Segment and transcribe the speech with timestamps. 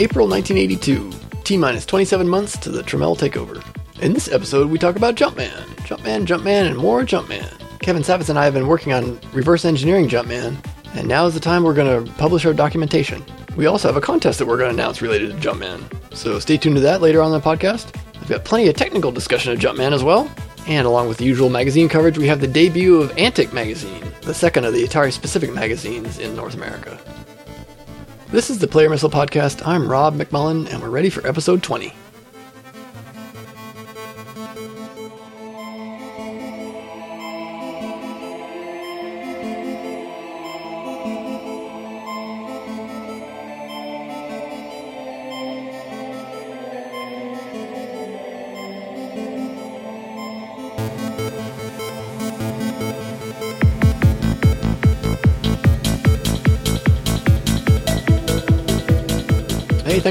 [0.00, 1.10] April 1982,
[1.42, 3.60] T minus 27 months to the Tramiel takeover.
[4.00, 7.52] In this episode, we talk about Jumpman, Jumpman, Jumpman, and more Jumpman.
[7.80, 10.56] Kevin Savetz and I have been working on reverse engineering Jumpman,
[10.94, 13.24] and now is the time we're going to publish our documentation.
[13.56, 15.82] We also have a contest that we're going to announce related to Jumpman,
[16.14, 17.92] so stay tuned to that later on the podcast.
[18.20, 20.30] We've got plenty of technical discussion of Jumpman as well,
[20.68, 24.34] and along with the usual magazine coverage, we have the debut of Antic Magazine, the
[24.34, 27.00] second of the Atari specific magazines in North America.
[28.30, 29.66] This is the Player Missile Podcast.
[29.66, 31.94] I'm Rob McMullen, and we're ready for episode 20.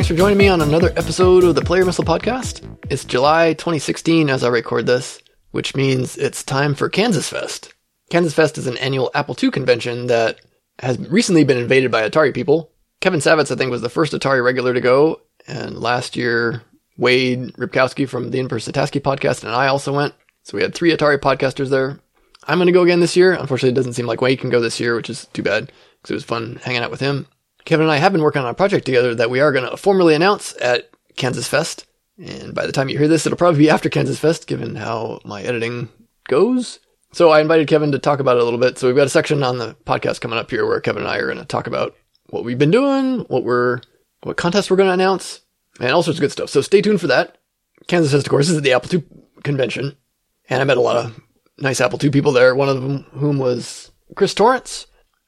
[0.07, 2.63] Thanks for joining me on another episode of the Player Missile Podcast.
[2.89, 7.73] It's July 2016 as I record this, which means it's time for Kansas Fest.
[8.09, 10.39] Kansas Fest is an annual Apple II convention that
[10.79, 12.71] has recently been invaded by Atari people.
[13.01, 16.61] Kevin Savetz, I think, was the first Atari regular to go, and last year,
[16.97, 20.13] Wade Ripkowski from the Inverse ATASCII podcast and I also went.
[20.43, 21.99] So we had three Atari podcasters there.
[22.45, 23.33] I'm going to go again this year.
[23.33, 26.11] Unfortunately, it doesn't seem like Wade can go this year, which is too bad because
[26.11, 27.27] it was fun hanging out with him.
[27.67, 29.75] Kevin and I have been working on a project together that we are going to
[29.75, 31.85] formally announce at Kansas Fest.
[32.17, 35.19] And by the time you hear this, it'll probably be after Kansas Fest, given how
[35.25, 35.89] my editing
[36.29, 36.79] goes.
[37.11, 38.77] So I invited Kevin to talk about it a little bit.
[38.77, 41.17] So we've got a section on the podcast coming up here where Kevin and I
[41.17, 41.93] are going to talk about
[42.29, 43.81] what we've been doing, what we're,
[44.23, 45.41] what contests we're going to announce,
[45.81, 46.49] and all sorts of good stuff.
[46.49, 47.37] So stay tuned for that.
[47.87, 49.03] Kansas Fest, of course, is at the Apple II
[49.43, 49.97] convention.
[50.49, 51.19] And I met a lot of
[51.57, 52.55] nice Apple II people there.
[52.55, 54.87] One of them, whom was Chris Torrence,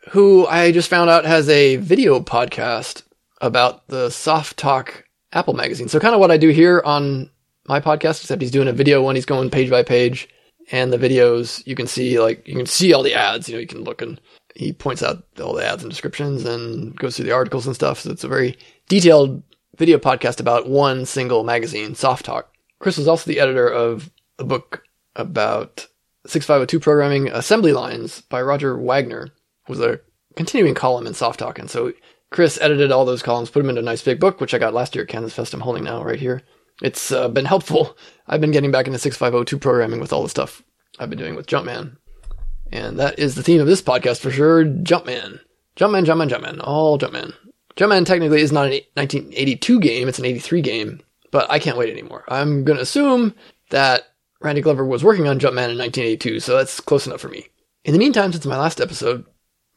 [0.09, 3.03] who I just found out has a video podcast
[3.41, 5.87] about the Softalk Apple magazine.
[5.87, 7.29] So kind of what I do here on
[7.67, 9.15] my podcast, except he's doing a video one.
[9.15, 10.27] He's going page by page,
[10.71, 13.47] and the videos you can see like you can see all the ads.
[13.47, 14.19] You know, you can look and
[14.55, 17.99] he points out all the ads and descriptions and goes through the articles and stuff.
[17.99, 18.57] So it's a very
[18.87, 19.43] detailed
[19.77, 22.45] video podcast about one single magazine, Softalk.
[22.79, 24.83] Chris was also the editor of a book
[25.15, 25.87] about
[26.25, 29.29] 6502 programming assembly lines by Roger Wagner
[29.69, 29.99] was a
[30.35, 31.59] continuing column in Softalk.
[31.59, 31.93] And so
[32.31, 34.73] Chris edited all those columns, put them into a nice big book, which I got
[34.73, 35.53] last year at Kansas Fest.
[35.53, 36.41] I'm holding now right here.
[36.81, 37.97] It's uh, been helpful.
[38.27, 40.63] I've been getting back into 6502 programming with all the stuff
[40.99, 41.97] I've been doing with Jumpman.
[42.71, 45.39] And that is the theme of this podcast for sure Jumpman.
[45.75, 46.61] Jumpman, Jumpman, Jumpman.
[46.63, 47.33] All Jumpman.
[47.75, 51.89] Jumpman technically is not a 1982 game, it's an 83 game, but I can't wait
[51.89, 52.25] anymore.
[52.27, 53.33] I'm going to assume
[53.69, 54.03] that
[54.41, 57.47] Randy Glover was working on Jumpman in 1982, so that's close enough for me.
[57.85, 59.25] In the meantime, since my last episode,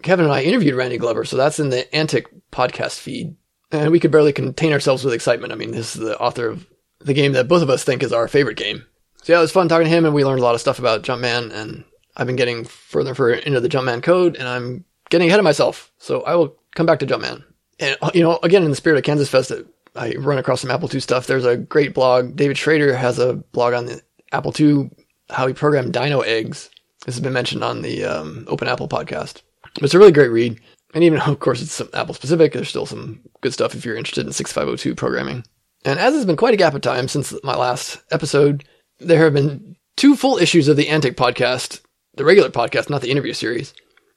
[0.02, 3.36] Kevin and I interviewed Randy Glover, so that's in the Antic podcast feed.
[3.70, 5.52] And we could barely contain ourselves with excitement.
[5.52, 6.66] I mean, this is the author of
[7.00, 8.84] the game that both of us think is our favorite game.
[9.22, 10.78] So yeah, it was fun talking to him, and we learned a lot of stuff
[10.78, 11.52] about Jumpman.
[11.52, 11.84] And
[12.16, 15.44] I've been getting further and further into the Jumpman code, and I'm getting ahead of
[15.44, 15.92] myself.
[15.98, 17.44] So I will come back to Jumpman.
[17.78, 19.52] And you know, again, in the spirit of Kansas Fest,
[19.94, 21.26] I run across some Apple II stuff.
[21.26, 22.36] There's a great blog.
[22.36, 24.02] David Schroeder has a blog on the
[24.32, 24.90] Apple II,
[25.30, 26.70] how he programmed Dino eggs.
[27.04, 29.42] This has been mentioned on the um, Open Apple podcast.
[29.80, 30.60] It's a really great read.
[30.94, 34.26] And even of course, it's Apple specific, there's still some good stuff if you're interested
[34.26, 35.44] in 6502 programming.
[35.84, 38.64] And as has been quite a gap of time since my last episode,
[39.00, 41.80] there have been two full issues of the Antic podcast,
[42.14, 43.74] the regular podcast, not the interview series.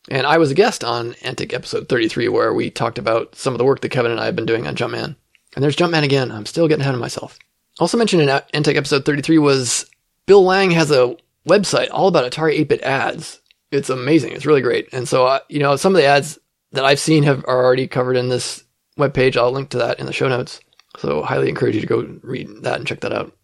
[0.09, 3.57] And I was a guest on Antic episode 33, where we talked about some of
[3.57, 5.15] the work that Kevin and I have been doing on Jumpman.
[5.55, 6.31] And there's Jumpman again.
[6.31, 7.39] I'm still getting ahead of myself.
[7.79, 9.89] Also mentioned in Antic episode 33 was
[10.27, 11.17] Bill Lang has a
[11.49, 13.41] website all about Atari 8-bit ads
[13.75, 14.33] it's amazing.
[14.33, 14.89] It's really great.
[14.91, 16.39] And so, uh, you know, some of the ads
[16.71, 18.63] that I've seen have are already covered in this
[18.97, 19.37] webpage.
[19.37, 20.59] I'll link to that in the show notes.
[20.97, 23.35] So highly encourage you to go read that and check that out.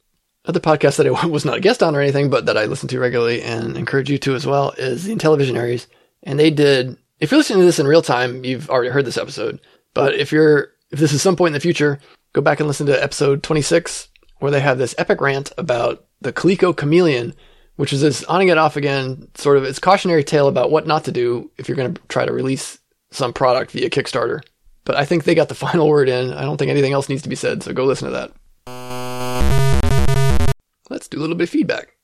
[0.45, 2.87] Other podcast that I was not a guest on or anything, but that I listen
[2.89, 5.87] to regularly and encourage you to as well is the Intellivisionaries.
[6.23, 9.17] And they did, if you're listening to this in real time, you've already heard this
[9.17, 9.59] episode.
[9.93, 11.99] But if you're, if this is some point in the future,
[12.33, 14.09] go back and listen to episode 26
[14.39, 17.35] where they have this epic rant about the Coleco Chameleon
[17.81, 21.03] which is this on again, off again sort of it's cautionary tale about what not
[21.05, 22.77] to do if you're going to try to release
[23.09, 24.41] some product via Kickstarter.
[24.85, 26.31] But I think they got the final word in.
[26.31, 28.31] I don't think anything else needs to be said, so go listen to
[28.67, 30.53] that.
[30.91, 31.95] Let's do a little bit of feedback.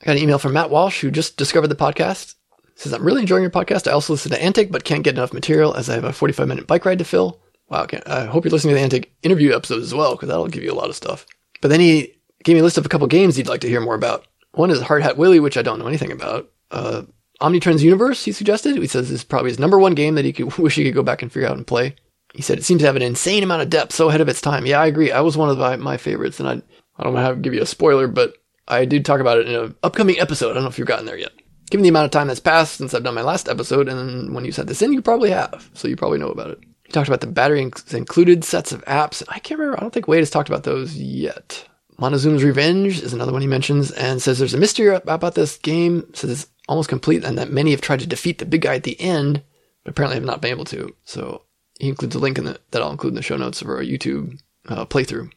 [0.00, 2.36] I got an email from Matt Walsh who just discovered the podcast.
[2.76, 3.88] Says I'm really enjoying your podcast.
[3.88, 6.46] I also listen to Antic, but can't get enough material as I have a 45
[6.46, 7.40] minute bike ride to fill.
[7.68, 10.62] Wow, I hope you're listening to the Antic interview episodes as well, because that'll give
[10.62, 11.26] you a lot of stuff.
[11.60, 12.14] But then he
[12.44, 14.24] gave me a list of a couple games he'd like to hear more about.
[14.56, 16.50] One is Hard Hat Willie, which I don't know anything about.
[16.70, 17.02] Uh,
[17.40, 18.76] Omnitrend's Universe, he suggested.
[18.76, 21.02] He says is probably his number one game that he could wish he could go
[21.02, 21.94] back and figure out and play.
[22.34, 24.40] He said it seems to have an insane amount of depth, so ahead of its
[24.40, 24.66] time.
[24.66, 25.12] Yeah, I agree.
[25.12, 26.62] I was one of my, my favorites, and I
[26.98, 28.34] I don't want to give you a spoiler, but
[28.66, 30.50] I did talk about it in an upcoming episode.
[30.50, 31.32] I don't know if you've gotten there yet.
[31.70, 34.44] Given the amount of time that's passed since I've done my last episode, and when
[34.44, 36.60] you sent this in, you probably have, so you probably know about it.
[36.84, 39.22] He talked about the battery included sets of apps.
[39.28, 39.78] I can't remember.
[39.78, 41.66] I don't think Wade has talked about those yet.
[41.98, 46.04] Montezuma's Revenge is another one he mentions and says there's a mystery about this game,
[46.12, 48.82] says it's almost complete and that many have tried to defeat the big guy at
[48.82, 49.42] the end,
[49.84, 50.94] but apparently have not been able to.
[51.04, 51.42] So
[51.78, 53.82] he includes a link in the, that I'll include in the show notes of our
[53.82, 54.38] YouTube
[54.68, 55.30] uh, playthrough.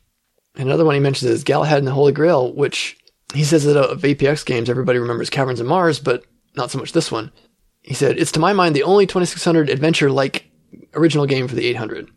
[0.55, 2.97] Another one he mentions is Galahad and the Holy Grail, which
[3.33, 6.91] he says that of APX games, everybody remembers Caverns of Mars, but not so much
[6.91, 7.31] this one.
[7.81, 10.49] He said, It's to my mind the only 2600 adventure like
[10.93, 12.09] original game for the 800.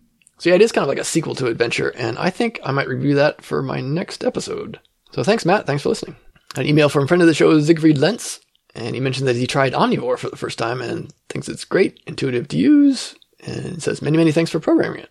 [0.43, 2.73] So yeah, it is kind of like a sequel to Adventure, and I think I
[2.73, 4.81] might review that for my next episode.
[5.13, 5.69] So thanks, Matt.
[5.69, 6.17] Thanks for listening.
[6.57, 8.41] An email from a friend of the show, Siegfried Lentz,
[8.75, 12.01] and he mentioned that he tried Omnivore for the first time and thinks it's great,
[12.09, 13.15] intuitive to use,
[13.47, 15.11] and says many, many thanks for programming it.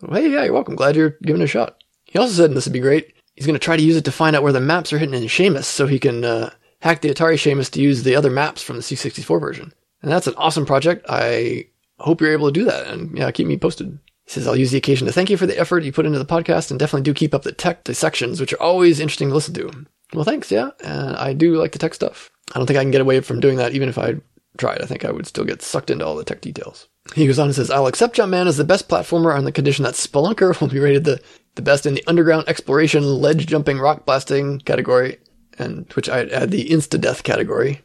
[0.00, 0.76] Well, hey, yeah, you're welcome.
[0.76, 1.82] Glad you're giving it a shot.
[2.04, 4.12] He also said, this would be great, he's going to try to use it to
[4.12, 6.50] find out where the maps are hidden in Shamus so he can uh,
[6.82, 9.72] hack the Atari Shamus to use the other maps from the C64 version.
[10.02, 11.04] And that's an awesome project.
[11.08, 11.66] I
[11.98, 13.98] hope you're able to do that and yeah, keep me posted.
[14.28, 16.18] He says, I'll use the occasion to thank you for the effort you put into
[16.18, 19.34] the podcast and definitely do keep up the tech dissections, which are always interesting to
[19.34, 19.86] listen to.
[20.12, 20.68] Well, thanks, yeah.
[20.84, 22.30] And I do like the tech stuff.
[22.54, 24.16] I don't think I can get away from doing that even if I
[24.58, 24.82] tried.
[24.82, 26.88] I think I would still get sucked into all the tech details.
[27.14, 29.84] He goes on and says, I'll accept Jumpman as the best platformer on the condition
[29.84, 31.22] that Spelunker will be rated the,
[31.54, 35.20] the best in the underground exploration, ledge jumping, rock blasting category,
[35.58, 37.80] and which I'd add the insta death category.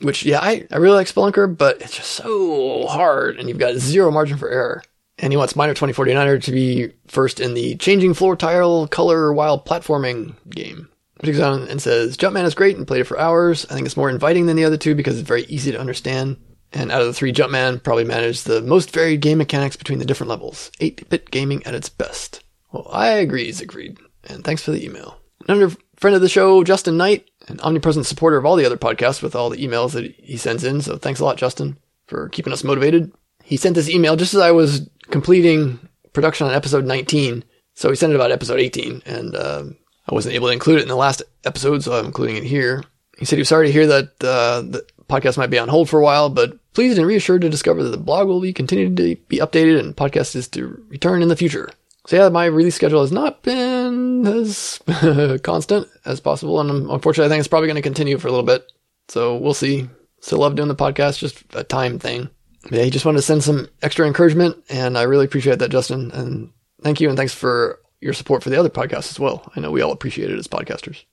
[0.00, 3.76] Which, yeah, I, I really like Spelunker, but it's just so hard and you've got
[3.76, 4.82] zero margin for error
[5.18, 9.62] and he wants Miner 2049er to be first in the changing floor tile color while
[9.62, 10.88] platforming game.
[11.22, 13.64] He goes on and says, Jumpman is great and played it for hours.
[13.70, 16.36] I think it's more inviting than the other two because it's very easy to understand.
[16.72, 20.04] And out of the three, Jumpman probably managed the most varied game mechanics between the
[20.04, 20.72] different levels.
[20.80, 22.42] 8-bit gaming at its best.
[22.72, 23.98] Well, I agree, Siegfried.
[24.24, 25.16] And thanks for the email.
[25.46, 29.22] Another friend of the show, Justin Knight, an omnipresent supporter of all the other podcasts
[29.22, 30.80] with all the emails that he sends in.
[30.80, 31.76] So thanks a lot, Justin,
[32.06, 33.12] for keeping us motivated.
[33.44, 35.78] He sent this email just as I was completing
[36.12, 37.44] production on episode 19.
[37.74, 39.64] So he sent it about episode 18, and uh,
[40.08, 42.84] I wasn't able to include it in the last episode, so I'm including it here.
[43.18, 45.88] He said he was sorry to hear that uh, the podcast might be on hold
[45.88, 48.96] for a while, but pleased and reassured to discover that the blog will be continued
[48.96, 51.68] to be updated and podcast is to return in the future.
[52.06, 54.80] So yeah, my release schedule has not been as
[55.42, 58.46] constant as possible, and unfortunately, I think it's probably going to continue for a little
[58.46, 58.70] bit.
[59.08, 59.88] So we'll see.
[60.20, 62.30] Still love doing the podcast, just a time thing
[62.70, 66.10] yeah, he just wanted to send some extra encouragement, and I really appreciate that, Justin.
[66.12, 66.50] And
[66.82, 69.50] thank you, and thanks for your support for the other podcasts as well.
[69.54, 71.04] I know we all appreciate it as podcasters.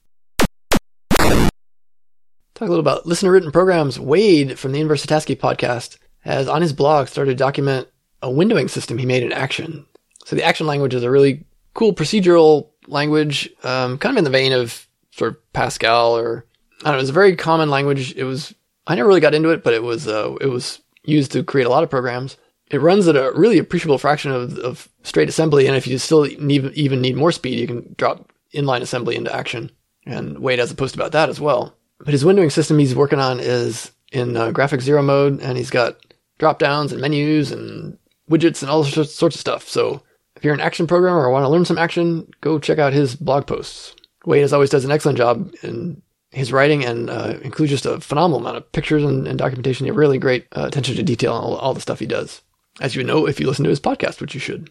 [1.19, 3.99] Talk a little about listener written programs.
[3.99, 7.87] Wade from the Inverse ATASCII podcast has on his blog started to document
[8.21, 9.85] a windowing system he made in Action.
[10.25, 14.29] So the Action language is a really cool procedural language, um, kind of in the
[14.29, 16.45] vein of sort of Pascal or
[16.81, 16.99] I don't know.
[16.99, 18.13] It's a very common language.
[18.15, 18.53] It was
[18.85, 21.65] I never really got into it, but it was uh, it was used to create
[21.65, 22.37] a lot of programs.
[22.69, 26.23] It runs at a really appreciable fraction of, of straight assembly, and if you still
[26.23, 29.71] need, even need more speed, you can drop inline assembly into action.
[30.05, 31.75] And Wade has a post about that as well.
[31.99, 35.69] But his windowing system he's working on is in uh, graphic zero mode, and he's
[35.69, 35.97] got
[36.39, 37.97] drop downs and menus and
[38.29, 39.67] widgets and all sorts of stuff.
[39.67, 40.01] So
[40.35, 43.15] if you're an action programmer or want to learn some action, go check out his
[43.15, 43.95] blog posts.
[44.25, 47.99] Wade, as always, does an excellent job in his writing and uh, includes just a
[47.99, 49.85] phenomenal amount of pictures and, and documentation.
[49.87, 52.41] Have really great uh, attention to detail on all, all, the stuff he does,
[52.79, 54.69] as you know if you listen to his podcast, which you should.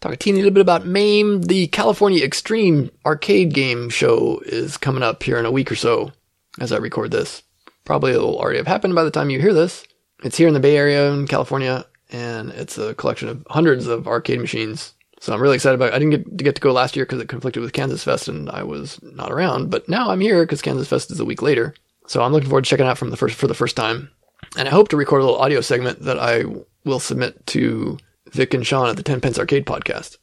[0.00, 1.42] Talk a teeny little bit about MAME.
[1.42, 6.10] The California Extreme arcade game show is coming up here in a week or so
[6.58, 7.42] as I record this.
[7.84, 9.84] Probably it'll already have happened by the time you hear this.
[10.24, 14.08] It's here in the Bay Area in California, and it's a collection of hundreds of
[14.08, 15.94] arcade machines so I'm really excited about it.
[15.94, 18.26] I didn't get to get to go last year because it conflicted with Kansas Fest
[18.26, 21.40] and I was not around, but now I'm here because Kansas Fest is a week
[21.40, 21.76] later.
[22.08, 24.10] So I'm looking forward to checking out from the first for the first time.
[24.56, 26.42] And I hope to record a little audio segment that I
[26.84, 27.98] will submit to
[28.32, 30.18] Vic and Sean at the 10 Pence Arcade podcast.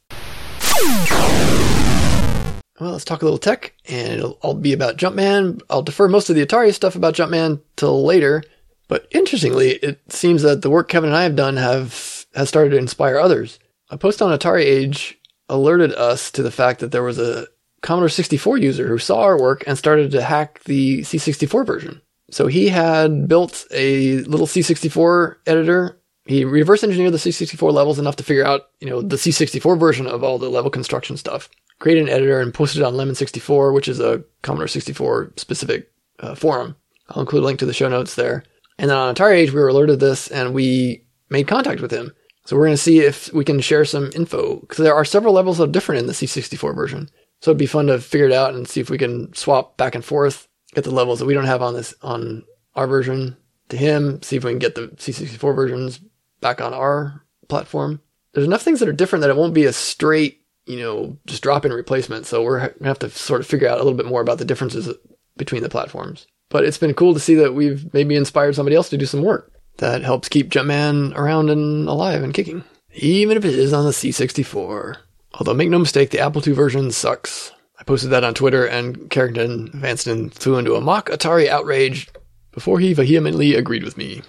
[2.78, 5.62] Well, let's talk a little tech, and it'll all be about Jumpman.
[5.70, 8.42] I'll defer most of the Atari stuff about Jumpman till later,
[8.86, 12.70] but interestingly, it seems that the work Kevin and I have done have has started
[12.70, 13.58] to inspire others.
[13.90, 15.18] A post on Atari Age
[15.48, 17.46] alerted us to the fact that there was a
[17.82, 22.00] Commodore 64 user who saw our work and started to hack the C64 version.
[22.30, 26.00] So he had built a little C64 editor.
[26.26, 30.06] He reverse engineered the C64 levels enough to figure out, you know, the C64 version
[30.06, 31.48] of all the level construction stuff.
[31.80, 35.90] Created an editor and posted it on Lemon 64, which is a Commodore 64 specific
[36.20, 36.76] uh, forum.
[37.08, 38.44] I'll include a link to the show notes there.
[38.78, 41.90] And then on Atari Age, we were alerted to this and we made contact with
[41.90, 42.12] him.
[42.50, 45.32] So we're going to see if we can share some info because there are several
[45.32, 47.08] levels of different in the C64 version.
[47.40, 49.94] So it'd be fun to figure it out and see if we can swap back
[49.94, 52.42] and forth, get the levels that we don't have on this on
[52.74, 53.36] our version
[53.68, 56.00] to him, see if we can get the C64 versions
[56.40, 58.00] back on our platform.
[58.32, 61.44] There's enough things that are different that it won't be a straight, you know, just
[61.44, 62.26] drop in replacement.
[62.26, 64.38] So we're going to have to sort of figure out a little bit more about
[64.38, 64.92] the differences
[65.36, 66.26] between the platforms.
[66.48, 69.22] But it's been cool to see that we've maybe inspired somebody else to do some
[69.22, 73.84] work that helps keep Jumpman around and alive and kicking, even if it is on
[73.84, 74.96] the C64.
[75.34, 77.52] Although make no mistake, the Apple II version sucks.
[77.78, 82.08] I posted that on Twitter, and Carrington Vanston flew into a mock Atari outrage
[82.52, 84.22] before he vehemently agreed with me.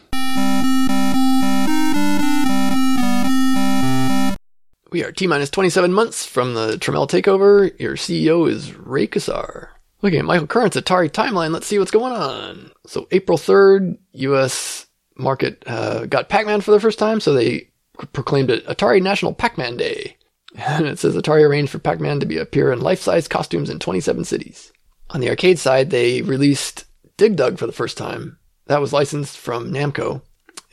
[4.92, 7.78] We are T minus 27 months from the Tramiel takeover.
[7.80, 9.70] Your CEO is Ray Kassar.
[10.02, 12.72] Looking at Michael Current's Atari timeline, let's see what's going on.
[12.88, 14.88] So April 3rd, US
[15.22, 17.70] market uh, got Pac-Man for the first time, so they
[18.14, 20.18] proclaimed it Atari National Pac-Man Day.
[20.58, 24.26] And it says Atari arranged for Pac-Man to be appear in life-size costumes in 27
[24.26, 24.74] cities.
[25.12, 26.84] On the arcade side, they released
[27.16, 28.38] Dig Dug for the first time.
[28.66, 30.22] That was licensed from Namco.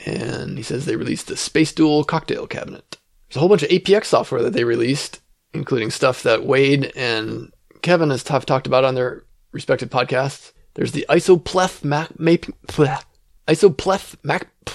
[0.05, 2.97] And he says they released the Space Duel cocktail cabinet.
[3.29, 5.21] There's a whole bunch of APX software that they released,
[5.53, 7.53] including stuff that Wade and
[7.83, 10.53] Kevin has t- talked about on their respective podcasts.
[10.75, 13.05] There's the Isopleth map, map
[13.49, 14.47] Isopleth map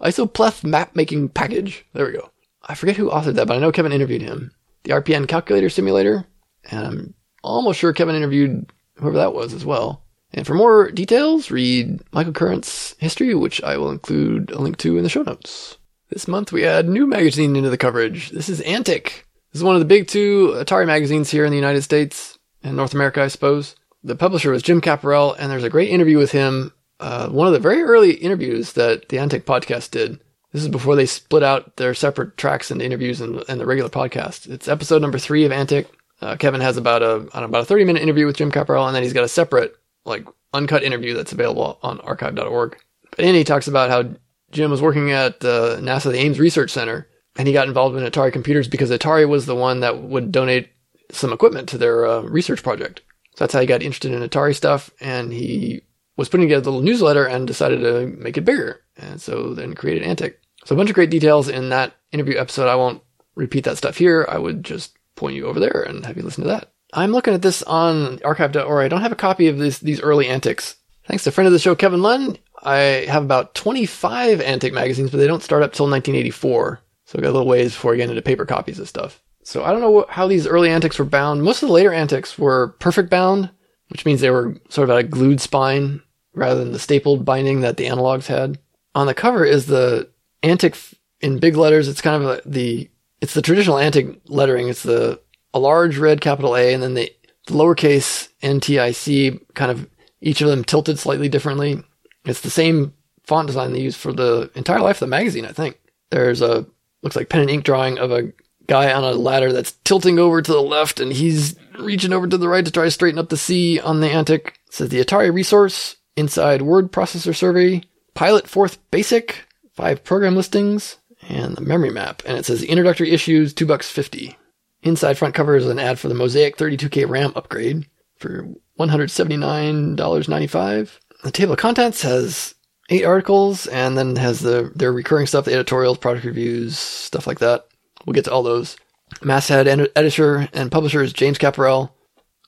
[0.00, 1.84] Isopleth map making package.
[1.92, 2.30] There we go.
[2.62, 4.52] I forget who authored that, but I know Kevin interviewed him.
[4.84, 6.26] The RPN calculator simulator,
[6.70, 10.04] and I'm almost sure Kevin interviewed whoever that was as well.
[10.32, 14.96] And for more details, read Michael Current's history, which I will include a link to
[14.96, 15.78] in the show notes.
[16.10, 18.30] This month we add new magazine into the coverage.
[18.30, 19.26] This is Antic.
[19.52, 22.76] This is one of the big two Atari magazines here in the United States and
[22.76, 23.74] North America, I suppose.
[24.04, 26.72] The publisher was Jim Capparell, and there's a great interview with him.
[27.00, 30.20] Uh, one of the very early interviews that the Antic podcast did.
[30.52, 33.90] This is before they split out their separate tracks and interviews and, and the regular
[33.90, 34.48] podcast.
[34.48, 35.88] It's episode number three of Antic.
[36.20, 38.96] Uh, Kevin has about a know, about a 30 minute interview with Jim Capparell, and
[38.96, 42.76] then he's got a separate like uncut interview that's available on archive.org.
[43.10, 44.14] But Andy talks about how
[44.50, 48.04] Jim was working at uh, NASA the Ames Research Center, and he got involved in
[48.04, 50.70] Atari computers because Atari was the one that would donate
[51.10, 53.02] some equipment to their uh, research project.
[53.36, 55.82] So that's how he got interested in Atari stuff, and he
[56.18, 59.74] was putting together a little newsletter and decided to make it bigger, and so then
[59.74, 60.40] created Antic.
[60.66, 62.68] So a bunch of great details in that interview episode.
[62.68, 63.02] I won't
[63.36, 64.26] repeat that stuff here.
[64.28, 66.72] I would just point you over there and have you listen to that.
[66.92, 68.84] I'm looking at this on archive.org.
[68.84, 70.76] I don't have a copy of this, these early antics.
[71.06, 75.18] Thanks to friend of the show, Kevin Lund, I have about 25 Antic magazines, but
[75.18, 76.80] they don't start up till 1984.
[77.04, 79.22] So I got a little ways before I get into paper copies of stuff.
[79.44, 81.42] So I don't know how these early Antics were bound.
[81.42, 83.50] Most of the later Antics were perfect bound,
[83.88, 86.02] which means they were sort of at a glued spine
[86.38, 88.58] rather than the stapled binding that the analogs had.
[88.94, 90.08] On the cover is the
[90.42, 90.76] Antic
[91.20, 91.88] in big letters.
[91.88, 92.90] It's kind of the
[93.20, 94.68] it's the traditional Antic lettering.
[94.68, 95.20] It's the
[95.52, 97.12] a large red capital A and then the,
[97.46, 99.88] the lowercase NTIC kind of
[100.20, 101.82] each of them tilted slightly differently.
[102.24, 102.92] It's the same
[103.24, 105.78] font design they use for the entire life of the magazine, I think.
[106.10, 106.66] There's a
[107.02, 108.32] looks like pen and ink drawing of a
[108.66, 112.36] guy on a ladder that's tilting over to the left and he's reaching over to
[112.36, 114.58] the right to try to straighten up the C on the Antic.
[114.66, 117.82] It says the Atari resource, inside word processor survey,
[118.14, 120.98] pilot Forth basic, five program listings,
[121.28, 122.22] and the memory map.
[122.26, 124.36] And it says introductory issues, two bucks fifty.
[124.82, 128.48] Inside front cover is an ad for the Mosaic 32K RAM upgrade for
[128.78, 130.98] $179.95.
[131.24, 132.54] The table of contents has
[132.88, 137.40] eight articles and then has the their recurring stuff, the editorials, product reviews, stuff like
[137.40, 137.66] that.
[138.06, 138.76] We'll get to all those.
[139.22, 141.90] Masthead ed- editor and publisher is James Capparell.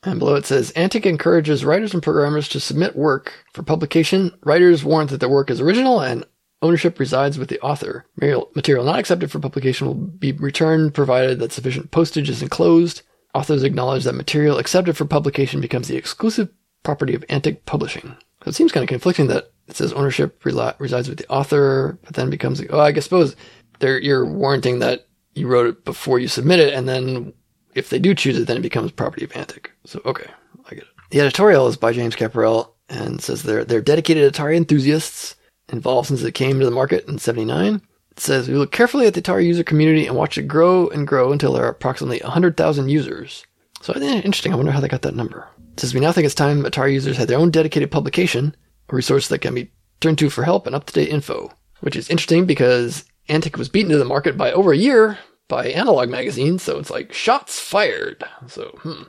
[0.03, 4.33] And below it says, Antic encourages writers and programmers to submit work for publication.
[4.45, 6.25] Writers warrant that their work is original and
[6.63, 8.07] ownership resides with the author.
[8.17, 13.03] Material not accepted for publication will be returned provided that sufficient postage is enclosed.
[13.35, 16.49] Authors acknowledge that material accepted for publication becomes the exclusive
[16.83, 18.17] property of Antic Publishing.
[18.43, 22.15] So it seems kind of conflicting that it says ownership resides with the author, but
[22.15, 23.37] then becomes, oh, I guess suppose
[23.81, 27.33] you're warranting that you wrote it before you submit it, and then
[27.75, 29.71] if they do choose it, then it becomes property of Antic.
[29.85, 30.31] So, okay,
[30.67, 30.89] I get it.
[31.11, 35.37] The editorial is by James Capparell and says they're, they're dedicated Atari enthusiasts
[35.69, 37.81] involved since it came to the market in 79.
[38.11, 41.07] It says, we look carefully at the Atari user community and watch it grow and
[41.07, 43.45] grow until there are approximately 100,000 users.
[43.81, 44.53] So I think it's interesting.
[44.53, 45.49] I wonder how they got that number.
[45.73, 48.55] It says, we now think it's time Atari users had their own dedicated publication,
[48.89, 51.53] a resource that can be turned to for help and up-to-date info.
[51.81, 55.19] Which is interesting because Antic was beaten to the market by over a year
[55.51, 58.25] by Analog Magazine, so it's like shots fired.
[58.47, 59.03] So, hmm.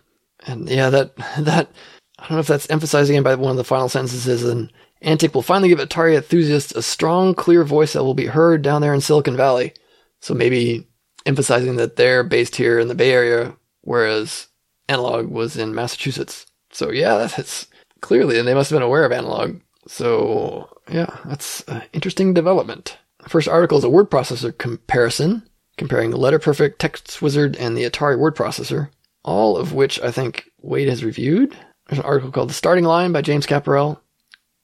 [0.46, 1.70] And yeah, that that
[2.20, 4.44] I don't know if that's emphasized again by one of the final sentences.
[4.44, 8.62] And Antic will finally give Atari enthusiasts a strong, clear voice that will be heard
[8.62, 9.74] down there in Silicon Valley.
[10.20, 10.88] So maybe
[11.26, 14.48] emphasizing that they're based here in the Bay Area, whereas
[14.90, 16.46] Analog was in Massachusetts.
[16.72, 17.68] So yeah, that's
[18.02, 19.60] clearly, and they must have been aware of Analog.
[19.88, 22.98] So yeah, that's an interesting development.
[23.28, 25.44] First article is a word processor comparison,
[25.78, 28.90] comparing the LetterPerfect, Text Wizard, and the Atari word processor,
[29.24, 31.56] all of which I think Wade has reviewed.
[31.88, 34.00] There's an article called The Starting Line by James Capparell,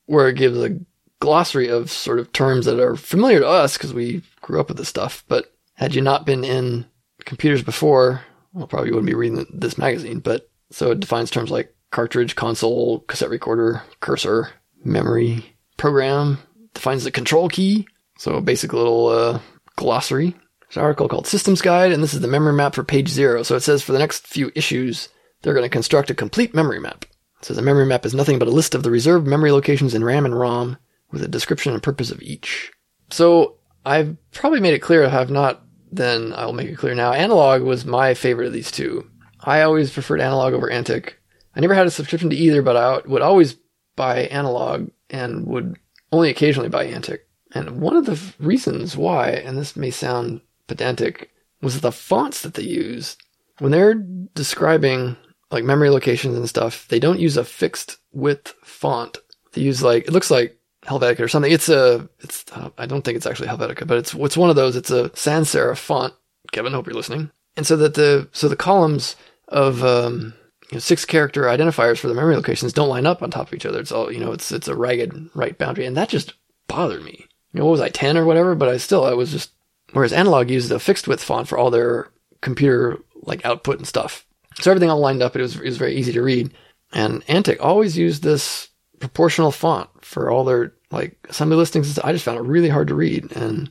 [0.06, 0.80] where it gives a
[1.20, 4.78] glossary of sort of terms that are familiar to us because we grew up with
[4.78, 5.24] this stuff.
[5.28, 6.86] But had you not been in
[7.26, 8.22] computers before,
[8.54, 10.20] well, probably wouldn't be reading this magazine.
[10.20, 14.50] But so it defines terms like cartridge, console, cassette recorder, cursor,
[14.84, 15.46] memory,
[15.78, 16.40] program,
[16.74, 17.88] defines the control key.
[18.18, 19.40] So a basic little uh,
[19.76, 20.36] glossary.
[20.68, 23.44] There's an article called Systems Guide, and this is the memory map for page zero.
[23.44, 25.10] So it says for the next few issues,
[25.42, 27.06] they're going to construct a complete memory map.
[27.40, 29.94] It says a memory map is nothing but a list of the reserved memory locations
[29.94, 30.78] in RAM and ROM
[31.12, 32.72] with a description and purpose of each.
[33.10, 33.56] So
[33.86, 35.04] I've probably made it clear.
[35.04, 37.14] If I have not, then I'll make it clear now.
[37.14, 39.10] Analog was my favorite of these two.
[39.40, 41.22] I always preferred analog over Antic.
[41.56, 43.56] I never had a subscription to either, but I would always
[43.96, 45.78] buy analog and would
[46.12, 47.28] only occasionally buy Antic.
[47.54, 51.32] And one of the reasons why, and this may sound pedantic,
[51.62, 53.18] was the fonts that they use.
[53.60, 55.18] When they're describing
[55.52, 59.18] like memory locations and stuff, they don't use a fixed width font.
[59.54, 61.52] They use like, it looks like Helvetica or something.
[61.52, 64.56] It's a, it's, uh, I don't think it's actually Helvetica, but it's, it's one of
[64.56, 64.76] those.
[64.76, 66.14] It's a sans serif font.
[66.52, 67.32] Kevin, hope you're listening.
[67.56, 69.16] And so that the, so the columns
[69.48, 70.34] of, um,
[70.72, 73.54] you know, six character identifiers for the memory locations don't line up on top of
[73.54, 73.80] each other.
[73.80, 75.86] It's all, you know, it's, it's a ragged right boundary.
[75.86, 76.34] And that just
[76.68, 77.26] bothered me.
[77.54, 78.54] You know, what was I, 10 or whatever?
[78.54, 79.52] But I still, I was just,
[79.94, 82.10] whereas analog used a fixed width font for all their
[82.42, 84.26] computer like output and stuff.
[84.60, 85.36] So everything all lined up.
[85.36, 86.54] It was, it was very easy to read.
[86.94, 92.00] And Antic always used this proportional font for all their like assembly listings.
[92.00, 93.70] I just found it really hard to read and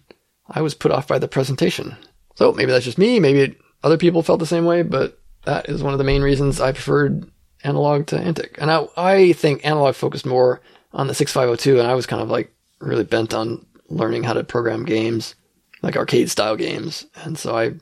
[0.49, 1.97] I was put off by the presentation.
[2.37, 3.19] So maybe that's just me.
[3.19, 6.61] Maybe other people felt the same way, but that is one of the main reasons
[6.61, 7.31] I preferred
[7.65, 8.57] analog to Antic.
[8.61, 10.61] And I, I think analog focused more
[10.93, 14.45] on the 6502 and I was kind of like really bent on learning how to
[14.45, 15.35] program games,
[15.83, 17.07] like arcade style games.
[17.25, 17.73] And so I,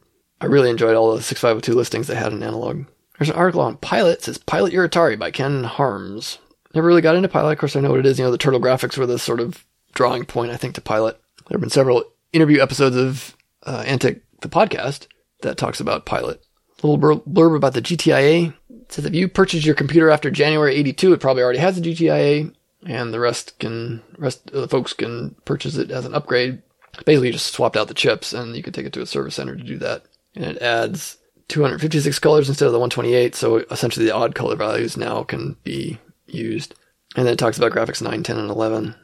[0.41, 2.85] I really enjoyed all the 6502 listings they had in analog.
[3.19, 4.19] There's an article on Pilot.
[4.19, 6.39] It says Pilot Your Atari by Ken Harms.
[6.75, 7.53] Never really got into Pilot.
[7.53, 8.19] Of course, I know what it is.
[8.19, 11.21] You know, the turtle graphics were the sort of drawing point, I think, to Pilot.
[11.47, 15.07] There have been several interview episodes of uh, Antic, the podcast,
[15.43, 16.43] that talks about Pilot.
[16.83, 18.53] A little blurb about the GTIA.
[18.69, 21.81] It says if you purchase your computer after January 82, it probably already has a
[21.81, 22.53] GTIA,
[22.85, 26.63] and the rest can, rest of the folks can purchase it as an upgrade.
[27.05, 29.35] Basically, you just swapped out the chips, and you can take it to a service
[29.35, 30.05] center to do that.
[30.35, 34.97] And it adds 256 colors instead of the 128, so essentially the odd color values
[34.97, 36.75] now can be used.
[37.17, 38.95] And then it talks about graphics 9, 10, and 11,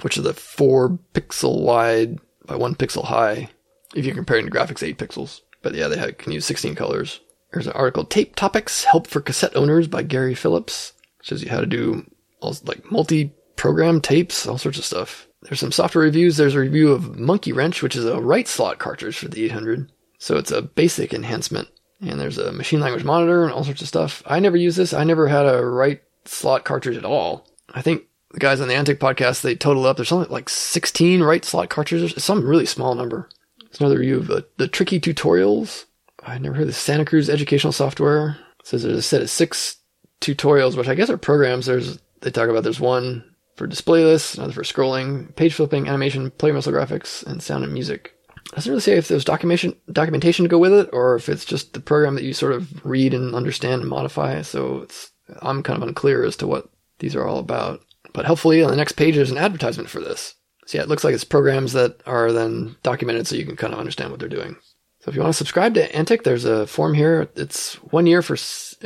[0.00, 3.50] which are the 4 pixel wide by 1 pixel high,
[3.94, 5.42] if you're comparing to graphics 8 pixels.
[5.62, 7.20] But yeah, they can use 16 colors.
[7.52, 10.94] There's an article, Tape Topics, Help for Cassette Owners by Gary Phillips.
[11.22, 15.28] Shows you how to do all, like multi-program tapes, all sorts of stuff.
[15.42, 16.36] There's some software reviews.
[16.36, 19.90] There's a review of Monkey Wrench, which is a right slot cartridge for the 800.
[20.18, 21.68] So it's a basic enhancement.
[22.00, 24.22] And there's a machine language monitor and all sorts of stuff.
[24.26, 24.92] I never use this.
[24.92, 27.46] I never had a right slot cartridge at all.
[27.74, 29.96] I think the guys on the Antic podcast, they total up.
[29.96, 32.22] There's something like 16 right slot cartridges.
[32.22, 33.28] Some really small number.
[33.66, 35.86] It's another review of uh, the tricky tutorials.
[36.24, 38.36] I never heard of Santa Cruz educational software.
[38.60, 39.76] It says there's a set of six
[40.20, 41.66] tutorials, which I guess are programs.
[41.66, 43.24] There's, they talk about there's one
[43.56, 47.72] for display lists, another for scrolling, page flipping, animation, player missile graphics, and sound and
[47.72, 48.14] music.
[48.46, 51.44] It doesn't really say if there's documentation documentation to go with it, or if it's
[51.44, 54.42] just the program that you sort of read and understand and modify.
[54.42, 55.10] So it's
[55.40, 57.80] I'm kind of unclear as to what these are all about.
[58.12, 60.34] But hopefully on the next page there's an advertisement for this.
[60.66, 63.72] So yeah, it looks like it's programs that are then documented so you can kind
[63.72, 64.56] of understand what they're doing.
[65.00, 67.28] So if you want to subscribe to Antic, there's a form here.
[67.34, 68.36] It's one year for,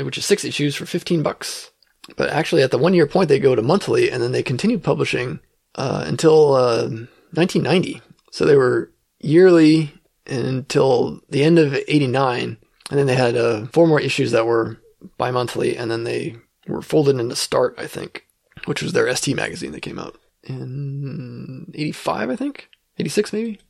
[0.03, 1.71] which is six issues for 15 bucks.
[2.17, 4.79] But actually at the one year point, they go to monthly and then they continue
[4.79, 5.41] publishing,
[5.75, 6.89] uh, until, uh,
[7.33, 8.01] 1990.
[8.31, 8.91] So they were
[9.21, 9.93] yearly
[10.27, 12.59] until the end of 89.
[12.91, 14.79] And then they had, uh, four more issues that were
[15.19, 18.27] bi-monthly, and then they were folded into Start, I think,
[18.67, 22.69] which was their ST magazine that came out in 85, I think?
[22.99, 23.61] 86 maybe?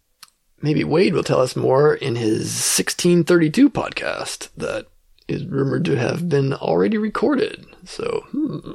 [0.63, 4.87] Maybe Wade will tell us more in his 1632 podcast that
[5.29, 7.67] is rumored to have been already recorded.
[7.85, 8.71] So, hmm,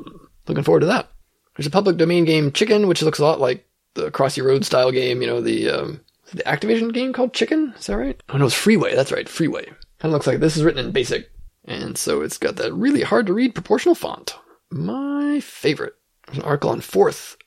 [0.47, 1.09] looking forward to that.
[1.55, 4.91] There's a public domain game, Chicken, which looks a lot like the Crossy Road style
[4.91, 6.01] game, you know, the, um,
[6.33, 7.73] the Activision game called Chicken?
[7.77, 8.21] Is that right?
[8.29, 8.95] Oh no, it's Freeway.
[8.95, 9.65] That's right, Freeway.
[9.65, 11.29] Kind of looks like this is written in BASIC.
[11.65, 14.35] And so it's got that really hard to read proportional font.
[14.71, 15.95] My favorite.
[16.25, 17.37] There's an article on Forth.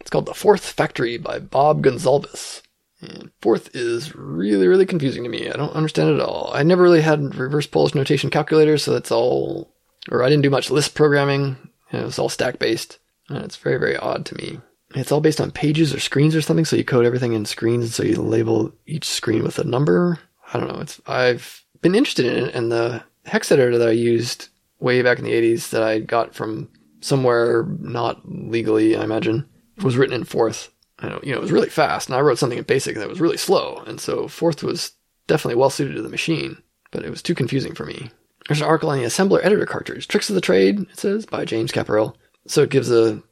[0.00, 2.62] It's called The Forth Factory by Bob Gonzalez.
[3.00, 5.50] And Forth is really, really confusing to me.
[5.50, 6.50] I don't understand it at all.
[6.54, 9.74] I never really had reverse Polish notation calculators, so that's all,
[10.10, 11.56] or I didn't do much Lisp programming.
[11.92, 12.98] It was all stack based.
[13.28, 14.60] And it's very, very odd to me.
[14.94, 17.84] It's all based on pages or screens or something, so you code everything in screens,
[17.84, 20.18] and so you label each screen with a number.
[20.52, 20.80] I don't know.
[20.80, 25.18] It's I've been interested in it, and the hex editor that I used way back
[25.18, 29.46] in the 80s that I got from somewhere not legally, I imagine,
[29.82, 30.70] was written in Forth.
[30.98, 33.08] I know, you know, it was really fast, and I wrote something in BASIC that
[33.08, 34.92] was really slow, and so Forth was
[35.26, 38.10] definitely well suited to the machine, but it was too confusing for me.
[38.48, 41.44] There's an article on the assembler editor cartridge, Tricks of the Trade, it says, by
[41.44, 42.14] James Capparell.
[42.46, 43.22] So it gives a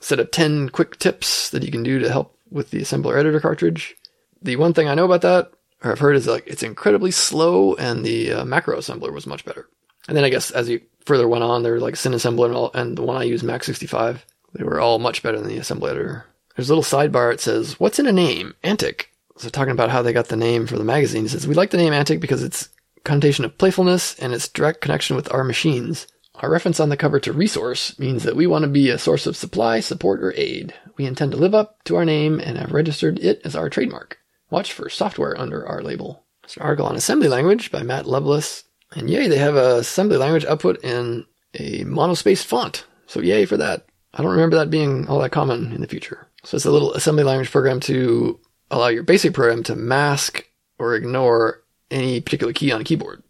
[0.00, 3.40] set of 10 quick tips that you can do to help with the assembler editor
[3.40, 3.96] cartridge.
[4.40, 5.50] The one thing I know about that,
[5.82, 9.44] or I've heard, is like it's incredibly slow, and the uh, macro assembler was much
[9.44, 9.68] better.
[10.06, 12.70] And then I guess as you further went on, there were like SynAssembler and, all,
[12.74, 14.20] and the one I use, Mac65,
[14.54, 16.26] They were all much better than the assembler editor.
[16.58, 17.32] There's a little sidebar.
[17.32, 19.10] It says, "What's in a name?" Antic.
[19.36, 21.70] So talking about how they got the name for the magazine, it says, "We like
[21.70, 22.68] the name Antic because its
[23.04, 26.08] connotation of playfulness and its direct connection with our machines.
[26.34, 29.24] Our reference on the cover to resource means that we want to be a source
[29.24, 30.74] of supply, support, or aid.
[30.96, 34.18] We intend to live up to our name and have registered it as our trademark.
[34.50, 38.64] Watch for software under our label." There's an article on assembly language by Matt Lovelace.
[38.96, 42.82] And yay, they have a assembly language output in a monospaced font.
[43.06, 43.86] So yay for that.
[44.12, 46.26] I don't remember that being all that common in the future.
[46.44, 48.38] So it's a little assembly language program to
[48.70, 50.44] allow your basic program to mask
[50.78, 53.22] or ignore any particular key on a keyboard.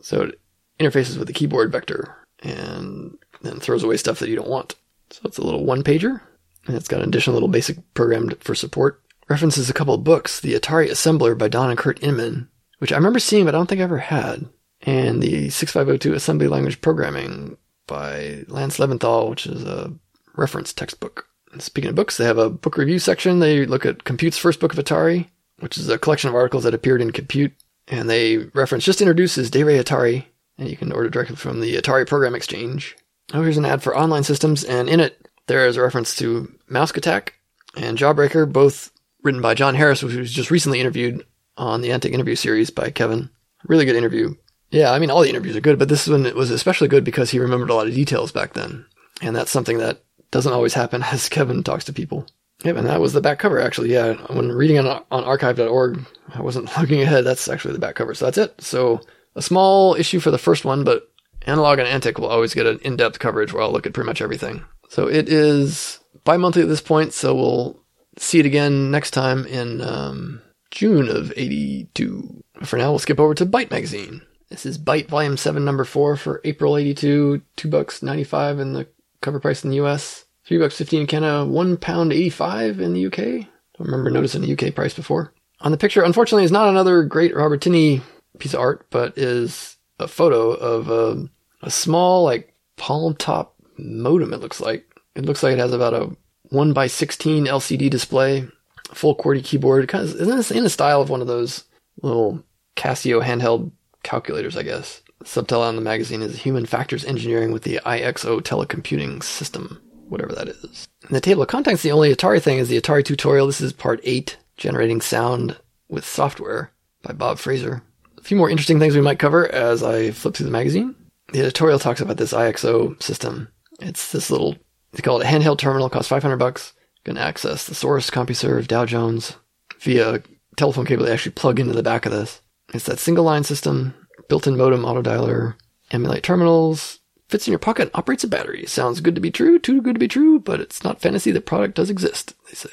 [0.00, 0.40] So it
[0.78, 4.74] interfaces with the keyboard vector and then throws away stuff that you don't want.
[5.10, 6.20] So it's a little one pager
[6.66, 9.02] and it's got an additional little basic program for support.
[9.28, 12.48] References a couple of books, The Atari Assembler by Don and Kurt Inman,
[12.78, 14.48] which I remember seeing, but I don't think I ever had
[14.82, 19.92] and the 6502 Assembly Language Programming by Lance Leventhal, which is a
[20.34, 21.28] reference textbook.
[21.58, 23.38] Speaking of books, they have a book review section.
[23.38, 25.26] They look at Compute's first book of Atari,
[25.60, 27.52] which is a collection of articles that appeared in Compute,
[27.88, 30.24] and they reference just introduces Ray Atari,
[30.58, 32.96] and you can order directly from the Atari Program Exchange.
[33.34, 36.52] Oh, here's an ad for online systems, and in it there is a reference to
[36.70, 37.30] Mouskattack
[37.76, 38.90] and Jawbreaker, both
[39.22, 41.24] written by John Harris, who was just recently interviewed
[41.56, 43.30] on the Antic interview series by Kevin.
[43.64, 44.34] Really good interview.
[44.70, 47.30] Yeah, I mean, all the interviews are good, but this one was especially good because
[47.30, 48.86] he remembered a lot of details back then.
[49.20, 52.26] And that's something that doesn't always happen as Kevin talks to people.
[52.64, 53.92] Yep, and that was the back cover, actually.
[53.92, 57.24] Yeah, when reading on, on archive.org, I wasn't looking ahead.
[57.24, 58.14] That's actually the back cover.
[58.14, 58.60] So that's it.
[58.60, 59.00] So
[59.36, 61.08] a small issue for the first one, but
[61.46, 64.06] Analog and Antic will always get an in depth coverage where I'll look at pretty
[64.06, 64.64] much everything.
[64.88, 67.80] So it is bi monthly at this point, so we'll
[68.16, 72.44] see it again next time in um, June of 82.
[72.62, 74.22] For now, we'll skip over to Byte Magazine.
[74.50, 78.86] This is Byte Volume 7, Number 4 for April 82, 2 bucks 95 in the
[79.22, 83.06] cover price in the US, 3 bucks 15 in Canada, 1 pound 85 in the
[83.06, 83.46] UK.
[83.78, 85.32] Don't remember noticing the UK price before.
[85.60, 88.02] On the picture, unfortunately, is not another great Robert Tinney
[88.38, 91.28] piece of art, but is a photo of a,
[91.62, 94.84] a small, like, palm top modem, it looks like.
[95.14, 96.10] It looks like it has about a
[96.50, 98.48] 1 by 16 LCD display,
[98.92, 99.88] full QWERTY keyboard.
[99.88, 101.64] Kind of, isn't this in the style of one of those
[102.02, 102.42] little
[102.76, 103.70] Casio handheld
[104.02, 105.02] calculators, I guess.
[105.24, 110.48] Subtitle on the magazine is Human Factors Engineering with the IXO Telecomputing System, whatever that
[110.48, 110.88] is.
[111.08, 113.46] In the table of contents, the only Atari thing is the Atari tutorial.
[113.46, 115.56] This is part 8, Generating Sound
[115.88, 117.82] with Software by Bob Fraser.
[118.18, 120.94] A few more interesting things we might cover as I flip through the magazine.
[121.32, 123.48] The editorial talks about this IXO system.
[123.80, 124.56] It's this little,
[124.92, 126.72] they call it a handheld terminal, costs 500 bucks.
[127.04, 129.34] Can access the source, CompuServe, Dow Jones
[129.80, 130.22] via
[130.56, 132.40] telephone cable they actually plug into the back of this.
[132.72, 133.94] It's that single line system,
[134.32, 135.56] built-in modem, auto dialer,
[135.90, 138.64] emulate terminals, fits in your pocket, operates a battery.
[138.64, 141.30] Sounds good to be true, too good to be true, but it's not fantasy.
[141.30, 142.70] The product does exist, they say.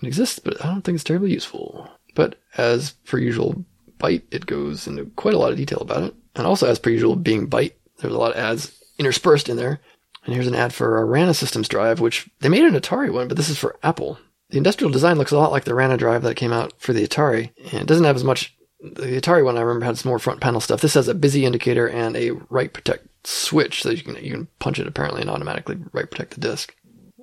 [0.00, 1.86] It exists, but I don't think it's terribly useful.
[2.14, 3.62] But as per usual,
[3.98, 6.14] Byte, it goes into quite a lot of detail about it.
[6.34, 9.80] And also, as per usual, being Byte, there's a lot of ads interspersed in there.
[10.24, 13.28] And here's an ad for a Rana Systems drive, which they made an Atari one,
[13.28, 14.18] but this is for Apple.
[14.48, 17.06] The industrial design looks a lot like the Rana drive that came out for the
[17.06, 20.18] Atari, and it doesn't have as much the Atari one I remember had some more
[20.18, 20.80] front panel stuff.
[20.80, 24.48] This has a busy indicator and a write protect switch, so you can you can
[24.58, 26.74] punch it apparently and automatically write protect the disk.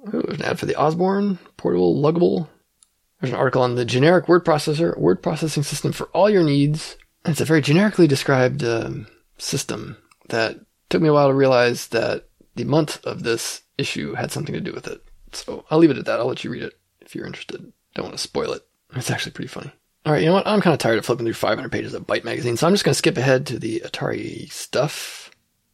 [0.07, 2.47] Ooh, there's an ad for the Osborne portable luggable.
[3.19, 6.95] There's an article on the generic word processor, word processing system for all your needs.
[7.25, 9.97] And it's a very generically described um, system
[10.29, 10.57] that
[10.89, 14.61] took me a while to realize that the month of this issue had something to
[14.61, 15.03] do with it.
[15.33, 16.19] So I'll leave it at that.
[16.19, 17.73] I'll let you read it if you're interested.
[17.93, 18.65] Don't want to spoil it.
[18.95, 19.71] It's actually pretty funny.
[20.05, 20.47] All right, you know what?
[20.47, 22.85] I'm kind of tired of flipping through 500 pages of Byte magazine, so I'm just
[22.85, 25.29] going to skip ahead to the Atari stuff.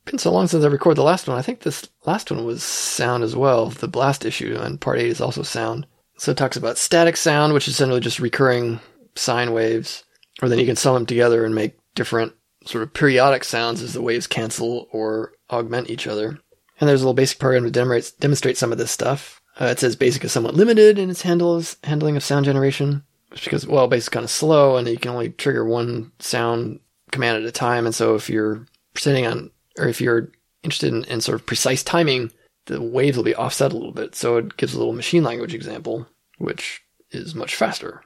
[0.05, 1.37] Been so long since I recorded the last one.
[1.37, 3.69] I think this last one was sound as well.
[3.69, 5.87] The Blast issue and Part 8 is also sound.
[6.17, 8.79] So it talks about static sound, which is essentially just recurring
[9.15, 10.03] sine waves,
[10.41, 12.33] or then you can sum them together and make different
[12.65, 16.39] sort of periodic sounds as the waves cancel or augment each other.
[16.79, 19.41] And there's a little basic program to demonstrate, demonstrate some of this stuff.
[19.59, 23.03] Uh, it says basic is somewhat limited in its handles, handling of sound generation,
[23.43, 26.79] because, well, basic is kind of slow and you can only trigger one sound
[27.11, 27.85] command at a time.
[27.85, 30.31] And so if you're sitting on, or if you're
[30.63, 32.31] interested in, in sort of precise timing,
[32.65, 34.15] the waves will be offset a little bit.
[34.15, 38.01] So it gives a little machine language example, which is much faster.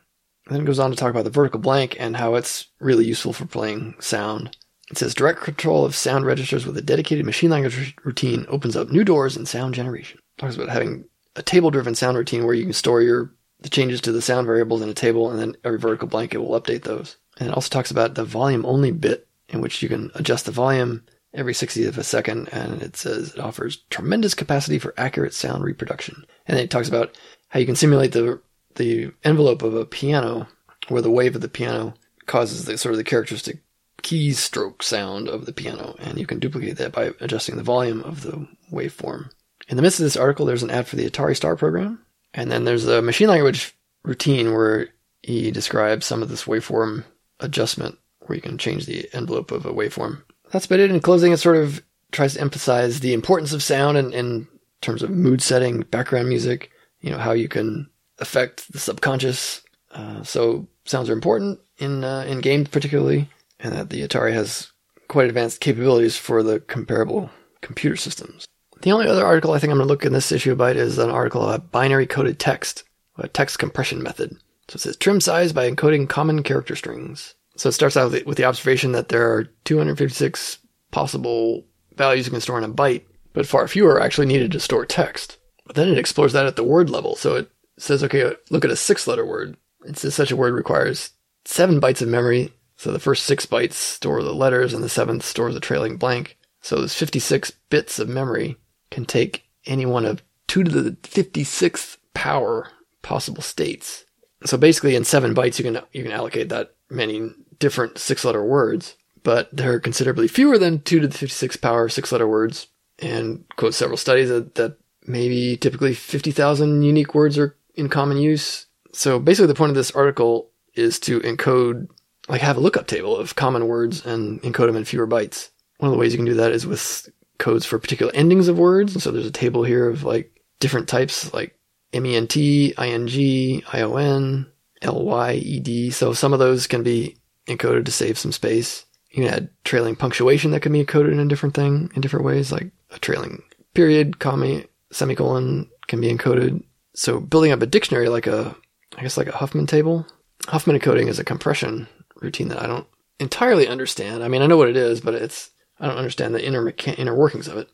[0.46, 3.06] And then it goes on to talk about the vertical blank and how it's really
[3.06, 4.58] useful for playing sound.
[4.90, 8.90] It says direct control of sound registers with a dedicated machine language routine opens up
[8.90, 10.20] new doors in sound generation.
[10.40, 14.02] Talks about having a table driven sound routine where you can store your the changes
[14.02, 17.18] to the sound variables in a table and then every vertical blanket will update those.
[17.40, 20.52] And it also talks about the volume only bit in which you can adjust the
[20.52, 25.34] volume every 60th of a second and it says it offers tremendous capacity for accurate
[25.34, 26.26] sound reproduction.
[26.48, 27.18] And then it talks about
[27.50, 28.42] how you can simulate the
[28.76, 30.48] the envelope of a piano
[30.88, 31.94] where the wave of the piano
[32.26, 33.60] causes the sort of the characteristic
[34.02, 38.22] keystroke sound of the piano, and you can duplicate that by adjusting the volume of
[38.22, 39.30] the waveform.
[39.68, 42.00] In the midst of this article, there's an ad for the Atari Star program,
[42.34, 44.90] and then there's a machine language routine where
[45.22, 47.04] he describes some of this waveform
[47.40, 50.24] adjustment where you can change the envelope of a waveform.
[50.52, 50.92] That's about it.
[50.92, 54.48] In closing, it sort of tries to emphasize the importance of sound in, in
[54.82, 57.90] terms of mood setting, background music, you know, how you can
[58.20, 59.62] affect the subconscious.
[59.92, 64.72] Uh, so sounds are important in uh, in games particularly, and that the Atari has
[65.08, 67.30] quite advanced capabilities for the comparable
[67.62, 68.46] computer systems.
[68.82, 70.98] The only other article I think I'm going to look in this issue about is
[70.98, 72.84] an article about binary coded text,
[73.18, 74.38] a text compression method.
[74.70, 77.36] So it says trim size by encoding common character strings.
[77.58, 80.60] So it starts out with the observation that there are 256
[80.92, 81.66] possible
[81.96, 84.86] values you can store in a byte, but far fewer are actually needed to store
[84.86, 85.38] text.
[85.66, 87.18] But then it explores that at the word level.
[87.18, 89.58] So it says, okay, look at a six letter word.
[89.86, 91.12] It says such a word requires
[91.44, 92.54] seven bytes of memory.
[92.78, 96.38] So the first six bytes store the letters and the seventh stores a trailing blank.
[96.62, 98.56] So those 56 bits of memory
[98.92, 102.70] can take any one of two to the 56th power
[103.02, 104.06] possible states.
[104.46, 108.44] So basically in seven bytes, you can, you can allocate that many different six letter
[108.44, 112.68] words, but there are considerably fewer than two to the 56th power six letter words
[113.00, 118.66] and quote several studies that, that maybe typically 50,000 unique words are in common use.
[118.94, 121.90] So basically the point of this article is to encode,
[122.28, 125.50] like have a lookup table of common words and encode them in fewer bytes.
[125.78, 128.60] One of the ways you can do that is with codes for particular endings of
[128.60, 128.94] words.
[128.94, 131.58] And So there's a table here of like different types like
[131.94, 134.52] MENT, ING, ION,
[134.84, 135.94] LYED.
[135.94, 138.86] So some of those can be encoded to save some space.
[139.12, 142.26] You can add trailing punctuation that can be encoded in a different thing in different
[142.26, 143.42] ways, like a trailing
[143.74, 146.64] period, comma, semicolon can be encoded.
[146.94, 148.56] So building up a dictionary like a,
[148.98, 150.06] I guess like a Huffman table.
[150.48, 151.88] Huffman encoding is a compression
[152.22, 152.88] routine that I don't
[153.20, 154.24] entirely understand.
[154.24, 155.50] I mean, I know what it is, but it's,
[155.80, 157.70] I don't understand the inner mecha- inner workings of it.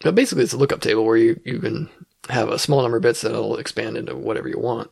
[0.00, 1.88] But basically, it's a lookup table where you, you can
[2.28, 4.90] have a small number of bits that'll expand into whatever you want.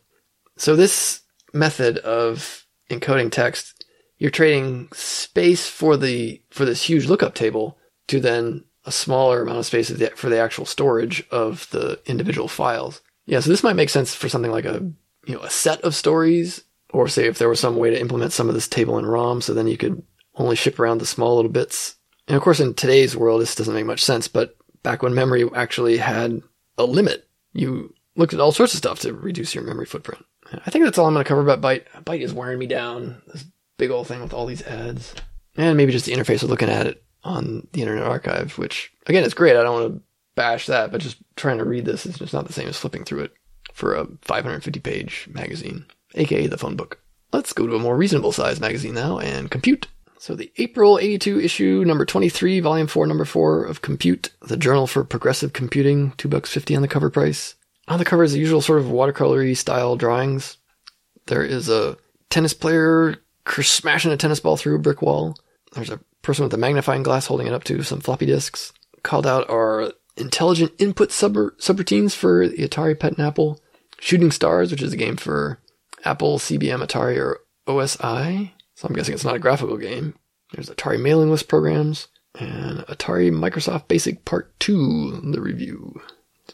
[0.57, 3.85] So this method of encoding text,
[4.18, 9.59] you're trading space for the for this huge lookup table to then a smaller amount
[9.59, 13.01] of space for the actual storage of the individual files.
[13.27, 14.90] Yeah, so this might make sense for something like a
[15.27, 18.33] you know a set of stories, or say if there was some way to implement
[18.33, 20.03] some of this table in ROM, so then you could
[20.35, 21.96] only ship around the small little bits.
[22.30, 24.28] And of course, in today's world, this doesn't make much sense.
[24.28, 26.40] But back when memory actually had
[26.78, 30.24] a limit, you looked at all sorts of stuff to reduce your memory footprint.
[30.64, 31.86] I think that's all I'm going to cover about Byte.
[32.04, 33.20] Byte is wearing me down.
[33.26, 33.44] This
[33.78, 35.12] big old thing with all these ads.
[35.56, 39.24] And maybe just the interface of looking at it on the Internet Archive, which, again,
[39.24, 39.56] is great.
[39.56, 40.02] I don't want to
[40.36, 43.04] bash that, but just trying to read this is just not the same as flipping
[43.04, 43.34] through it
[43.72, 47.00] for a 550 page magazine, aka the phone book.
[47.32, 49.88] Let's go to a more reasonable size magazine now and compute.
[50.20, 54.87] So the April 82 issue, number 23, volume 4, number 4 of Compute, the Journal
[54.87, 57.54] for Progressive Computing, 2 bucks 50 on the cover price.
[57.88, 60.59] On the cover is the usual sort of watercolory style drawings.
[61.24, 61.96] There is a
[62.28, 63.16] tennis player
[63.48, 65.37] smashing a tennis ball through a brick wall.
[65.72, 68.74] There's a person with a magnifying glass holding it up to some floppy disks.
[69.02, 73.59] Called out are intelligent input sub- subroutines for the Atari PET and Apple.
[73.98, 75.61] Shooting Stars, which is a game for
[76.04, 78.50] Apple, CBM, Atari, or OSI.
[78.80, 80.14] So I'm guessing it's not a graphical game.
[80.52, 86.00] There's Atari mailing list programs and Atari Microsoft Basic Part 2, the review.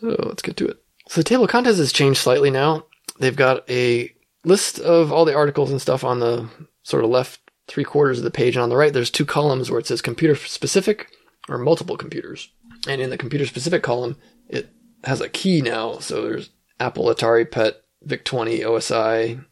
[0.00, 0.82] So let's get to it.
[1.08, 2.86] So the table of contents has changed slightly now.
[3.20, 4.12] They've got a
[4.44, 6.50] list of all the articles and stuff on the
[6.82, 8.56] sort of left three quarters of the page.
[8.56, 11.12] And on the right, there's two columns where it says computer specific
[11.48, 12.48] or multiple computers.
[12.88, 14.16] And in the computer specific column,
[14.48, 14.70] it
[15.04, 15.98] has a key now.
[16.00, 19.44] So there's Apple, Atari, PET, VIC-20, OSI,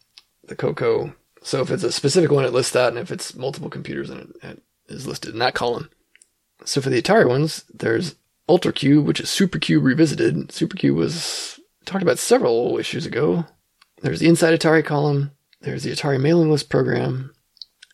[0.48, 1.14] the Coco.
[1.44, 4.32] So if it's a specific one, it lists that, and if it's multiple computers, then
[4.42, 5.90] it, it is listed in that column.
[6.64, 8.14] So for the Atari ones, there's
[8.48, 10.50] Ultra UltraCube, which is Super SuperCube revisited.
[10.50, 13.44] Super SuperCube was talked about several issues ago.
[14.00, 15.32] There's the Inside Atari column.
[15.60, 17.34] There's the Atari mailing list program,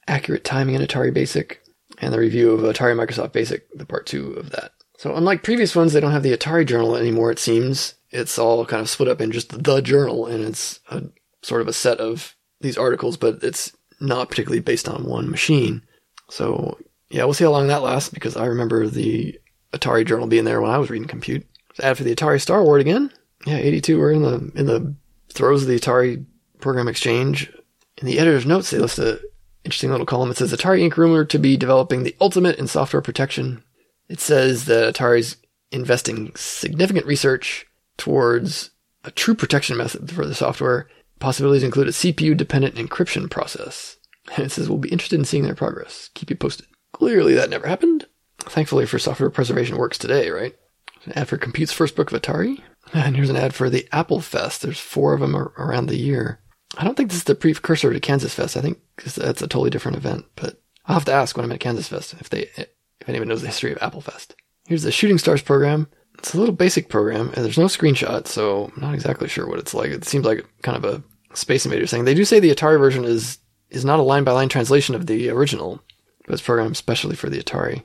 [0.06, 1.60] accurate timing in Atari Basic,
[1.98, 4.74] and the review of Atari Microsoft Basic, the part two of that.
[4.96, 7.94] So unlike previous ones, they don't have the Atari journal anymore, it seems.
[8.10, 11.02] It's all kind of split up in just the journal, and it's a
[11.42, 15.83] sort of a set of these articles, but it's not particularly based on one machine.
[16.29, 16.79] So
[17.11, 19.38] yeah, we'll see how long that lasts because I remember the
[19.73, 21.46] Atari journal being there when I was reading compute.
[21.83, 23.12] Ad for the Atari Star Award again.
[23.46, 23.99] Yeah, 82.
[23.99, 24.94] We're in the in the
[25.33, 26.25] throes of the Atari
[26.61, 27.51] program exchange.
[27.99, 29.20] In the editor's notes, they list a
[29.64, 30.31] interesting little column.
[30.31, 30.96] It says Atari Inc.
[30.96, 33.62] rumored to be developing the ultimate in software protection.
[34.09, 35.37] It says that Atari's
[35.70, 38.70] investing significant research towards
[39.05, 40.88] a true protection method for the software.
[41.20, 43.98] Possibilities include a CPU dependent encryption process.
[44.35, 46.11] And it says we'll be interested in seeing their progress.
[46.14, 46.66] Keep you posted.
[46.92, 48.06] Clearly that never happened.
[48.38, 50.56] Thankfully for software preservation works today, right?
[51.04, 52.61] An ad for Compute's first book of Atari.
[52.92, 54.62] And here's an ad for the Apple Fest.
[54.62, 56.40] There's four of them around the year.
[56.76, 58.56] I don't think this is the precursor to Kansas Fest.
[58.56, 61.61] I think that's a totally different event, but I'll have to ask when I'm at
[61.61, 64.35] Kansas Fest if they, if anyone knows the history of Apple Fest.
[64.66, 65.87] Here's the Shooting Stars program.
[66.18, 69.61] It's a little basic program, and there's no screenshot, so I'm not exactly sure what
[69.61, 69.90] it's like.
[69.90, 71.02] It seems like kind of a
[71.34, 72.04] Space Invaders thing.
[72.04, 73.38] They do say the Atari version is
[73.70, 75.80] is not a line by line translation of the original,
[76.26, 77.82] but it's programmed specially for the Atari.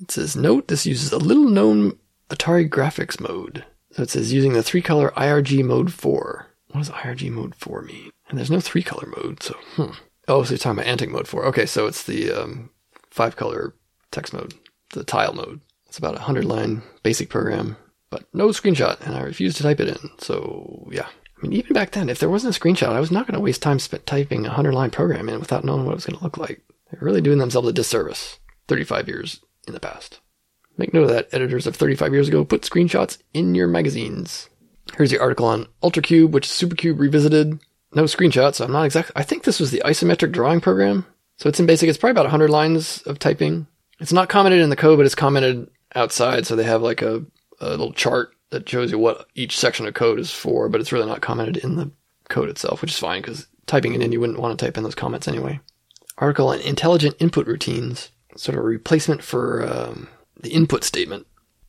[0.00, 1.98] It says, note this uses a little known
[2.30, 3.64] Atari graphics mode.
[3.92, 6.46] So it says using the three color IRG mode 4.
[6.68, 8.10] What does IRG mode 4 mean?
[8.28, 9.92] And there's no three color mode, so hmm.
[10.26, 11.44] Oh, so you're talking about Antic mode 4.
[11.46, 12.70] Okay, so it's the um,
[13.10, 13.74] five color
[14.10, 14.54] text mode,
[14.92, 15.60] the tile mode.
[15.86, 17.76] It's about a 100 line basic program,
[18.10, 20.10] but no screenshot, and I refuse to type it in.
[20.18, 21.06] So yeah.
[21.44, 23.40] I mean, even back then, if there wasn't a screenshot, I was not going to
[23.40, 26.16] waste time spent typing a 100 line program in without knowing what it was going
[26.16, 26.62] to look like.
[26.90, 30.20] They're really doing themselves a disservice 35 years in the past.
[30.78, 32.46] Make note of that, editors of 35 years ago.
[32.46, 34.48] Put screenshots in your magazines.
[34.96, 37.60] Here's the article on UltraCube, which SuperCube revisited.
[37.92, 39.12] No screenshots, so I'm not exactly.
[39.14, 41.04] I think this was the isometric drawing program.
[41.36, 41.90] So it's in basic.
[41.90, 43.66] It's probably about 100 lines of typing.
[44.00, 46.46] It's not commented in the code, but it's commented outside.
[46.46, 47.22] So they have like a,
[47.60, 50.92] a little chart that shows you what each section of code is for, but it's
[50.92, 51.90] really not commented in the
[52.28, 54.84] code itself, which is fine because typing it in, you wouldn't want to type in
[54.84, 55.60] those comments anyway.
[56.18, 60.08] Article on intelligent input routines, sort of a replacement for um,
[60.40, 61.26] the input statement.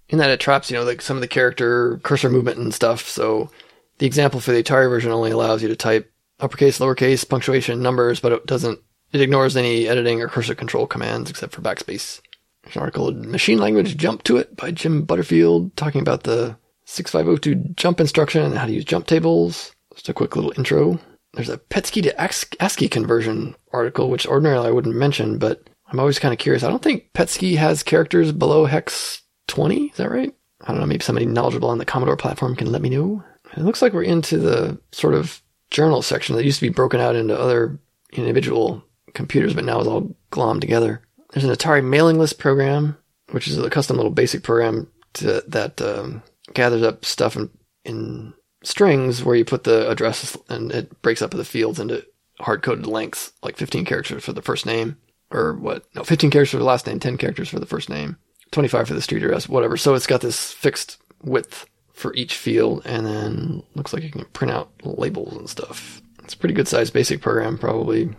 [0.10, 3.08] In that it traps, you know, like some of the character cursor movement and stuff.
[3.08, 3.50] So
[3.98, 8.20] the example for the Atari version only allows you to type uppercase, lowercase, punctuation, numbers,
[8.20, 8.80] but it doesn't,
[9.14, 12.22] it ignores any editing or cursor control commands except for backspace.
[12.64, 17.74] There's an article, Machine Language Jump to It by Jim Butterfield, talking about the 6502
[17.76, 19.74] jump instruction and how to use jump tables.
[19.94, 21.00] Just a quick little intro.
[21.34, 26.20] There's a PETSCII to ASCII conversion article, which ordinarily I wouldn't mention, but I'm always
[26.20, 26.64] kind of curious.
[26.64, 29.88] I don't think PETSCII has characters below hex 20.
[29.88, 30.34] Is that right?
[30.62, 30.86] I don't know.
[30.86, 33.24] Maybe somebody knowledgeable on the Commodore platform can let me know.
[33.56, 37.00] It looks like we're into the sort of journal section that used to be broken
[37.00, 37.80] out into other
[38.14, 41.02] individual computers, but now is all glommed together.
[41.32, 42.98] There's an Atari mailing list program,
[43.32, 47.50] which is a custom little basic program to, that um, gathers up stuff in,
[47.84, 52.06] in strings where you put the addresses and it breaks up the fields into
[52.40, 54.98] hard coded lengths, like 15 characters for the first name
[55.32, 55.86] or what?
[55.96, 58.18] No, 15 characters for the last name, 10 characters for the first name,
[58.52, 59.78] 25 for the street address, whatever.
[59.78, 64.26] So it's got this fixed width for each field, and then looks like you can
[64.26, 66.02] print out labels and stuff.
[66.24, 68.10] It's a pretty good sized basic program, probably.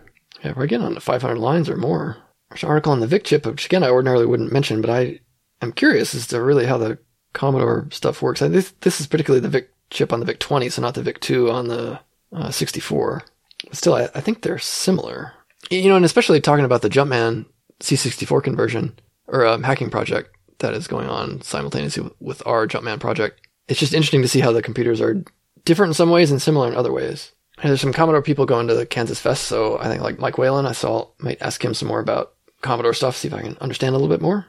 [0.43, 2.17] Yeah, we're getting on to 500 lines or more.
[2.51, 5.21] There's an article on the VIC chip, which again I ordinarily wouldn't mention, but I
[5.61, 6.99] am curious as to really how the
[7.37, 8.43] Commodore stuff works.
[8.43, 11.03] I, this, this is particularly the VIC chip on the VIC 20, so not the
[11.03, 12.01] VIC 2 on the
[12.33, 13.23] uh, 64.
[13.65, 15.33] But still, I, I think they're similar
[15.71, 17.47] you know, and especially talking about the Jumpman
[17.81, 23.41] C64 conversion or um, hacking project that is going on simultaneously with our Jumpman project.
[23.69, 25.23] It's just interesting to see how the computers are
[25.65, 27.33] different in some ways and similar in other ways.
[27.59, 30.39] And there's some Commodore people going to the Kansas Fest, so I think like Mike
[30.39, 33.57] Whalen, I saw might ask him some more about Commodore stuff, see if I can
[33.59, 34.47] understand a little bit more.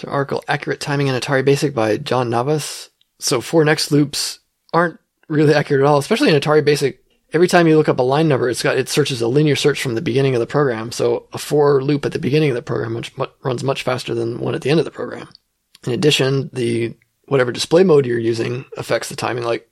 [0.00, 2.90] So article accurate timing in Atari Basic by John Navas.
[3.18, 4.40] So for next loops
[4.72, 4.98] aren't
[5.28, 7.00] really accurate at all, especially in Atari Basic
[7.32, 9.82] every time you look up a line number, it's got it searches a linear search
[9.82, 10.92] from the beginning of the program.
[10.92, 13.02] So a for loop at the beginning of the program
[13.42, 15.28] runs much faster than one at the end of the program.
[15.86, 16.94] In addition, the
[17.26, 19.44] whatever display mode you're using affects the timing.
[19.44, 19.68] Like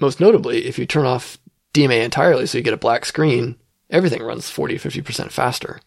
[0.00, 1.38] most notably, if you turn off
[1.72, 3.56] DMA entirely, so you get a black screen,
[3.90, 5.80] everything runs 40 50% faster.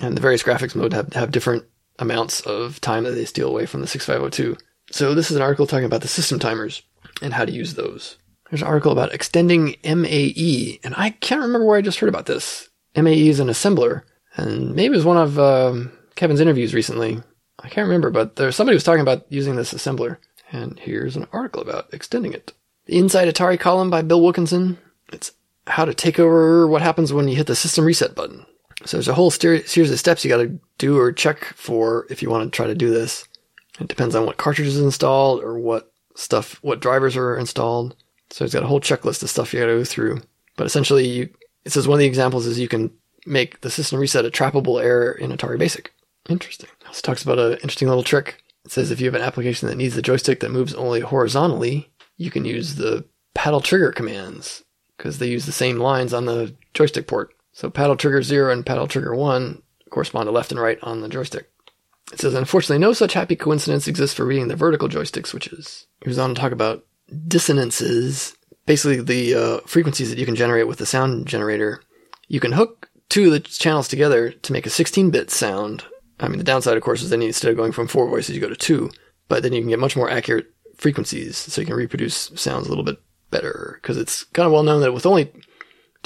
[0.00, 1.64] And the various graphics mode have, have different
[1.98, 4.56] amounts of time that they steal away from the 6502.
[4.90, 6.82] So this is an article talking about the system timers
[7.22, 8.16] and how to use those.
[8.50, 12.26] There's an article about extending MAE, and I can't remember where I just heard about
[12.26, 12.68] this.
[12.94, 14.02] MAE is an assembler,
[14.36, 17.22] and maybe it was one of um, Kevin's interviews recently.
[17.58, 20.18] I can't remember, but there's somebody was talking about using this assembler,
[20.52, 22.52] and here's an article about extending it.
[22.86, 24.78] The Inside Atari column by Bill Wilkinson.
[25.12, 25.32] It's
[25.66, 28.46] how to take over what happens when you hit the system reset button.
[28.84, 32.22] So there's a whole series of steps you got to do or check for if
[32.22, 33.26] you want to try to do this.
[33.80, 37.96] It depends on what cartridge is installed or what stuff, what drivers are installed.
[38.30, 40.20] So it's got a whole checklist of stuff you got to go through.
[40.56, 41.28] But essentially, you,
[41.64, 42.90] it says one of the examples is you can
[43.24, 45.92] make the system reset a trappable error in Atari Basic.
[46.28, 46.68] Interesting.
[46.80, 48.42] It also talks about an interesting little trick.
[48.64, 51.90] It says if you have an application that needs the joystick that moves only horizontally,
[52.16, 53.04] you can use the
[53.34, 54.64] paddle trigger commands
[54.96, 57.35] because they use the same lines on the joystick port.
[57.56, 61.08] So paddle trigger 0 and paddle trigger 1 correspond to left and right on the
[61.08, 61.50] joystick.
[62.12, 65.86] It says, unfortunately, no such happy coincidence exists for reading the vertical joystick switches.
[66.02, 66.84] He was on to talk about
[67.26, 68.36] dissonances,
[68.66, 71.80] basically the uh, frequencies that you can generate with the sound generator.
[72.28, 75.82] You can hook two of the channels together to make a 16-bit sound.
[76.20, 78.42] I mean, the downside, of course, is then instead of going from four voices, you
[78.42, 78.90] go to two,
[79.28, 82.68] but then you can get much more accurate frequencies, so you can reproduce sounds a
[82.68, 83.00] little bit
[83.30, 83.78] better.
[83.80, 85.32] Because it's kind of well known that with only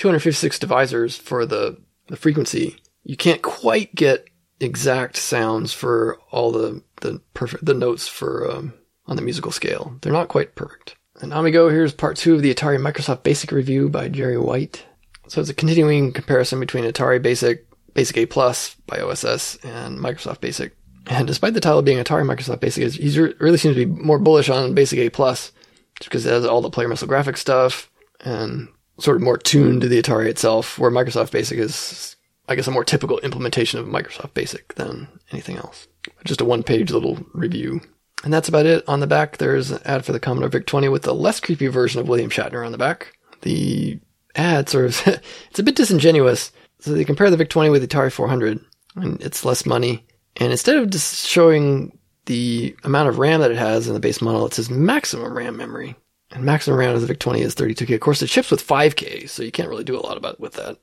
[0.00, 1.76] 256 divisors for the,
[2.06, 4.26] the frequency, you can't quite get
[4.58, 8.72] exact sounds for all the the perfect the notes for um,
[9.04, 9.94] on the musical scale.
[10.00, 10.96] They're not quite perfect.
[11.20, 11.68] And on we go.
[11.68, 14.86] here's part two of the Atari Microsoft Basic review by Jerry White.
[15.28, 20.40] So it's a continuing comparison between Atari Basic, Basic A Plus by OSS, and Microsoft
[20.40, 20.74] Basic.
[21.08, 24.48] And despite the title being Atari Microsoft Basic, he really seems to be more bullish
[24.48, 25.52] on Basic A Plus,
[25.98, 27.90] just because it has all the player missile graphics stuff
[28.20, 28.68] and
[29.00, 32.16] sort of more tuned to the Atari itself, where Microsoft Basic is,
[32.48, 35.88] I guess, a more typical implementation of Microsoft Basic than anything else.
[36.24, 37.80] Just a one page little review.
[38.22, 38.86] And that's about it.
[38.86, 42.00] On the back, there's an ad for the Commodore VIC-20 with the less creepy version
[42.00, 43.16] of William Shatner on the back.
[43.42, 43.98] The
[44.34, 45.02] ad sort of,
[45.50, 46.52] it's a bit disingenuous.
[46.80, 48.60] So they compare the VIC-20 with the Atari 400,
[48.96, 50.06] and it's less money.
[50.36, 54.20] And instead of just showing the amount of RAM that it has in the base
[54.20, 55.96] model, it says maximum RAM memory.
[56.32, 57.94] And maximum RAM of the VIC-20 is 32K.
[57.94, 60.52] Of course, it ships with 5K, so you can't really do a lot about with
[60.54, 60.78] that.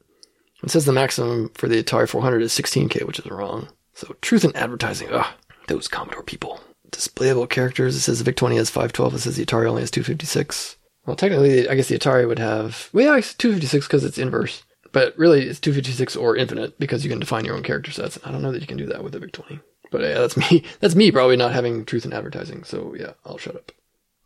[0.63, 3.69] It says the maximum for the Atari 400 is 16K, which is wrong.
[3.93, 5.27] So truth in advertising, ugh,
[5.67, 6.59] those Commodore people
[6.91, 7.95] displayable characters.
[7.95, 9.15] It says the VIC-20 has 512.
[9.15, 10.77] It says the Atari only has 256.
[11.05, 12.89] Well, technically, I guess the Atari would have.
[12.93, 14.63] Well, yeah, 256 because it's inverse.
[14.91, 18.19] But really, it's 256 or infinite because you can define your own character sets.
[18.23, 19.61] I don't know that you can do that with the VIC-20.
[19.91, 20.63] But yeah, that's me.
[20.81, 22.65] That's me probably not having truth in advertising.
[22.65, 23.71] So yeah, I'll shut up.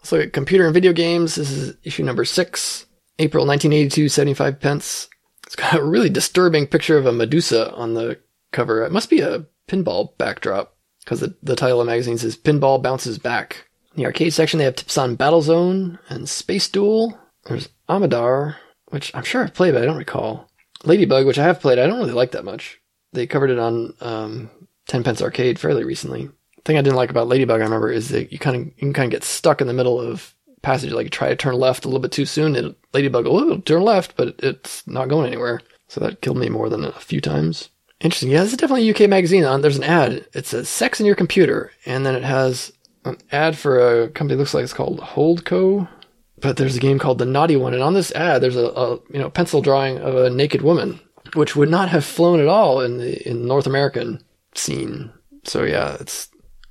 [0.02, 1.36] Let's look at computer and video games.
[1.36, 2.88] This is issue number six,
[3.20, 5.08] April 1982, 75 pence.
[5.45, 8.20] It's got a really disturbing picture of a Medusa on the
[8.52, 8.84] cover.
[8.84, 12.82] It must be a pinball backdrop because the, the title of the magazine says Pinball
[12.82, 13.68] Bounces Back.
[13.93, 17.20] In the arcade section, they have tips on Battlezone and Space Duel.
[17.45, 18.56] There's Amidar,
[18.88, 20.49] which I'm sure I've played, but I don't recall.
[20.84, 22.82] Ladybug, which I have played, I don't really like that much.
[23.14, 24.49] They covered it on um,
[24.88, 26.30] 10 Pence Arcade fairly recently.
[26.64, 28.93] Thing I didn't like about Ladybug, I remember, is that you kind of you can
[28.93, 30.91] kind of get stuck in the middle of passage.
[30.91, 33.82] Like you try to turn left a little bit too soon, and Ladybug will turn
[33.82, 35.62] left, but it's not going anywhere.
[35.88, 37.70] So that killed me more than a few times.
[37.99, 38.30] Interesting.
[38.30, 39.43] Yeah, this is definitely a UK magazine.
[39.43, 40.26] On there's an ad.
[40.34, 42.72] It says "Sex in Your Computer," and then it has
[43.05, 44.38] an ad for a company.
[44.38, 45.88] looks like it's called Holdco,
[46.39, 48.95] but there's a game called The Naughty One, and on this ad, there's a, a
[49.12, 50.99] you know pencil drawing of a naked woman,
[51.36, 54.24] which would not have flown at all in the in North American
[54.55, 55.12] scene.
[55.43, 56.30] So yeah, it's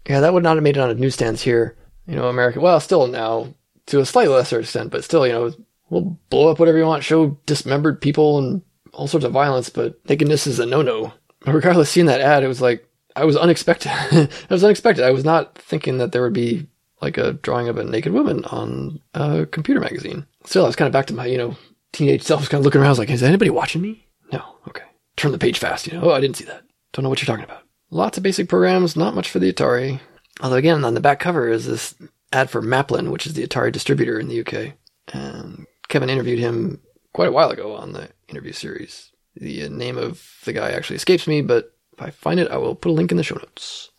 [0.08, 1.76] yeah that would not have made it on a newsstands here.
[2.06, 2.60] You know, America.
[2.60, 3.54] Well, still now
[3.86, 5.52] to a slightly lesser extent, but still, you know,
[5.90, 10.00] we'll blow up whatever you want, show dismembered people and all sorts of violence, but
[10.08, 11.12] nakedness is a no-no
[11.46, 12.86] regardless, seeing that ad, it was like
[13.16, 13.90] I was unexpected.
[14.12, 15.04] it was unexpected.
[15.04, 16.66] I was not thinking that there would be
[17.00, 20.26] like a drawing of a naked woman on a computer magazine.
[20.44, 21.56] Still, I was kind of back to my you know
[21.92, 22.88] teenage self, was kind of looking around.
[22.88, 24.06] I was like, is anybody watching me?
[24.32, 24.42] No.
[24.68, 24.84] Okay.
[25.16, 25.86] Turn the page fast.
[25.86, 26.10] You know.
[26.10, 26.62] Oh, I didn't see that.
[26.92, 27.62] Don't know what you're talking about.
[27.90, 28.96] Lots of basic programs.
[28.96, 30.00] Not much for the Atari.
[30.40, 31.94] Although again, on the back cover is this
[32.32, 34.74] ad for Maplin, which is the Atari distributor in the UK.
[35.12, 36.80] And Kevin interviewed him
[37.12, 39.10] quite a while ago on the interview series.
[39.34, 42.74] The name of the guy actually escapes me, but if I find it, I will
[42.74, 43.90] put a link in the show notes.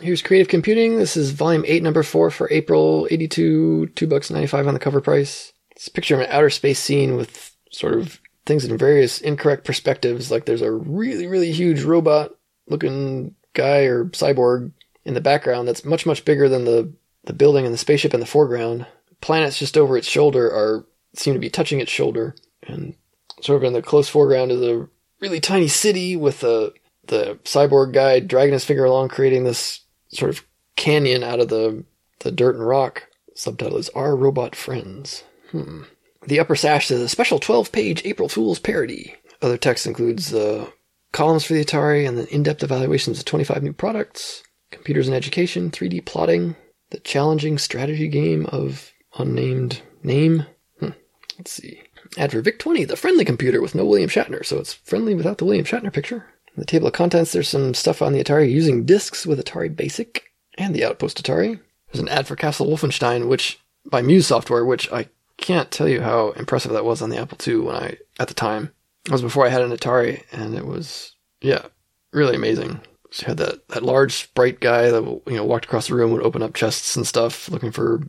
[0.00, 0.98] Here's Creative Computing.
[0.98, 5.00] This is volume 8, number 4 for April 82, 2 bucks 95 on the cover
[5.00, 5.52] price.
[5.70, 9.64] It's a picture of an outer space scene with sort of things in various incorrect
[9.64, 10.30] perspectives.
[10.30, 12.35] Like there's a really, really huge robot
[12.68, 14.72] looking guy or cyborg
[15.04, 16.92] in the background that's much, much bigger than the,
[17.24, 18.86] the building and the spaceship in the foreground.
[19.20, 22.94] Planets just over its shoulder are seem to be touching its shoulder, and
[23.40, 24.88] sort of in the close foreground is a
[25.20, 26.72] really tiny city with a,
[27.06, 30.44] the cyborg guy dragging his finger along, creating this sort of
[30.76, 31.84] canyon out of the,
[32.20, 33.08] the dirt and rock.
[33.34, 35.24] Subtitle is Our Robot Friends.
[35.50, 35.82] Hmm.
[36.26, 39.14] The upper sash is a special 12 page April Fool's parody.
[39.42, 40.70] Other text includes uh,
[41.16, 45.16] columns for the Atari and then in depth evaluations of 25 new products, computers and
[45.16, 46.54] education, 3D plotting,
[46.90, 50.44] the challenging strategy game of unnamed name.
[50.78, 50.90] Hmm.
[51.38, 51.80] Let's see.
[52.18, 55.46] Ad for VIC-20, the friendly computer with no William Shatner, so it's friendly without the
[55.46, 56.26] William Shatner picture.
[56.54, 59.74] In the table of contents, there's some stuff on the Atari using discs with Atari
[59.74, 60.24] Basic
[60.58, 61.58] and the Outpost Atari.
[61.88, 65.08] There's an ad for Castle Wolfenstein, which by Muse Software, which I
[65.38, 68.34] can't tell you how impressive that was on the Apple II when I at the
[68.34, 68.72] time.
[69.06, 71.66] It was before I had an Atari, and it was yeah,
[72.12, 72.80] really amazing.
[73.10, 76.22] She had that, that large sprite guy that you know walked across the room would
[76.22, 78.02] open up chests and stuff looking for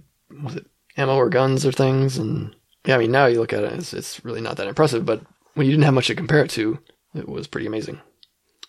[0.43, 0.65] was it
[0.97, 2.53] ammo or guns or things and
[2.85, 5.21] yeah I mean now you look at it it's, it's really not that impressive but
[5.53, 6.79] when you didn't have much to compare it to
[7.13, 8.01] it was pretty amazing.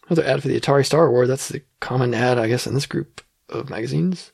[0.06, 2.86] Another ad for the Atari Star Award that's the common ad I guess in this
[2.86, 4.32] group of magazines.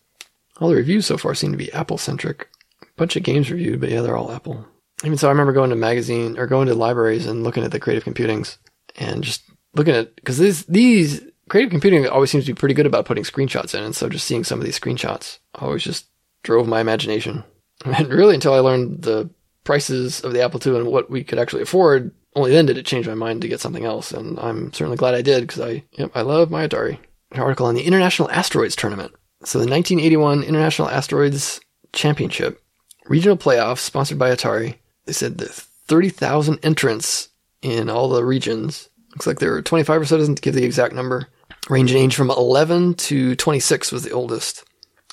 [0.58, 2.48] All the reviews so far seem to be Apple centric.
[2.82, 4.66] A bunch of games reviewed, but yeah, they're all Apple.
[5.04, 7.80] Even so, I remember going to magazine or going to libraries and looking at the
[7.80, 8.58] creative computings
[8.96, 9.42] and just
[9.74, 13.24] looking at because these these creative computing always seems to be pretty good about putting
[13.24, 16.06] screenshots in, and so just seeing some of these screenshots always just
[16.42, 17.44] drove my imagination.
[17.84, 19.28] And really, until I learned the
[19.64, 22.86] prices of the Apple II and what we could actually afford, only then did it
[22.86, 24.12] change my mind to get something else.
[24.12, 26.98] And I'm certainly glad I did because I yep I love my Atari.
[27.32, 29.12] An article on the International Asteroids Tournament.
[29.44, 31.60] So the 1981 International Asteroids
[31.92, 32.62] Championship
[33.06, 34.76] regional playoffs sponsored by Atari.
[35.06, 37.28] They said the 30,000 entrants
[37.62, 38.88] in all the regions.
[39.10, 41.28] Looks like there were 25 or so, doesn't give the exact number.
[41.68, 44.64] Range in age from 11 to 26 was the oldest.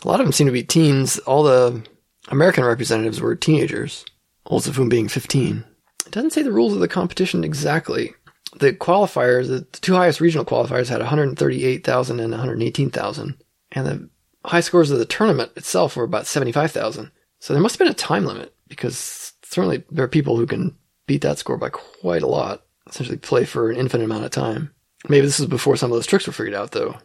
[0.03, 1.19] A lot of them seem to be teens.
[1.19, 1.83] All the
[2.29, 4.05] American representatives were teenagers,
[4.45, 5.63] oldest of whom being 15.
[6.05, 8.13] It doesn't say the rules of the competition exactly.
[8.59, 13.43] The qualifiers, the two highest regional qualifiers had 138,000 and 118,000.
[13.71, 14.09] And the
[14.43, 17.11] high scores of the tournament itself were about 75,000.
[17.39, 20.75] So there must have been a time limit because certainly there are people who can
[21.05, 24.73] beat that score by quite a lot, essentially play for an infinite amount of time.
[25.09, 26.95] Maybe this was before some of those tricks were figured out though.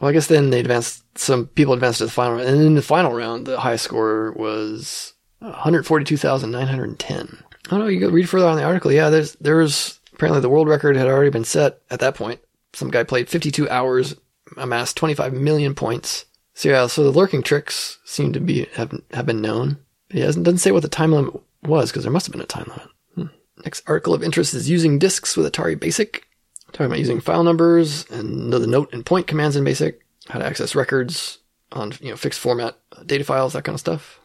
[0.00, 2.48] Well, I guess then they advanced, some people advanced to the final round.
[2.48, 7.44] And in the final round, the highest score was 142,910.
[7.66, 8.92] I don't know, you read further on the article.
[8.92, 12.40] Yeah, there's, there was, apparently the world record had already been set at that point.
[12.72, 14.16] Some guy played 52 hours,
[14.56, 16.24] amassed 25 million points.
[16.54, 19.78] So yeah, so the lurking tricks seem to be have, have been known.
[20.10, 22.46] Yeah, it doesn't say what the time limit was because there must have been a
[22.46, 22.88] time limit.
[23.14, 23.62] Hmm.
[23.64, 26.26] Next article of interest is using disks with Atari Basic.
[26.72, 30.46] Talking about using file numbers and the note and point commands in Basic, how to
[30.46, 31.38] access records
[31.70, 34.20] on you know fixed format data files, that kind of stuff.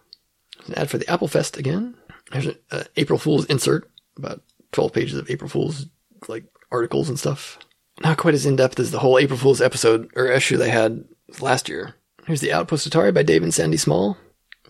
[0.68, 1.96] An ad for the Apple Fest again.
[2.32, 5.88] There's an uh, April Fool's insert, about 12 pages of April Fool's
[6.28, 7.60] like articles and stuff.
[8.02, 11.04] Not quite as in depth as the whole April Fool's episode or issue they had
[11.40, 11.96] last year.
[12.26, 14.18] Here's the Outpost Atari by Dave and Sandy Small.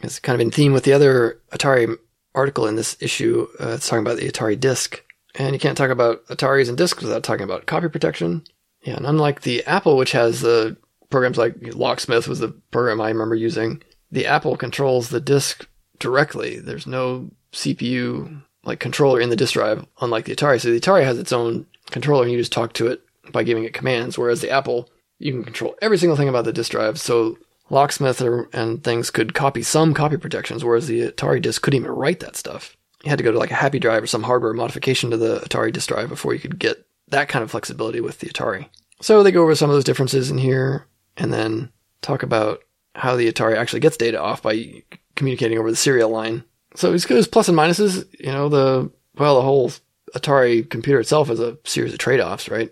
[0.04, 1.98] It's kind of in theme with the other Atari
[2.38, 3.48] article in this issue.
[3.60, 5.04] Uh, it's talking about the Atari disc.
[5.36, 8.44] And you can't talk about Ataris and discs without talking about copy protection.
[8.82, 10.78] Yeah, and unlike the Apple, which has the
[11.10, 15.68] programs like Locksmith was the program I remember using, the Apple controls the disk
[16.00, 16.60] directly.
[16.60, 20.60] There's no CPU like controller in the disk drive, unlike the Atari.
[20.60, 23.64] So the Atari has its own controller and you just talk to it by giving
[23.64, 27.00] it commands, whereas the Apple, you can control every single thing about the disk drive.
[27.00, 27.38] So
[27.70, 31.92] Locksmith or, and things could copy some copy protections, whereas the Atari disk couldn't even
[31.92, 32.78] write that stuff.
[33.04, 35.40] You had to go to like a Happy Drive or some hardware modification to the
[35.40, 38.68] Atari disk drive before you could get that kind of flexibility with the Atari.
[39.02, 42.62] So they go over some of those differences in here and then talk about
[42.96, 44.84] how the Atari actually gets data off by
[45.16, 46.44] communicating over the serial line.
[46.76, 48.06] So it's goes plus and minuses.
[48.20, 49.72] You know, the, well, the whole
[50.16, 52.72] Atari computer itself is a series of trade offs, right?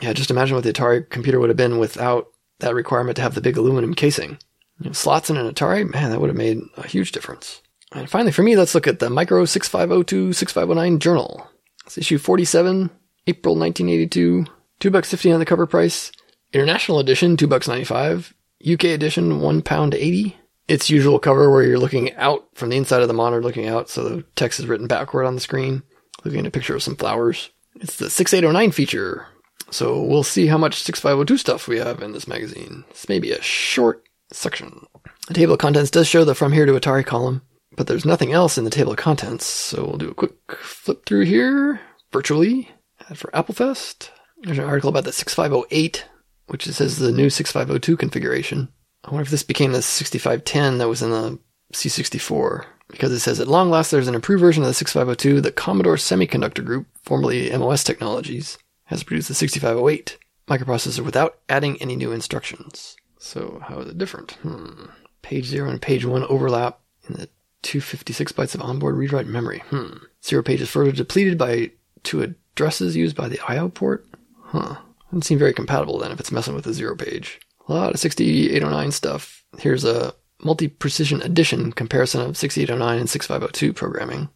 [0.00, 2.28] Yeah, just imagine what the Atari computer would have been without
[2.64, 4.38] that requirement to have the big aluminum casing.
[4.80, 7.62] You know, slots in an Atari, man, that would have made a huge difference.
[7.92, 11.48] And finally, for me, let's look at the Micro 6502 6509 Journal.
[11.86, 12.90] It's issue 47,
[13.26, 14.46] April 1982,
[14.80, 16.10] two bucks fifty on the cover price.
[16.52, 18.34] International edition, two bucks ninety five.
[18.66, 20.36] UK edition, one pound eighty.
[20.66, 23.90] Its usual cover where you're looking out from the inside of the monitor, looking out,
[23.90, 25.82] so the text is written backward on the screen,
[26.24, 27.50] looking at a picture of some flowers.
[27.76, 29.26] It's the 6809 feature,
[29.74, 32.84] so we'll see how much 6502 stuff we have in this magazine.
[32.90, 34.86] This may be a short section.
[35.26, 37.42] The table of contents does show the From Here to Atari column,
[37.76, 41.04] but there's nothing else in the table of contents, so we'll do a quick flip
[41.04, 41.80] through here,
[42.12, 42.70] virtually,
[43.14, 44.10] for Applefest.
[44.42, 46.06] There's an article about the 6508,
[46.46, 48.68] which says the new 6502 configuration.
[49.04, 51.40] I wonder if this became the 6510 that was in the
[51.72, 55.50] C64, because it says at long last there's an improved version of the 6502 the
[55.50, 62.12] Commodore Semiconductor Group, formerly MOS Technologies, has produced the 6508 microprocessor without adding any new
[62.12, 62.96] instructions.
[63.18, 64.32] So how is it different?
[64.42, 64.86] Hmm.
[65.22, 67.28] Page 0 and page 1 overlap in the
[67.62, 69.62] 256 bytes of onboard read-write memory.
[69.70, 69.96] Hmm.
[70.22, 71.70] Zero page is further depleted by
[72.02, 73.70] two addresses used by the I.O.
[73.70, 74.06] port.
[74.42, 74.76] Huh.
[75.06, 77.40] Doesn't seem very compatible then if it's messing with the zero page.
[77.68, 79.44] A lot of 6809 stuff.
[79.58, 84.28] Here's a multi-precision addition comparison of 6809 and 6502 programming.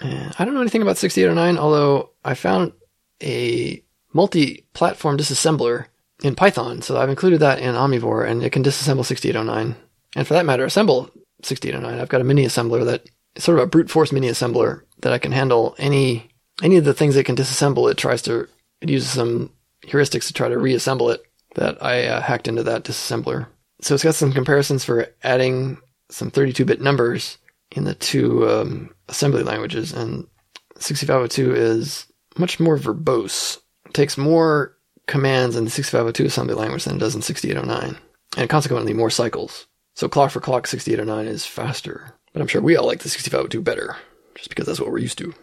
[0.00, 2.72] And I don't know anything about 6809, although I found
[3.22, 5.86] a multi-platform disassembler
[6.22, 9.76] in Python, so I've included that in Omnivore, and it can disassemble 6809.
[10.16, 11.10] And for that matter, assemble
[11.42, 12.00] 6809.
[12.00, 15.18] I've got a mini assembler that sort of a brute force mini assembler that I
[15.18, 17.90] can handle any any of the things it can disassemble.
[17.90, 18.48] It tries to
[18.80, 19.52] it uses some
[19.84, 21.22] heuristics to try to reassemble it
[21.54, 23.46] that I uh, hacked into that disassembler.
[23.80, 25.78] So it's got some comparisons for adding
[26.10, 27.38] some 32-bit numbers
[27.70, 30.26] in the two um, assembly languages, and
[30.78, 32.06] 6502 is
[32.38, 33.58] much more verbose.
[33.86, 34.76] It takes more
[35.06, 37.98] commands in the 6502 assembly language than it does in 6809,
[38.36, 39.66] and consequently more cycles.
[39.94, 43.62] So clock for clock 6809 is faster, but I'm sure we all like the 6502
[43.62, 43.96] better,
[44.34, 45.34] just because that's what we're used to.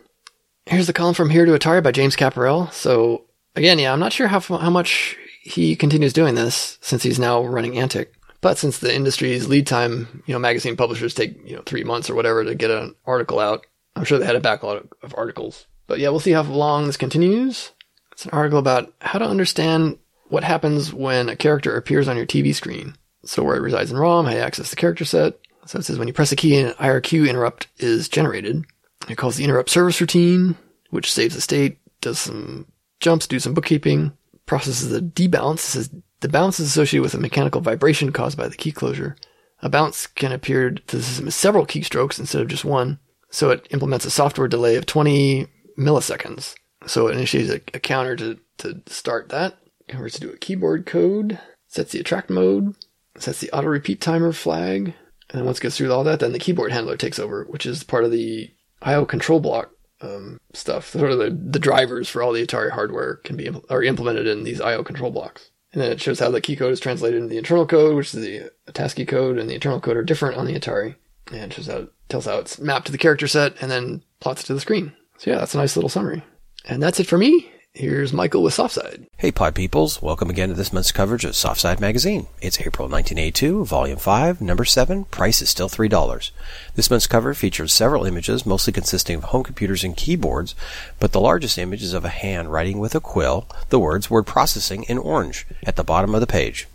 [0.66, 2.72] Here's the column from here to Atari by James Capparell.
[2.72, 3.26] So
[3.56, 7.44] again, yeah, I'm not sure how how much he continues doing this since he's now
[7.44, 8.14] running Antic.
[8.42, 12.10] But since the industry's lead time, you know, magazine publishers take you know three months
[12.10, 13.66] or whatever to get an article out.
[13.96, 15.68] I'm sure they had a backlog of articles.
[15.88, 17.72] But yeah, we'll see how long this continues.
[18.12, 19.98] It's an article about how to understand
[20.30, 22.96] what happens when a character appears on your TV screen.
[23.26, 25.40] So where it resides in ROM, how you access the character set.
[25.66, 28.66] So it says when you press a key, an IRQ interrupt is generated.
[29.10, 30.56] It calls the interrupt service routine,
[30.92, 32.68] which saves the state, does some
[33.00, 34.16] jumps, do some bookkeeping,
[34.46, 35.56] processes the debounce.
[35.56, 35.90] It says
[36.22, 39.16] the bounce is associated with a mechanical vibration caused by the key closure.
[39.62, 43.00] A bounce can appear to the system as several keystrokes instead of just one.
[43.30, 45.48] So it implements a software delay of 20
[45.78, 46.56] milliseconds.
[46.88, 49.58] So it initiates a, a counter to, to start that.
[49.88, 52.76] Converts it to do a keyboard code, sets the attract mode,
[53.18, 54.94] sets the auto repeat timer flag,
[55.30, 57.66] and then once it gets through all that, then the keyboard handler takes over, which
[57.66, 58.52] is part of the
[58.82, 59.72] I/O control block
[60.02, 60.90] um, stuff.
[60.90, 64.44] Sort of the, the drivers for all the Atari hardware can be are implemented in
[64.44, 65.52] these I/O control blocks.
[65.74, 68.14] And then it shows how the key code is translated into the internal code, which
[68.14, 70.96] is the ASCII code, and the internal code are different on the Atari.
[71.32, 74.44] And it shows how tells how it's mapped to the character set, and then plots
[74.44, 74.94] it to the screen.
[75.26, 76.22] So yeah, that's a nice little summary.
[76.66, 77.52] And that's it for me.
[77.74, 79.08] Here's Michael with Softside.
[79.18, 80.00] Hey, Pod Peoples.
[80.00, 82.28] Welcome again to this month's coverage of Softside Magazine.
[82.44, 85.06] It's April 1982, Volume 5, Number 7.
[85.06, 86.30] Price is still $3.
[86.76, 90.54] This month's cover features several images, mostly consisting of home computers and keyboards,
[91.00, 94.28] but the largest image is of a hand writing with a quill the words word
[94.28, 96.68] processing in orange at the bottom of the page.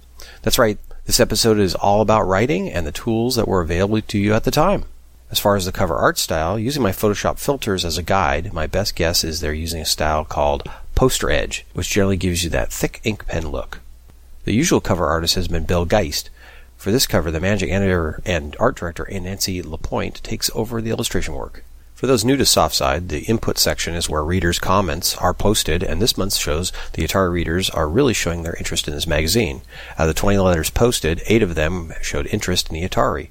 [0.43, 4.19] That's right, this episode is all about writing and the tools that were available to
[4.19, 4.87] you at the time.
[5.31, 8.67] As far as the cover art style, using my Photoshop filters as a guide, my
[8.67, 12.73] best guess is they're using a style called poster edge, which generally gives you that
[12.73, 13.79] thick ink pen look.
[14.45, 16.31] The usual cover artist has been Bill Geist.
[16.77, 21.35] For this cover, the managing editor and art director Nancy Lapointe takes over the illustration
[21.35, 21.63] work.
[21.95, 26.03] For those new to Softside, the input section is where readers' comments are posted, and
[26.03, 29.61] this month shows the Atari readers are really showing their interest in this magazine.
[29.93, 33.29] Out of the 20 letters posted, 8 of them showed interest in the Atari.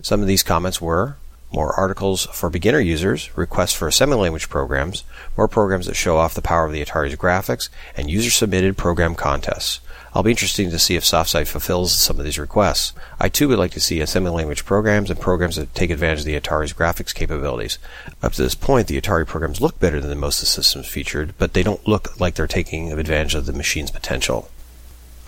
[0.00, 1.16] Some of these comments were
[1.52, 5.04] more articles for beginner users, requests for assembly language programs,
[5.36, 9.14] more programs that show off the power of the Atari's graphics, and user submitted program
[9.14, 9.80] contests.
[10.14, 12.92] I'll be interested to see if Softside fulfills some of these requests.
[13.18, 16.24] I too would like to see assembly language programs and programs that take advantage of
[16.26, 17.78] the Atari's graphics capabilities.
[18.22, 21.32] Up to this point, the Atari programs look better than most of the systems featured,
[21.38, 24.50] but they don't look like they're taking advantage of the machine's potential.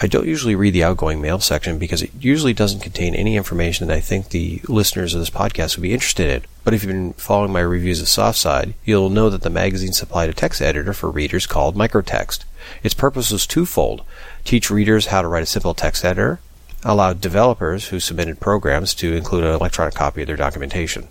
[0.00, 3.86] I don't usually read the outgoing mail section because it usually doesn't contain any information
[3.86, 6.42] that I think the listeners of this podcast would be interested in.
[6.64, 10.28] But if you've been following my reviews of Softside, you'll know that the magazine supplied
[10.28, 12.44] a text editor for readers called Microtext.
[12.82, 14.02] Its purpose was twofold
[14.44, 16.38] teach readers how to write a simple text editor,
[16.82, 21.08] allow developers who submitted programs to include an electronic copy of their documentation.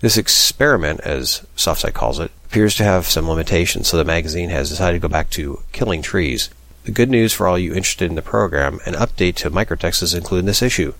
[0.00, 4.70] This experiment, as Softside calls it, appears to have some limitations, so the magazine has
[4.70, 6.50] decided to go back to killing trees.
[6.88, 10.14] The good news for all you interested in the program, an update to Microtext is
[10.14, 10.94] included in this issue.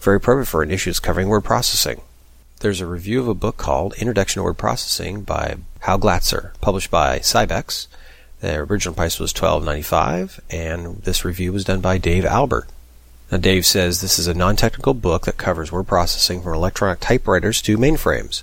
[0.00, 2.00] Very appropriate for an issue covering word processing.
[2.58, 6.90] There's a review of a book called Introduction to Word Processing by Hal Glatzer, published
[6.90, 7.86] by Sybex.
[8.40, 12.66] The original price was $12.95, and this review was done by Dave Albert.
[13.30, 17.62] Now, Dave says this is a non-technical book that covers word processing from electronic typewriters
[17.62, 18.42] to mainframes.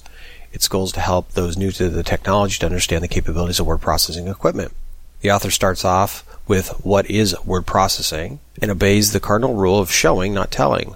[0.53, 3.65] Its goal is to help those new to the technology to understand the capabilities of
[3.65, 4.71] word processing equipment.
[5.25, 9.91] The author starts off with what is word processing and obeys the cardinal rule of
[9.91, 10.93] showing, not telling.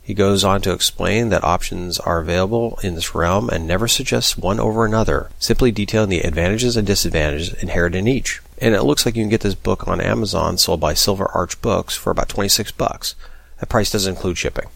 [0.00, 4.34] He goes on to explain that options are available in this realm and never suggests
[4.34, 8.40] one over another, simply detailing the advantages and disadvantages inherent in each.
[8.62, 11.60] And it looks like you can get this book on Amazon sold by Silver Arch
[11.60, 13.14] Books for about 26 bucks.
[13.60, 14.68] That price doesn't include shipping.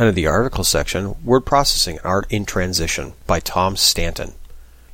[0.00, 4.32] Under the article section, Word Processing Art in Transition by Tom Stanton.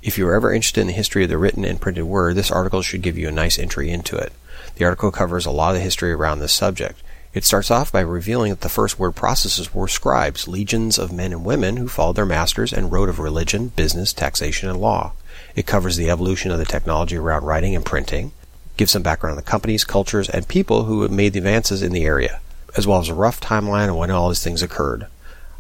[0.05, 2.51] If you are ever interested in the history of the written and printed word, this
[2.51, 4.35] article should give you a nice entry into it.
[4.75, 7.03] The article covers a lot of the history around this subject.
[7.33, 11.33] It starts off by revealing that the first word processors were scribes, legions of men
[11.33, 15.15] and women who followed their masters and wrote of religion, business, taxation, and law.
[15.57, 18.33] It covers the evolution of the technology around writing and printing,
[18.77, 22.05] gives some background on the companies, cultures, and people who made the advances in the
[22.05, 22.41] area,
[22.77, 25.07] as well as a rough timeline of when all these things occurred.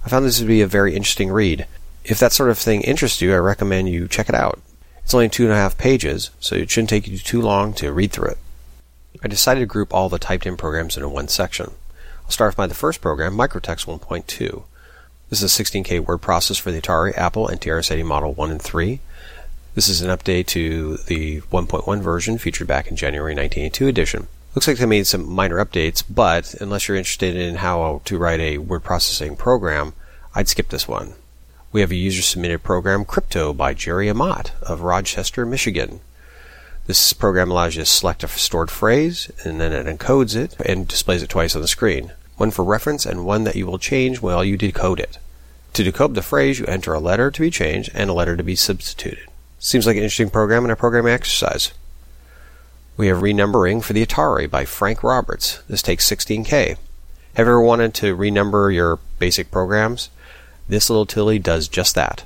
[0.04, 1.66] I found this to be a very interesting read.
[2.04, 4.60] If that sort of thing interests you, I recommend you check it out.
[5.02, 7.92] It's only two and a half pages, so it shouldn't take you too long to
[7.92, 8.38] read through it.
[9.22, 11.72] I decided to group all the typed in programs into one section.
[12.24, 14.64] I'll start by the first program, Microtext 1.2.
[15.30, 18.60] This is a 16K word processor for the Atari, Apple, and TRS-80 Model 1 and
[18.60, 19.00] 3.
[19.74, 24.26] This is an update to the 1.1 version featured back in January 1982 edition.
[24.54, 28.40] Looks like they made some minor updates, but unless you're interested in how to write
[28.40, 29.94] a word processing program,
[30.34, 31.14] I'd skip this one.
[31.74, 35.98] We have a user submitted program, Crypto, by Jerry Amott of Rochester, Michigan.
[36.86, 40.86] This program allows you to select a stored phrase, and then it encodes it and
[40.86, 42.12] displays it twice on the screen.
[42.36, 45.18] One for reference and one that you will change while you decode it.
[45.72, 48.44] To decode the phrase, you enter a letter to be changed and a letter to
[48.44, 49.26] be substituted.
[49.58, 51.72] Seems like an interesting program and a programming exercise.
[52.96, 55.60] We have renumbering for the Atari by Frank Roberts.
[55.68, 56.68] This takes 16K.
[56.68, 60.08] Have you ever wanted to renumber your basic programs?
[60.68, 62.24] This little Tilly does just that.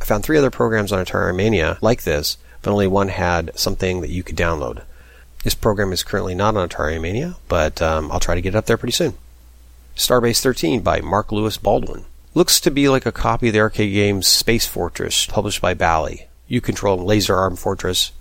[0.00, 4.00] I found three other programs on Atari Mania like this, but only one had something
[4.00, 4.82] that you could download.
[5.42, 8.58] This program is currently not on Atari Mania, but um, I'll try to get it
[8.58, 9.14] up there pretty soon.
[9.96, 12.04] Starbase 13 by Mark Lewis Baldwin.
[12.34, 16.26] Looks to be like a copy of the arcade game Space Fortress, published by Bally.
[16.48, 18.12] You control a laser arm fortress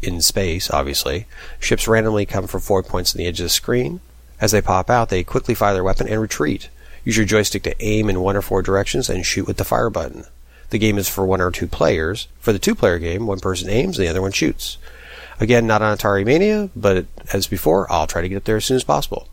[0.00, 1.26] in space, obviously.
[1.60, 4.00] Ships randomly come from four points on the edge of the screen.
[4.40, 6.68] As they pop out, they quickly fire their weapon and retreat.
[7.08, 9.88] Use your joystick to aim in one or four directions and shoot with the fire
[9.88, 10.26] button.
[10.68, 12.28] The game is for one or two players.
[12.38, 14.76] For the two player game, one person aims and the other one shoots.
[15.40, 18.66] Again, not on Atari Mania, but as before, I'll try to get up there as
[18.66, 19.26] soon as possible.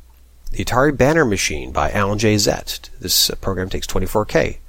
[0.52, 2.38] The Atari Banner Machine by Alan J.
[2.38, 2.90] Zett.
[3.02, 4.60] This uh, program takes 24K.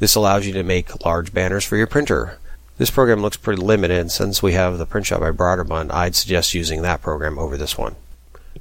[0.00, 2.38] This allows you to make large banners for your printer.
[2.76, 4.10] This program looks pretty limited.
[4.10, 7.78] Since we have the print shop by Broderbund, I'd suggest using that program over this
[7.78, 7.94] one.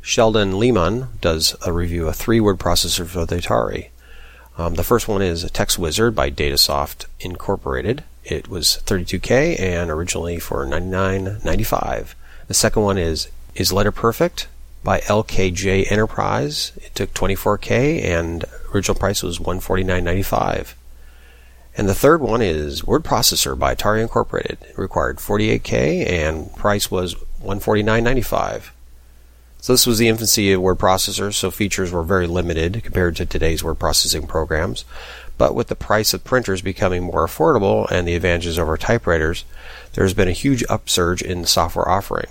[0.08, 3.88] Sheldon Lehman does a review of three word processors for the Atari.
[4.56, 8.04] Um, the first one is Text Wizard by Datasoft Incorporated.
[8.24, 12.14] It was 32K and originally for 99.95.
[12.48, 14.48] The second one is Is Letter Perfect
[14.84, 16.72] by LKJ Enterprise.
[16.76, 18.46] It took 24K and
[18.76, 20.76] original price was 149.95.
[21.76, 24.60] And the third one is Word Processor by Atari Incorporated.
[24.70, 28.66] It required 48K and price was 149.95.
[29.66, 33.26] So this was the infancy of word processors, so features were very limited compared to
[33.26, 34.86] today's word processing programs.
[35.40, 39.44] But with the price of printers becoming more affordable and the advantages over typewriters,
[39.94, 42.28] there's been a huge upsurge in the software offering.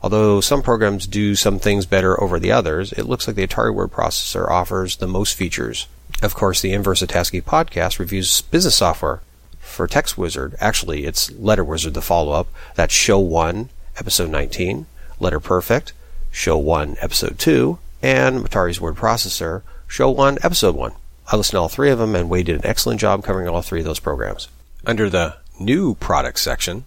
[0.00, 3.74] Although some programs do some things better over the others, it looks like the Atari
[3.74, 5.88] word processor offers the most features.
[6.22, 9.22] Of course, the Inverse ATASCII podcast reviews business software.
[9.58, 12.46] For Text Wizard, actually, it's Letter Wizard, the follow up.
[12.76, 14.86] That's Show 1, Episode 19,
[15.18, 15.92] Letter Perfect,
[16.34, 20.92] Show 1, Episode 2, and Atari's Word Processor, Show 1, Episode 1.
[21.28, 23.62] I listened to all three of them, and Wade did an excellent job covering all
[23.62, 24.48] three of those programs.
[24.84, 26.86] Under the New Products section,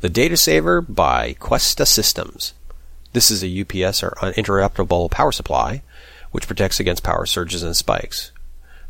[0.00, 2.52] The Data Saver by Questa Systems.
[3.14, 5.80] This is a UPS or uninterruptible power supply,
[6.30, 8.32] which protects against power surges and spikes.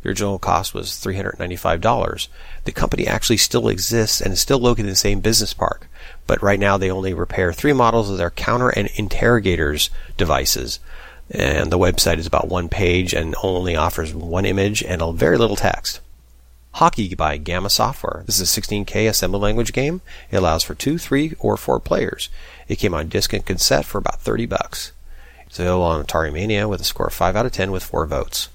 [0.01, 2.27] The original cost was $395.
[2.65, 5.87] The company actually still exists and is still located in the same business park,
[6.27, 10.79] but right now they only repair three models of their counter and interrogators devices.
[11.29, 15.37] And the website is about one page and only offers one image and a very
[15.37, 15.99] little text.
[16.73, 18.23] Hockey by Gamma Software.
[18.25, 20.01] This is a 16K assembly language game.
[20.29, 22.29] It allows for two, three, or four players.
[22.67, 24.91] It came on disc and cassette for about 30 bucks.
[25.47, 28.05] It's available on Atari Mania with a score of 5 out of 10 with 4
[28.07, 28.49] votes.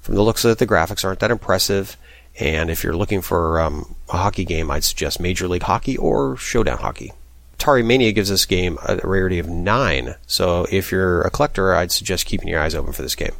[0.00, 1.96] From the looks of it, the graphics aren't that impressive.
[2.38, 6.36] And if you're looking for um, a hockey game, I'd suggest Major League Hockey or
[6.36, 7.12] Showdown Hockey.
[7.58, 11.90] Atari Mania gives this game a rarity of 9, so if you're a collector, I'd
[11.90, 13.32] suggest keeping your eyes open for this game.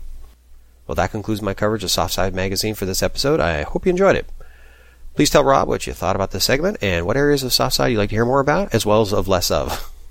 [0.87, 3.41] Well, that concludes my coverage of Softside Magazine for this episode.
[3.41, 4.27] I hope you enjoyed it.
[5.15, 7.99] Please tell Rob what you thought about this segment and what areas of Softside you'd
[7.99, 9.93] like to hear more about, as well as of less of.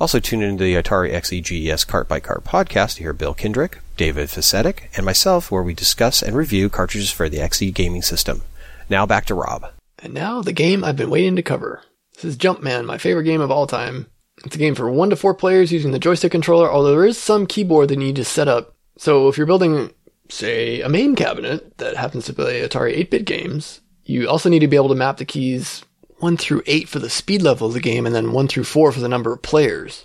[0.00, 4.30] Also, tune into the Atari XEGS Cart by Cart podcast to hear Bill Kendrick, David
[4.30, 8.40] Facetic, and myself, where we discuss and review cartridges for the XE gaming system.
[8.88, 9.66] Now back to Rob.
[9.98, 11.82] And now the game I've been waiting to cover.
[12.14, 14.06] This is Jumpman, my favorite game of all time.
[14.44, 17.18] It's a game for one to four players using the joystick controller, although there is
[17.18, 18.76] some keyboard that you need to set up.
[18.96, 19.90] So if you're building
[20.30, 24.68] say, a MAME cabinet that happens to play Atari 8-bit games, you also need to
[24.68, 25.84] be able to map the keys
[26.18, 28.92] 1 through 8 for the speed level of the game and then 1 through 4
[28.92, 30.04] for the number of players.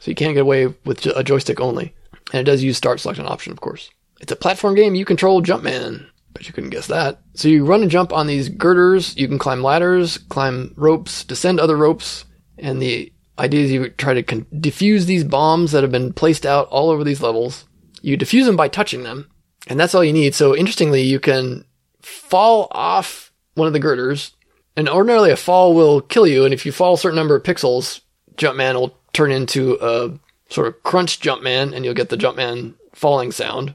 [0.00, 1.94] So you can't get away with a joystick only.
[2.32, 3.90] And it does use start selection option, of course.
[4.20, 4.94] It's a platform game.
[4.94, 6.06] You control Jumpman.
[6.32, 7.20] Bet you couldn't guess that.
[7.34, 9.16] So you run and jump on these girders.
[9.16, 12.24] You can climb ladders, climb ropes, descend other ropes.
[12.58, 16.46] And the idea is you try to con- defuse these bombs that have been placed
[16.46, 17.66] out all over these levels.
[18.00, 19.28] You defuse them by touching them.
[19.66, 20.34] And that's all you need.
[20.34, 21.64] So interestingly, you can
[22.00, 24.32] fall off one of the girders.
[24.74, 26.44] And ordinarily a fall will kill you.
[26.44, 28.00] And if you fall a certain number of pixels,
[28.36, 30.18] Jumpman will turn into a
[30.52, 33.74] sort of crunch Jumpman and you'll get the Jumpman falling sound.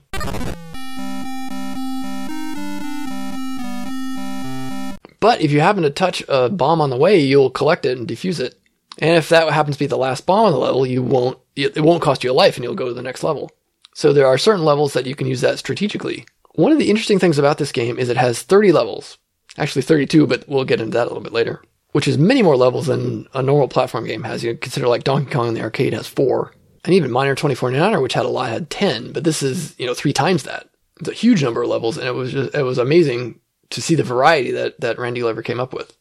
[5.20, 8.08] But if you happen to touch a bomb on the way, you'll collect it and
[8.08, 8.60] defuse it.
[9.00, 11.84] And if that happens to be the last bomb on the level, you won't, it
[11.84, 13.52] won't cost you a life and you'll go to the next level.
[13.94, 16.26] So there are certain levels that you can use that strategically.
[16.54, 19.18] One of the interesting things about this game is it has 30 levels.
[19.58, 21.64] Actually 32, but we'll get into that a little bit later.
[21.94, 24.44] Which is many more levels than a normal platform game has.
[24.44, 26.54] You consider like Donkey Kong in the arcade has four.
[26.88, 29.12] And even Miner 2049er, which had a lot, had 10.
[29.12, 30.70] But this is, you know, three times that.
[31.02, 33.94] It's a huge number of levels and it was just, it was amazing to see
[33.94, 35.98] the variety that, that Randy Glover came up with.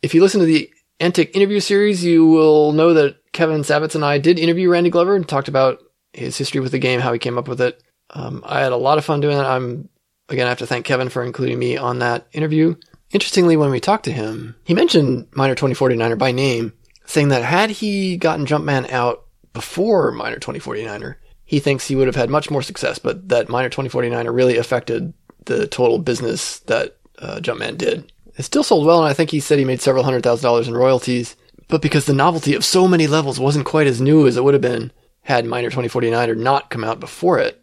[0.00, 4.02] If you listen to the Antic interview series, you will know that Kevin Savetz and
[4.02, 5.82] I did interview Randy Glover and talked about
[6.14, 7.82] his history with the game, how he came up with it.
[8.08, 9.46] Um, I had a lot of fun doing that.
[9.46, 9.90] I'm
[10.30, 12.76] again, I have to thank Kevin for including me on that interview.
[13.10, 16.72] Interestingly, when we talked to him, he mentioned Miner 2049er by name,
[17.04, 22.16] saying that had he gotten Jumpman out before Miner 2049er, he thinks he would have
[22.16, 25.12] had much more success, but that Miner 2049er really affected
[25.46, 28.12] the total business that uh, Jumpman did.
[28.36, 30.68] It still sold well, and I think he said he made several hundred thousand dollars
[30.68, 31.36] in royalties.
[31.68, 34.54] But because the novelty of so many levels wasn't quite as new as it would
[34.54, 34.92] have been
[35.22, 37.62] had Miner 2049er not come out before it,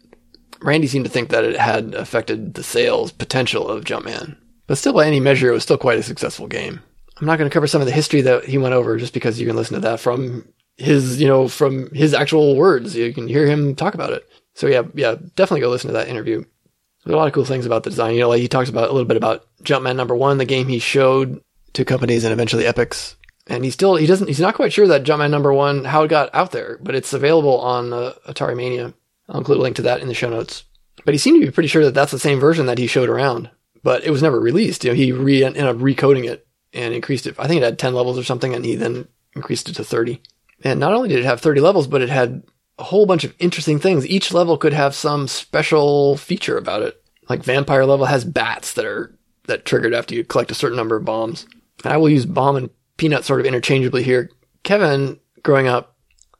[0.60, 4.36] Randy seemed to think that it had affected the sales potential of Jumpman.
[4.66, 6.80] But still, by any measure, it was still quite a successful game.
[7.20, 9.40] I'm not going to cover some of the history that he went over just because
[9.40, 12.96] you can listen to that from his, you know, from his actual words.
[12.96, 14.28] You can hear him talk about it.
[14.54, 16.44] So yeah, yeah, definitely go listen to that interview.
[17.04, 18.14] There's a lot of cool things about the design.
[18.14, 20.68] You know, like he talks about a little bit about Jumpman number one, the game
[20.68, 21.42] he showed
[21.74, 23.16] to companies and eventually Epyx.
[23.46, 26.08] And he still, he doesn't, he's not quite sure that Jumpman number one, how it
[26.08, 28.94] got out there, but it's available on uh, Atari Mania.
[29.28, 30.64] I'll include a link to that in the show notes.
[31.04, 33.08] But he seemed to be pretty sure that that's the same version that he showed
[33.08, 33.50] around,
[33.82, 34.84] but it was never released.
[34.84, 37.36] You know, he re- ended up recoding it and increased it.
[37.38, 40.20] I think it had 10 levels or something, and he then increased it to 30.
[40.64, 42.42] And not only did it have 30 levels, but it had
[42.78, 44.06] a whole bunch of interesting things.
[44.06, 47.02] Each level could have some special feature about it.
[47.28, 49.14] Like vampire level has bats that are
[49.46, 51.46] that triggered after you collect a certain number of bombs.
[51.84, 54.30] And I will use bomb and peanut sort of interchangeably here.
[54.62, 55.96] Kevin, growing up,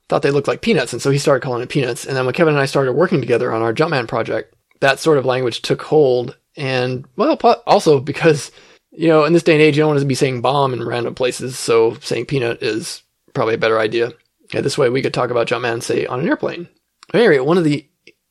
[0.09, 2.07] thought they looked like peanuts, and so he started calling it peanuts.
[2.07, 5.19] And then when Kevin and I started working together on our Jumpman project, that sort
[5.19, 6.37] of language took hold.
[6.57, 8.51] And well, also because
[8.91, 10.85] you know in this day and age, you don't want to be saying bomb in
[10.85, 13.03] random places, so saying peanut is
[13.39, 14.13] probably a better idea.
[14.53, 16.69] Yeah, this way we could talk about Jumpman, say, on an airplane.
[17.15, 17.89] Anyway, one of the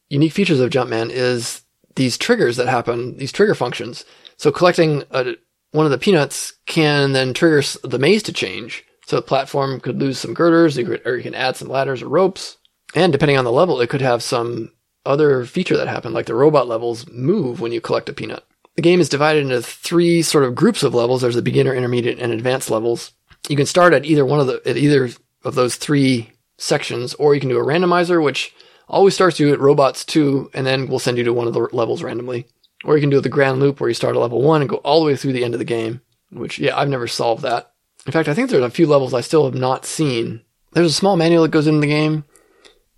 [0.09, 1.61] unique features of Jumpman is
[1.95, 4.03] these triggers that happen, these trigger functions.
[4.35, 5.35] So collecting a,
[5.71, 8.83] one of the peanuts can then trigger the maze to change.
[9.05, 12.57] So the platform could lose some girders, or you can add some ladders or ropes.
[12.93, 14.73] And depending on the level, it could have some
[15.05, 18.43] other feature that happened, like the robot levels move when you collect a peanut.
[18.75, 21.21] The game is divided into three sort of groups of levels.
[21.21, 23.13] There's the beginner, intermediate, and advanced levels.
[23.47, 25.09] You can start at either one of the, at either
[25.43, 28.53] of those three sections, or you can do a randomizer, which
[28.87, 31.69] always starts you at robots two, and then we'll send you to one of the
[31.71, 32.47] levels randomly.
[32.83, 34.77] Or you can do the grand loop where you start at level one and go
[34.77, 37.73] all the way through the end of the game, which, yeah, I've never solved that.
[38.05, 40.41] In fact, I think there's a few levels I still have not seen.
[40.73, 42.23] There's a small manual that goes into the game.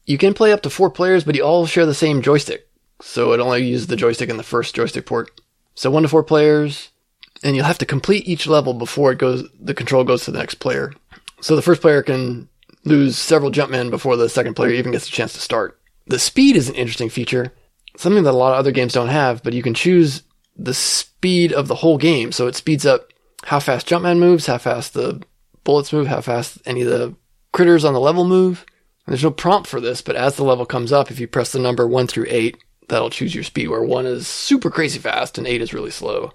[0.05, 2.67] You can play up to four players, but you all share the same joystick.
[3.01, 5.39] So it only uses the joystick in the first joystick port.
[5.75, 6.89] So one to four players,
[7.43, 10.39] and you'll have to complete each level before it goes, the control goes to the
[10.39, 10.93] next player.
[11.41, 12.49] So the first player can
[12.85, 15.79] lose several Jumpmen before the second player even gets a chance to start.
[16.07, 17.53] The speed is an interesting feature,
[17.97, 20.23] something that a lot of other games don't have, but you can choose
[20.57, 22.31] the speed of the whole game.
[22.31, 23.13] So it speeds up
[23.43, 25.21] how fast Jumpman moves, how fast the
[25.63, 27.15] bullets move, how fast any of the
[27.53, 28.65] critters on the level move.
[29.05, 31.51] And there's no prompt for this, but as the level comes up, if you press
[31.51, 32.57] the number 1 through 8,
[32.89, 36.31] that'll choose your speed, where 1 is super crazy fast and 8 is really slow.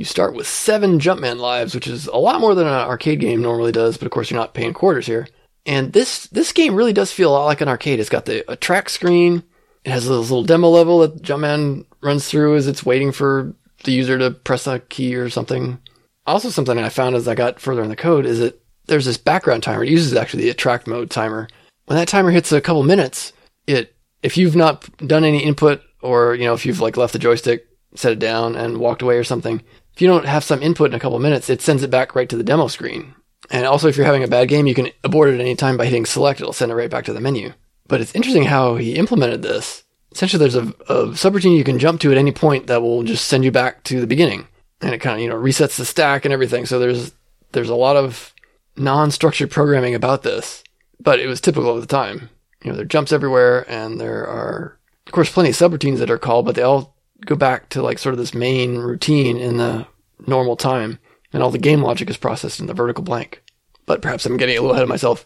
[0.00, 3.42] You start with 7 Jumpman lives, which is a lot more than an arcade game
[3.42, 5.28] normally does, but of course you're not paying quarters here.
[5.66, 8.00] And this this game really does feel a lot like an arcade.
[8.00, 9.42] It's got the attract screen.
[9.84, 13.92] It has this little demo level that Jumpman runs through as it's waiting for the
[13.92, 15.78] user to press a key or something.
[16.26, 19.18] Also, something I found as I got further in the code is that there's this
[19.18, 19.84] background timer.
[19.84, 21.46] It uses actually the attract mode timer.
[21.84, 23.34] When that timer hits a couple minutes,
[23.66, 27.18] it if you've not done any input or you know if you've like left the
[27.18, 29.62] joystick, set it down, and walked away or something.
[30.00, 32.26] If you don't have some input in a couple minutes, it sends it back right
[32.30, 33.14] to the demo screen.
[33.50, 35.84] And also, if you're having a bad game, you can abort it any time by
[35.84, 36.40] hitting select.
[36.40, 37.52] It'll send it right back to the menu.
[37.86, 39.84] But it's interesting how he implemented this.
[40.10, 43.26] Essentially, there's a, a subroutine you can jump to at any point that will just
[43.26, 44.48] send you back to the beginning,
[44.80, 46.64] and it kind of you know resets the stack and everything.
[46.64, 47.12] So there's
[47.52, 48.32] there's a lot of
[48.78, 50.64] non-structured programming about this,
[50.98, 52.30] but it was typical at the time.
[52.64, 56.10] You know, there are jumps everywhere, and there are of course plenty of subroutines that
[56.10, 56.96] are called, but they all
[57.26, 59.86] go back to like sort of this main routine in the
[60.26, 60.98] normal time,
[61.32, 63.42] and all the game logic is processed in the vertical blank.
[63.86, 65.24] But perhaps I'm getting a little ahead of myself.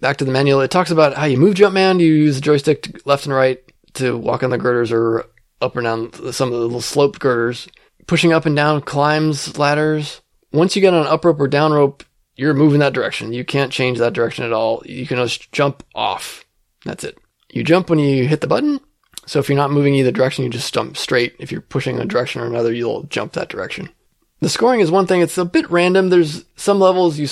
[0.00, 2.00] Back to the manual, it talks about how you move Jumpman.
[2.00, 3.60] You use the joystick left and right
[3.94, 5.24] to walk on the girders or
[5.60, 7.68] up or down some of the little sloped girders.
[8.06, 10.20] Pushing up and down climbs ladders.
[10.52, 12.04] Once you get on an up rope or down rope,
[12.36, 13.32] you're moving that direction.
[13.32, 14.82] You can't change that direction at all.
[14.84, 16.44] You can just jump off.
[16.84, 17.18] That's it.
[17.50, 18.80] You jump when you hit the button,
[19.26, 21.34] so if you're not moving either direction, you just jump straight.
[21.38, 23.88] If you're pushing a direction or another, you'll jump that direction.
[24.44, 25.22] The scoring is one thing.
[25.22, 26.10] It's a bit random.
[26.10, 27.26] There's some levels you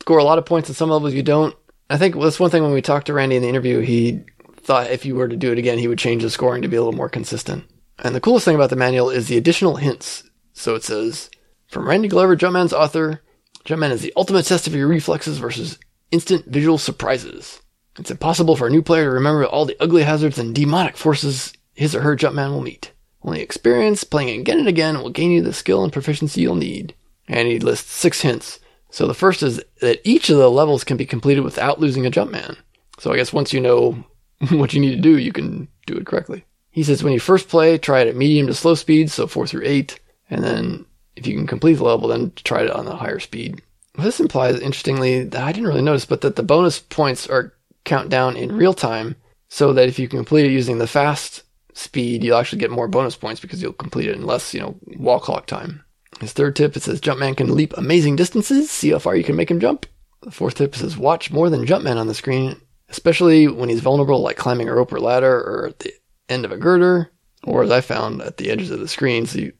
[0.00, 1.54] score a lot of points and some levels you don't.
[1.90, 4.24] I think that's one thing when we talked to Randy in the interview, he
[4.56, 6.76] thought if you were to do it again, he would change the scoring to be
[6.76, 7.66] a little more consistent.
[7.98, 10.22] And the coolest thing about the manual is the additional hints.
[10.54, 11.28] So it says,
[11.66, 13.20] from Randy Glover, Jumpman's author,
[13.66, 15.78] Jumpman is the ultimate test of your reflexes versus
[16.12, 17.60] instant visual surprises.
[17.98, 21.52] It's impossible for a new player to remember all the ugly hazards and demonic forces
[21.74, 22.92] his or her Jumpman will meet.
[23.22, 26.54] Only experience playing it again and again will gain you the skill and proficiency you'll
[26.54, 26.94] need.
[27.26, 28.60] And he lists six hints.
[28.90, 32.10] So the first is that each of the levels can be completed without losing a
[32.10, 32.56] Jumpman.
[32.98, 34.04] So I guess once you know
[34.50, 36.44] what you need to do, you can do it correctly.
[36.70, 39.46] He says when you first play, try it at medium to slow speed, so 4
[39.46, 39.98] through 8,
[40.30, 43.60] and then if you can complete the level, then try it on the higher speed.
[43.96, 47.52] This implies, interestingly, that I didn't really notice, but that the bonus points are
[47.84, 49.16] count down in real time
[49.48, 51.42] so that if you complete it using the fast
[51.78, 54.76] speed, you'll actually get more bonus points because you'll complete it in less, you know,
[54.96, 55.84] wall clock time.
[56.20, 58.70] His third tip, it says Jumpman can leap amazing distances.
[58.70, 59.86] See how far you can make him jump.
[60.22, 64.20] The fourth tip says watch more than Jumpman on the screen, especially when he's vulnerable,
[64.20, 65.92] like climbing a rope or ladder or at the
[66.28, 67.12] end of a girder,
[67.44, 69.26] or as I found at the edges of the screen.
[69.26, 69.50] So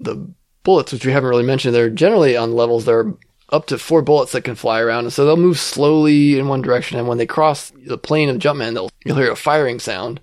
[0.00, 0.32] the
[0.64, 3.16] bullets, which we haven't really mentioned, they're generally on levels that are
[3.50, 5.04] up to four bullets that can fly around.
[5.04, 6.98] And so they'll move slowly in one direction.
[6.98, 10.20] And when they cross the plane of Jumpman, they'll, you'll hear a firing sound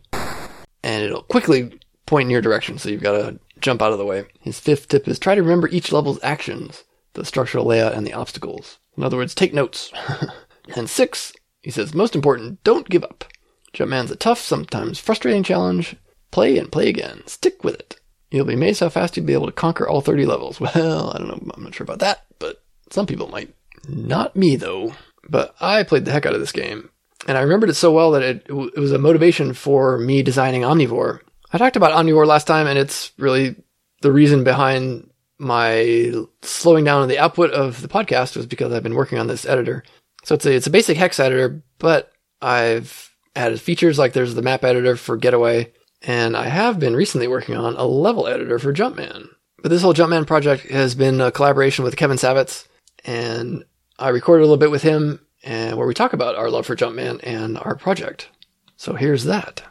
[0.88, 2.78] and it'll quickly point in your direction.
[2.78, 4.24] So you've got to jump out of the way.
[4.40, 8.14] His fifth tip is try to remember each level's actions, the structural layout, and the
[8.14, 8.80] obstacles.
[8.96, 9.92] In other words, take notes.
[10.78, 13.26] and six, he says, most important, don't give up.
[13.74, 15.98] Jumpman's a tough, sometimes frustrating challenge.
[16.32, 17.22] Play and play again.
[17.26, 18.00] Stick with it.
[18.32, 20.60] You'll be amazed how fast you'll be able to conquer all 30 levels.
[20.62, 21.52] Well, I don't know.
[21.54, 23.54] I'm not sure about that, but some people might.
[23.90, 24.94] Not me, though.
[25.30, 26.92] But I played the heck out of this game.
[27.28, 30.61] And I remembered it so well that it, it was a motivation for me designing
[30.61, 31.19] Omnivore.
[31.51, 33.55] I talked about Omnivore last time, and it's really
[34.01, 38.84] the reason behind my slowing down on the output of the podcast was because I've
[38.84, 39.84] been working on this editor.
[40.23, 42.11] So it's a, it's a basic hex editor, but
[42.41, 47.28] I've added features like there's the map editor for Getaway, and I have been recently
[47.28, 49.28] working on a level editor for Jumpman.
[49.61, 52.67] But this whole Jumpman project has been a collaboration with Kevin Savetz,
[53.05, 53.63] and
[53.99, 56.76] I recorded a little bit with him and where we talk about our love for
[56.76, 58.30] Jumpman and our project.
[58.78, 59.64] So here's that.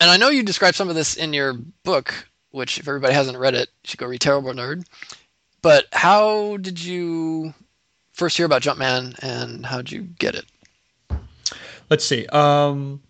[0.00, 3.38] And I know you described some of this in your book, which if everybody hasn't
[3.38, 4.86] read it, you should go read Terrible Nerd.
[5.62, 7.54] But how did you
[8.12, 10.44] first hear about Jumpman and how did you get it?
[11.90, 12.26] Let's see.
[12.26, 13.02] Um,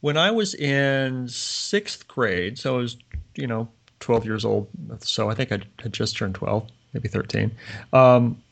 [0.00, 2.96] when I was in sixth grade, so I was,
[3.34, 3.68] you know,
[4.00, 4.68] 12 years old.
[5.00, 7.50] So I think I had just turned 12, maybe 13.
[7.92, 8.42] Um,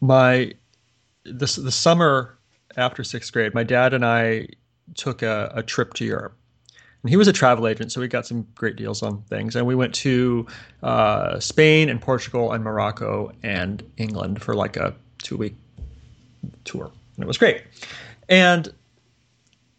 [0.00, 0.52] my
[1.24, 2.38] the the summer
[2.76, 4.48] after sixth grade, my dad and I
[4.94, 6.36] took a, a trip to Europe.
[7.02, 9.56] And he was a travel agent, so we got some great deals on things.
[9.56, 10.46] And we went to
[10.82, 15.56] uh, Spain and Portugal and Morocco and England for like a two week
[16.64, 16.90] tour.
[17.16, 17.64] And it was great.
[18.28, 18.72] And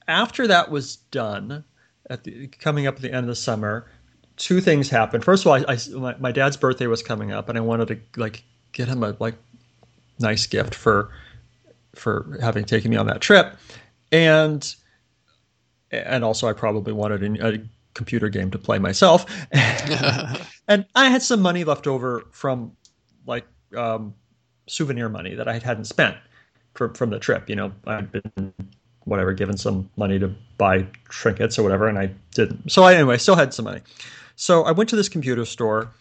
[0.07, 1.63] after that was done,
[2.09, 3.89] at the, coming up at the end of the summer,
[4.35, 5.23] two things happened.
[5.23, 7.87] First of all, I, I my, my, dad's birthday was coming up, and I wanted
[7.87, 9.35] to like get him a like
[10.19, 11.11] nice gift for
[11.95, 13.55] for having taken me on that trip,
[14.11, 14.75] and
[15.91, 17.59] and also I probably wanted a, a
[17.93, 22.75] computer game to play myself, and I had some money left over from
[23.25, 24.13] like um,
[24.67, 26.17] souvenir money that I hadn't spent
[26.73, 27.49] from from the trip.
[27.49, 28.53] You know, I'd been
[29.05, 32.71] whatever given some money to buy trinkets or whatever, and I didn't.
[32.71, 33.81] So I, anyway, still had some money.
[34.35, 35.91] So I went to this computer store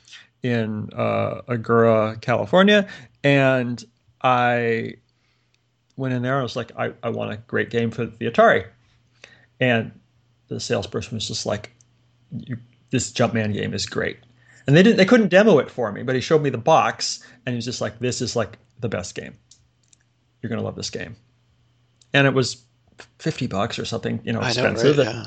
[0.43, 2.89] in uh, Agoura, California,
[3.23, 3.85] and
[4.23, 4.95] I
[5.97, 6.39] went in there.
[6.39, 8.67] I was like, I, I want a great game for the Atari.
[9.61, 9.93] And
[10.49, 11.73] the salesperson was just like,
[12.37, 12.57] you,
[12.91, 14.19] this Jumpman game is great.
[14.67, 17.25] And they didn't they couldn't demo it for me, but he showed me the box
[17.45, 19.35] and he was just like, This is like the best game.
[20.41, 21.17] You're gonna love this game.
[22.15, 22.65] And it was
[23.19, 24.99] fifty bucks or something, you know, expensive.
[24.99, 25.27] Know, right?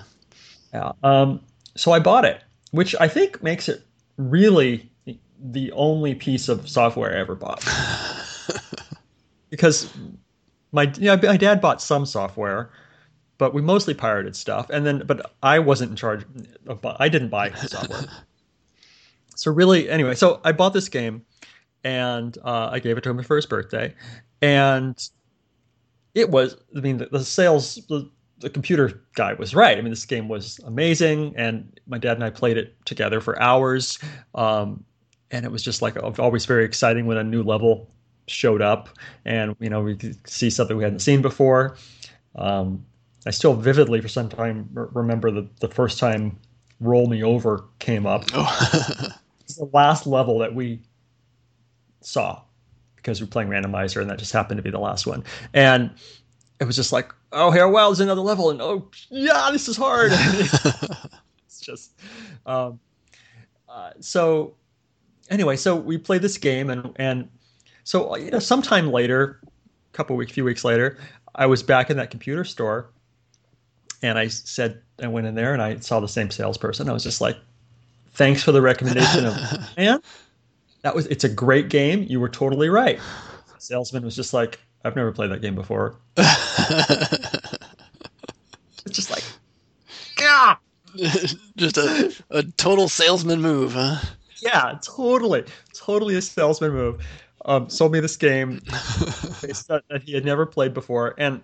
[0.74, 0.92] yeah.
[1.04, 1.22] yeah.
[1.22, 1.42] Um,
[1.76, 2.42] so I bought it,
[2.72, 3.84] which I think makes it
[4.18, 4.90] really
[5.40, 7.64] the only piece of software I ever bought.
[9.50, 9.94] because
[10.76, 12.70] my know, my dad bought some software,
[13.38, 14.70] but we mostly pirated stuff.
[14.70, 16.26] And then, but I wasn't in charge.
[16.68, 18.04] Of, I didn't buy software.
[19.36, 21.26] so really, anyway, so I bought this game,
[21.84, 23.96] and uh, I gave it to him for his birthday,
[24.42, 25.10] and
[26.14, 26.58] it was.
[26.76, 27.76] I mean, the, the sales.
[27.90, 28.10] The,
[28.40, 29.78] the computer guy was right.
[29.78, 33.42] I mean, this game was amazing, and my dad and I played it together for
[33.42, 33.98] hours.
[34.36, 34.84] Um,
[35.32, 37.90] and it was just like always very exciting when a new level
[38.28, 38.90] showed up,
[39.26, 41.78] and you know we could see something we hadn't seen before.
[42.36, 42.86] Um,
[43.26, 46.38] I still vividly, for some time, remember the the first time
[46.80, 48.26] "Roll Me Over" came up.
[48.34, 49.10] Oh.
[49.42, 50.82] it's the last level that we
[52.02, 52.42] saw
[52.96, 55.24] because we are playing randomizer, and that just happened to be the last one.
[55.54, 55.92] And
[56.60, 59.78] it was just like, oh, here, well, there's another level, and oh, yeah, this is
[59.78, 60.12] hard.
[61.46, 61.92] it's just,
[62.46, 62.80] um,
[63.70, 64.56] uh, so
[65.30, 67.30] anyway, so we played this game, and and
[67.86, 70.98] so uh, you know, sometime later, a couple weeks, few weeks later,
[71.36, 72.90] I was back in that computer store,
[74.02, 76.90] and I said, I went in there and I saw the same salesperson.
[76.90, 77.38] I was just like,
[78.14, 79.36] "Thanks for the recommendation of
[79.78, 80.02] man.
[80.82, 82.04] That was it's a great game.
[82.10, 83.00] You were totally right."
[83.54, 86.28] The salesman was just like, "I've never played that game before." it's
[88.90, 89.24] just like,
[90.20, 90.56] yeah,
[91.56, 93.98] just a, a total salesman move, huh?
[94.38, 97.06] Yeah, totally, totally a salesman move
[97.46, 101.42] um, sold me this game that, he had never played before, and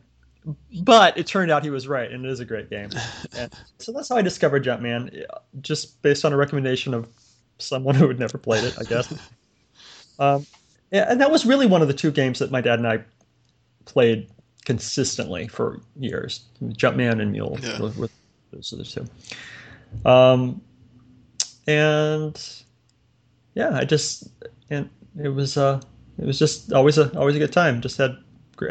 [0.82, 2.90] but it turned out he was right, and it is a great game.
[3.38, 5.24] And so that's how I discovered Jumpman,
[5.62, 7.08] just based on a recommendation of
[7.60, 9.14] someone who had never played it, I guess.
[10.20, 10.46] Um,
[10.92, 13.04] and that was really one of the two games that my dad and I
[13.86, 14.30] played
[14.66, 16.42] consistently for years.
[16.62, 17.80] Jumpman and Mule yeah.
[17.80, 18.10] were,
[18.52, 19.06] those are the two.
[20.08, 20.62] Um,
[21.66, 22.64] and
[23.56, 24.30] yeah, I just
[24.70, 24.90] and
[25.20, 25.82] it was uh,
[26.22, 27.82] it was just always a always a good time.
[27.82, 28.16] Just had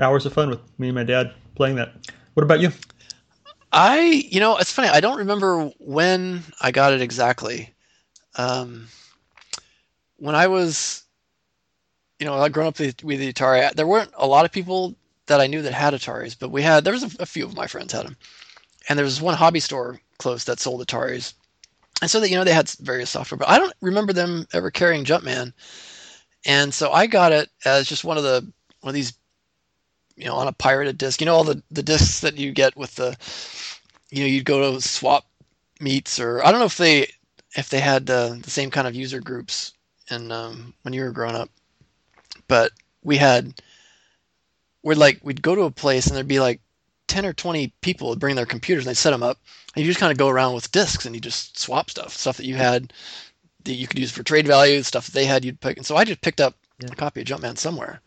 [0.00, 1.92] hours of fun with me and my dad playing that.
[2.34, 2.70] What about you?
[3.72, 4.88] I, you know, it's funny.
[4.88, 7.72] I don't remember when I got it exactly.
[8.36, 8.86] Um,
[10.16, 11.04] when I was,
[12.18, 13.72] you know, I grew up with, with the Atari.
[13.72, 14.94] There weren't a lot of people
[15.26, 16.84] that I knew that had Ataris, but we had.
[16.84, 18.16] There was a, a few of my friends had them,
[18.88, 21.34] and there was one hobby store close that sold Ataris,
[22.00, 23.38] and so that you know they had various software.
[23.38, 25.52] But I don't remember them ever carrying Jumpman.
[26.46, 28.46] And so I got it as just one of the
[28.80, 29.12] one of these,
[30.16, 31.20] you know, on a pirated disc.
[31.20, 33.16] You know, all the the discs that you get with the,
[34.10, 35.26] you know, you'd go to swap
[35.80, 37.06] meets or I don't know if they
[37.56, 39.72] if they had uh, the same kind of user groups
[40.08, 41.50] and um, when you were growing up,
[42.48, 42.72] but
[43.02, 43.60] we had
[44.82, 46.60] we'd like we'd go to a place and there'd be like
[47.08, 49.38] 10 or 20 people would bring their computers and they'd set them up
[49.74, 52.36] and you just kind of go around with discs and you just swap stuff stuff
[52.36, 52.92] that you had
[53.64, 55.76] that you could use for trade value, stuff that they had you'd pick.
[55.76, 56.88] And so I just picked up yeah.
[56.92, 58.00] a copy of Jumpman somewhere.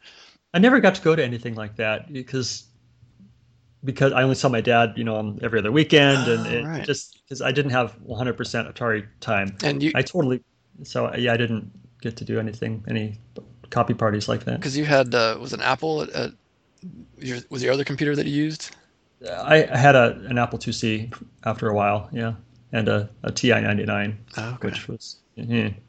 [0.53, 2.65] I never got to go to anything like that because
[3.83, 6.85] because I only saw my dad, you know, on every other weekend, and it right.
[6.85, 8.37] just because I didn't have 100%
[8.73, 9.57] Atari time.
[9.63, 10.41] And you, I totally,
[10.83, 11.69] so yeah, I didn't
[12.01, 13.19] get to do anything, any
[13.71, 14.59] copy parties like that.
[14.59, 16.31] Because you had uh, was an Apple at, at
[17.17, 18.73] your, was your other computer that you used?
[19.29, 21.13] I, I had a an Apple IIc
[21.43, 22.33] after a while, yeah,
[22.71, 24.67] and a, a TI 99, oh, okay.
[24.67, 25.79] which was Mm-hmm.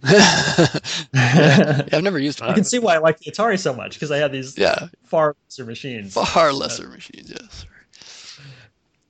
[1.14, 2.50] yeah, I've never used one.
[2.50, 4.88] You can see why I like the Atari so much because I had these yeah.
[5.04, 6.14] far lesser machines.
[6.14, 7.66] Far lesser machines, yes.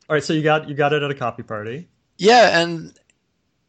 [0.08, 1.88] All right, so you got you got it at a copy party.
[2.18, 2.92] Yeah, and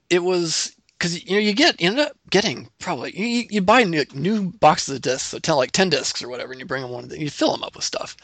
[0.09, 3.83] it was because you know you get you end up getting probably you, you buy
[3.83, 6.81] new, new boxes of discs, so tell like ten discs or whatever, and you bring
[6.81, 8.17] them one, you fill them up with stuff,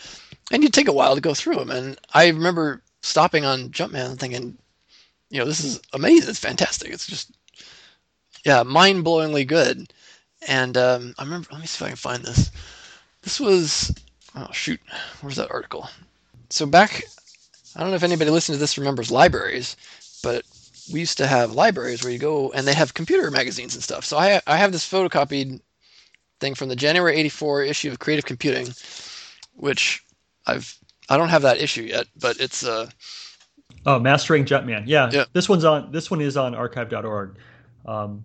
[0.51, 1.69] and you take a while to go through them.
[1.69, 4.57] And I remember stopping on Jumpman and thinking,
[5.29, 7.31] you know, this is amazing, it's fantastic, it's just
[8.45, 9.91] yeah, mind blowingly good.
[10.47, 12.51] And um, I remember, let me see if I can find this.
[13.21, 13.93] This was,
[14.35, 14.79] oh shoot,
[15.21, 15.87] where's that article?
[16.49, 17.03] So back,
[17.75, 19.77] I don't know if anybody listening to this remembers libraries,
[20.23, 20.43] but
[20.91, 24.03] we used to have libraries where you go and they have computer magazines and stuff.
[24.05, 25.61] So I, I have this photocopied
[26.39, 28.67] thing from the January 84 issue of Creative Computing,
[29.55, 30.03] which
[30.47, 30.75] I've,
[31.07, 32.89] I don't have that issue yet, but it's, uh,
[33.85, 34.83] Oh, Mastering Jumpman.
[34.85, 35.25] Yeah, yeah.
[35.33, 35.91] This one's on.
[35.91, 37.35] This one is on archive.org.
[37.85, 38.23] Um,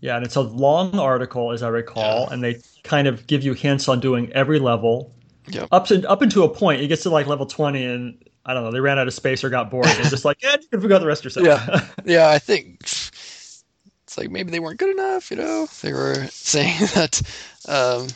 [0.00, 2.32] yeah, and it's a long article, as I recall, yeah.
[2.32, 5.14] and they kind of give you hints on doing every level.
[5.72, 8.64] Up to up into a point, it gets to like level twenty, and I don't
[8.64, 10.80] know, they ran out of space or got bored and just like, yeah, you can
[10.80, 11.46] figure out the rest yourself.
[11.46, 11.86] Yeah.
[12.04, 15.68] Yeah, I think it's like maybe they weren't good enough, you know?
[15.82, 17.20] They were saying that,
[17.68, 18.08] um,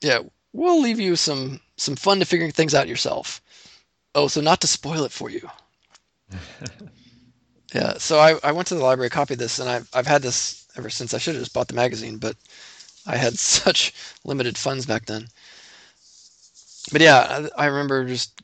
[0.00, 0.20] yeah,
[0.52, 3.42] we'll leave you some, some fun to figuring things out yourself.
[4.14, 5.50] Oh, so not to spoil it for you.
[7.74, 10.66] Yeah, so I, I went to the library, copied this, and I've, I've had this
[10.76, 11.12] ever since.
[11.12, 12.36] I should have just bought the magazine, but
[13.04, 13.92] I had such
[14.24, 15.26] limited funds back then.
[16.92, 18.40] But yeah, I, I remember just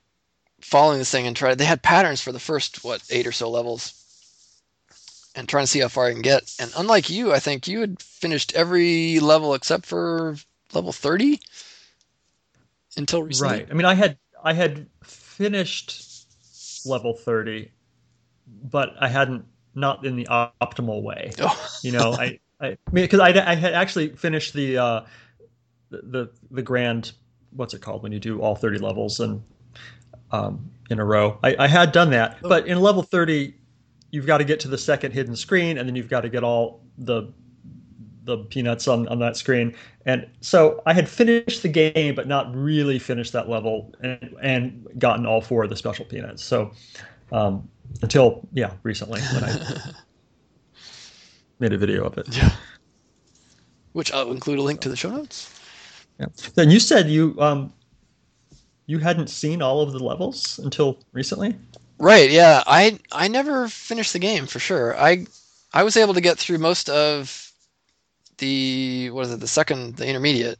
[0.61, 1.57] following this thing and trying.
[1.57, 3.95] They had patterns for the first what eight or so levels,
[5.37, 6.53] and trying to see how far I can get.
[6.59, 10.37] And unlike you, I think you had finished every level except for
[10.73, 11.41] level thirty
[12.97, 13.59] until recently.
[13.59, 13.69] Right.
[13.71, 16.27] I mean, I had I had finished
[16.85, 17.71] level thirty,
[18.63, 19.45] but I hadn't
[19.75, 21.33] not in the optimal way.
[21.41, 21.69] Oh.
[21.83, 25.01] you know, I I, mean because I, I had actually finished the uh,
[25.91, 27.13] the the grand
[27.53, 29.43] what's it called when you do all 30 levels and
[30.31, 31.39] um, in a row.
[31.43, 32.49] I, I, had done that, oh.
[32.49, 33.55] but in level 30,
[34.11, 36.45] you've got to get to the second hidden screen, and then you've got to get
[36.45, 37.33] all the
[38.25, 39.75] the peanuts on, on that screen.
[40.05, 44.87] And so I had finished the game, but not really finished that level, and, and
[44.99, 46.45] gotten all four of the special peanuts.
[46.45, 46.71] So
[47.33, 47.69] um,
[48.03, 49.93] until yeah, recently when I
[51.59, 52.37] made a video of it.
[52.37, 52.53] Yeah.
[53.93, 55.59] Which I'll include a link to the show notes.
[56.19, 56.27] Yeah.
[56.55, 57.73] Then you said you um,
[58.87, 61.57] you hadn't seen all of the levels until recently.
[61.99, 62.31] Right.
[62.31, 62.63] Yeah.
[62.67, 64.97] I I never finished the game for sure.
[64.99, 65.27] I
[65.73, 67.53] I was able to get through most of
[68.39, 70.59] the what is it the second the intermediate,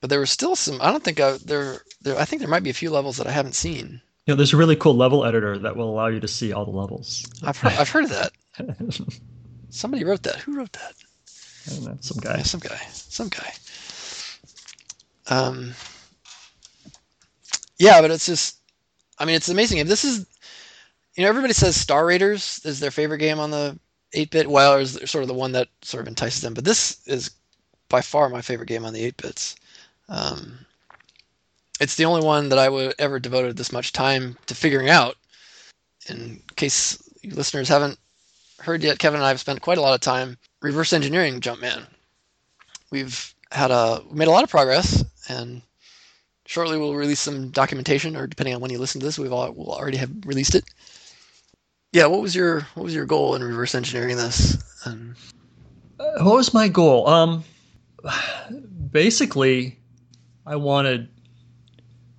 [0.00, 0.80] but there were still some.
[0.80, 2.18] I don't think I, there there.
[2.18, 4.00] I think there might be a few levels that I haven't seen.
[4.26, 6.64] You know, there's a really cool level editor that will allow you to see all
[6.64, 7.24] the levels.
[7.44, 8.32] I've heard, I've heard of that.
[9.70, 10.36] Somebody wrote that.
[10.36, 10.94] Who wrote that?
[11.66, 11.98] I don't know.
[12.00, 12.38] Some guy.
[12.38, 12.80] Yeah, some guy.
[12.92, 13.52] Some guy.
[15.28, 15.74] Um,
[17.78, 18.58] yeah, but it's just,
[19.18, 19.78] I mean, it's amazing.
[19.78, 20.26] If this is,
[21.14, 23.78] you know, everybody says Star Raiders is their favorite game on the
[24.12, 24.50] 8-bit.
[24.50, 26.54] Well, is sort of the one that sort of entices them.
[26.54, 27.30] But this is
[27.88, 29.54] by far my favorite game on the 8-bits.
[30.08, 30.65] Um,
[31.80, 35.16] it's the only one that I would ever devoted this much time to figuring out.
[36.08, 37.98] In case listeners haven't
[38.60, 41.86] heard yet, Kevin and I have spent quite a lot of time reverse engineering Jumpman.
[42.90, 45.62] We've had a made a lot of progress, and
[46.46, 49.50] shortly we'll release some documentation, or depending on when you listen to this, we've all,
[49.52, 50.64] we'll already have released it.
[51.92, 54.56] Yeah, what was your what was your goal in reverse engineering this?
[54.84, 55.16] Um,
[55.98, 57.08] uh, what was my goal?
[57.08, 57.44] Um,
[58.90, 59.78] basically,
[60.44, 61.08] I wanted.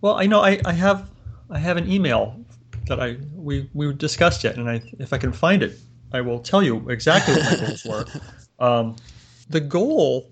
[0.07, 1.09] Well, I know I, I have
[1.49, 2.39] I have an email
[2.85, 5.77] that I we we discussed it, and I if I can find it,
[6.13, 8.05] I will tell you exactly what my goals were.
[8.57, 8.95] Um,
[9.49, 10.31] the goal,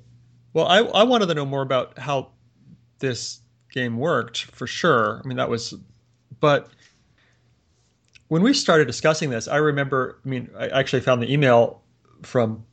[0.53, 2.31] well, I I wanted to know more about how
[2.99, 5.21] this game worked for sure.
[5.21, 5.73] I mean, that was,
[6.39, 6.69] but
[8.29, 10.21] when we started discussing this, I remember.
[10.25, 11.81] I mean, I actually found the email
[12.23, 12.63] from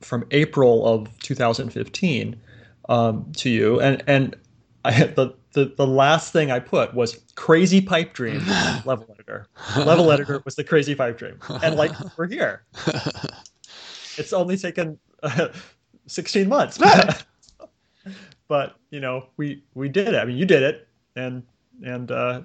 [0.00, 2.40] from April of 2015
[2.88, 4.34] um, to you, and and
[4.86, 8.44] I had the, the the last thing I put was crazy pipe dream
[8.84, 9.46] level editor.
[9.76, 12.64] level editor was the crazy pipe dream, and like we're here.
[14.16, 15.48] It's only taken uh,
[16.06, 16.78] 16 months
[18.48, 20.14] but you know, we we did it.
[20.14, 21.42] I mean, you did it, and
[21.84, 22.42] and uh,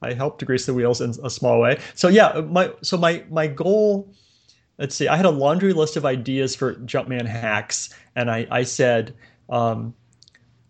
[0.00, 1.78] I helped to grease the wheels in a small way.
[1.94, 4.12] So yeah, my so my my goal.
[4.78, 5.08] Let's see.
[5.08, 9.14] I had a laundry list of ideas for Jumpman hacks, and I I said,
[9.50, 9.92] um,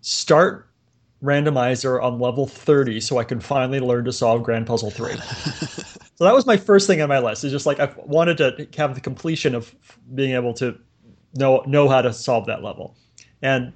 [0.00, 0.69] start
[1.22, 5.14] randomizer on level 30 so I can finally learn to solve Grand Puzzle 3.
[5.16, 7.44] so that was my first thing on my list.
[7.44, 9.74] It's just like I wanted to have the completion of
[10.14, 10.78] being able to
[11.34, 12.96] know know how to solve that level.
[13.42, 13.72] And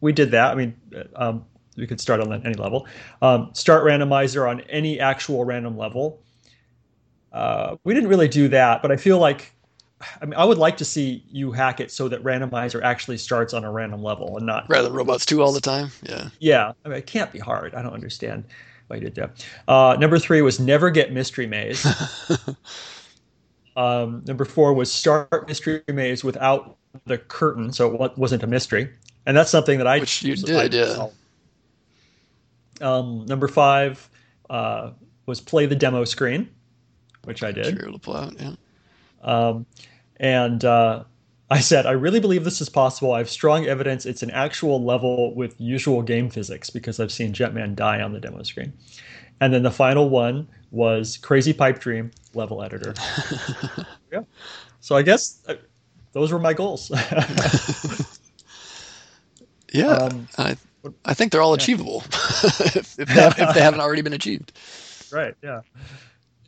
[0.00, 0.52] we did that.
[0.52, 0.74] I mean,
[1.16, 1.44] um,
[1.76, 2.86] we could start on any level.
[3.22, 6.22] Um, start randomizer on any actual random level.
[7.32, 9.54] Uh, we didn't really do that, but I feel like
[10.20, 13.54] I mean I would like to see you hack it so that randomizer actually starts
[13.54, 15.90] on a random level and not rather than robots two all the time.
[16.02, 16.28] Yeah.
[16.38, 16.72] Yeah.
[16.84, 17.74] I mean, it can't be hard.
[17.74, 18.44] I don't understand
[18.88, 19.46] why you did that.
[19.68, 21.86] Uh, number three was never get mystery maze.
[23.76, 26.76] um, number four was start mystery maze without
[27.06, 28.90] the curtain, so it wasn't a mystery
[29.26, 31.08] and that's something that I which you did, yeah.
[32.80, 34.08] Um, number five
[34.50, 34.90] uh,
[35.26, 36.48] was play the demo screen,
[37.24, 37.78] which I did.
[37.78, 38.54] Sure, pull out, yeah.
[39.22, 39.66] Um,
[40.22, 41.04] and uh,
[41.50, 43.12] I said, I really believe this is possible.
[43.12, 47.34] I have strong evidence it's an actual level with usual game physics because I've seen
[47.34, 48.72] Jumpman die on the demo screen.
[49.40, 52.94] And then the final one was Crazy Pipe Dream level editor.
[54.12, 54.22] yeah.
[54.80, 55.56] So I guess uh,
[56.12, 56.90] those were my goals.
[59.72, 60.56] Yeah, um, I
[61.04, 64.52] I think they're all achievable if, if, they, if, they, haven't already been achieved.
[65.10, 65.34] Right.
[65.42, 65.62] Yeah.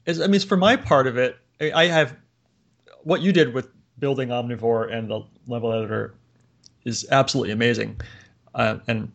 [0.07, 2.15] As, I mean, for my part of it, I have
[3.05, 3.69] what you did with
[3.99, 6.15] building Omnivore and the level editor
[6.85, 8.01] is absolutely amazing,
[8.55, 9.11] uh, and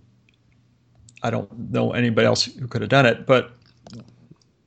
[1.22, 3.26] I don't know anybody else who could have done it.
[3.26, 3.52] But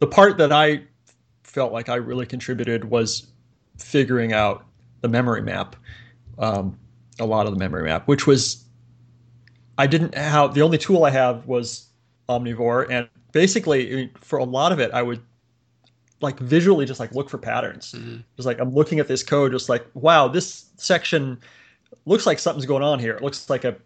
[0.00, 0.82] the part that I
[1.42, 3.26] felt like I really contributed was
[3.78, 4.66] figuring out
[5.00, 5.76] the memory map,
[6.38, 6.78] um,
[7.18, 8.64] a lot of the memory map, which was
[9.78, 11.88] I didn't have the only tool I have was
[12.28, 15.20] Omnivore, and basically for a lot of it, I would
[16.22, 17.92] like visually just like look for patterns.
[17.92, 18.18] Mm-hmm.
[18.36, 21.40] Just like I'm looking at this code, just like wow, this section
[22.06, 23.14] looks like something's going on here.
[23.14, 23.76] It looks like a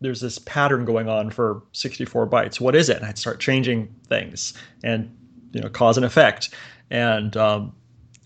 [0.00, 2.60] there's this pattern going on for 64 bytes.
[2.60, 2.96] What is it?
[2.96, 5.16] And I'd start changing things and
[5.52, 6.50] you know cause and effect,
[6.90, 7.74] and um,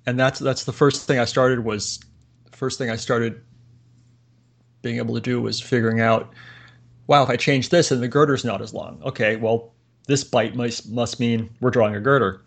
[0.07, 2.01] and that's that's the first thing I started was
[2.53, 3.43] first thing I started
[4.83, 6.33] being able to do was figuring out
[7.07, 9.75] wow if I change this and the girder's not as long okay well
[10.07, 12.43] this byte must must mean we're drawing a girder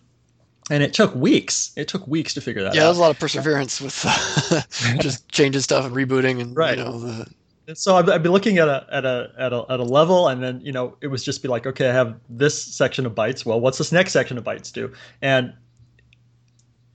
[0.70, 1.72] and it took weeks.
[1.76, 2.84] It took weeks to figure that yeah, out.
[2.84, 4.62] Yeah, there's a lot of perseverance with uh,
[5.02, 6.78] just changing stuff and rebooting and right.
[6.78, 7.76] you know the.
[7.76, 10.42] so I'd, I'd, be looking at a at a at a at a level, and
[10.44, 13.46] then you know it was just be like, okay, I have this section of bytes.
[13.46, 14.94] Well, what's this next section of bytes do?
[15.22, 15.54] And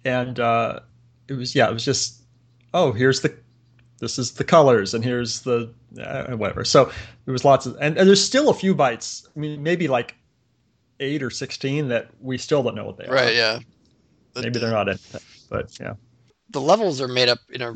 [0.04, 0.80] and uh,
[1.28, 2.22] it was yeah, it was just
[2.72, 3.34] oh, here's the
[4.00, 6.64] this is the colors, and here's the uh, whatever.
[6.64, 6.90] So
[7.24, 9.26] there was lots of, and, and there's still a few bytes.
[9.34, 10.14] I mean, maybe like
[11.00, 13.14] eight or sixteen that we still don't know what they are.
[13.14, 13.34] Right.
[13.34, 13.60] Yeah.
[14.36, 14.98] Maybe they're not in,
[15.48, 15.94] but yeah.
[16.50, 17.72] The levels are made up in a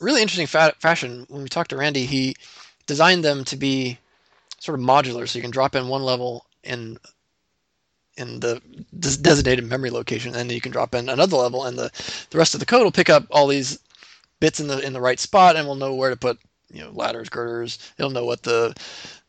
[0.00, 1.26] really interesting fa- fashion.
[1.28, 2.34] When we talked to Randy, he
[2.86, 3.98] designed them to be
[4.58, 6.98] sort of modular, so you can drop in one level in
[8.16, 8.60] in the
[8.98, 11.90] designated memory location, and then you can drop in another level, and the
[12.30, 13.78] the rest of the code will pick up all these
[14.40, 16.38] bits in the in the right spot, and we'll know where to put
[16.70, 17.78] you know ladders, girders.
[17.98, 18.74] It'll know what the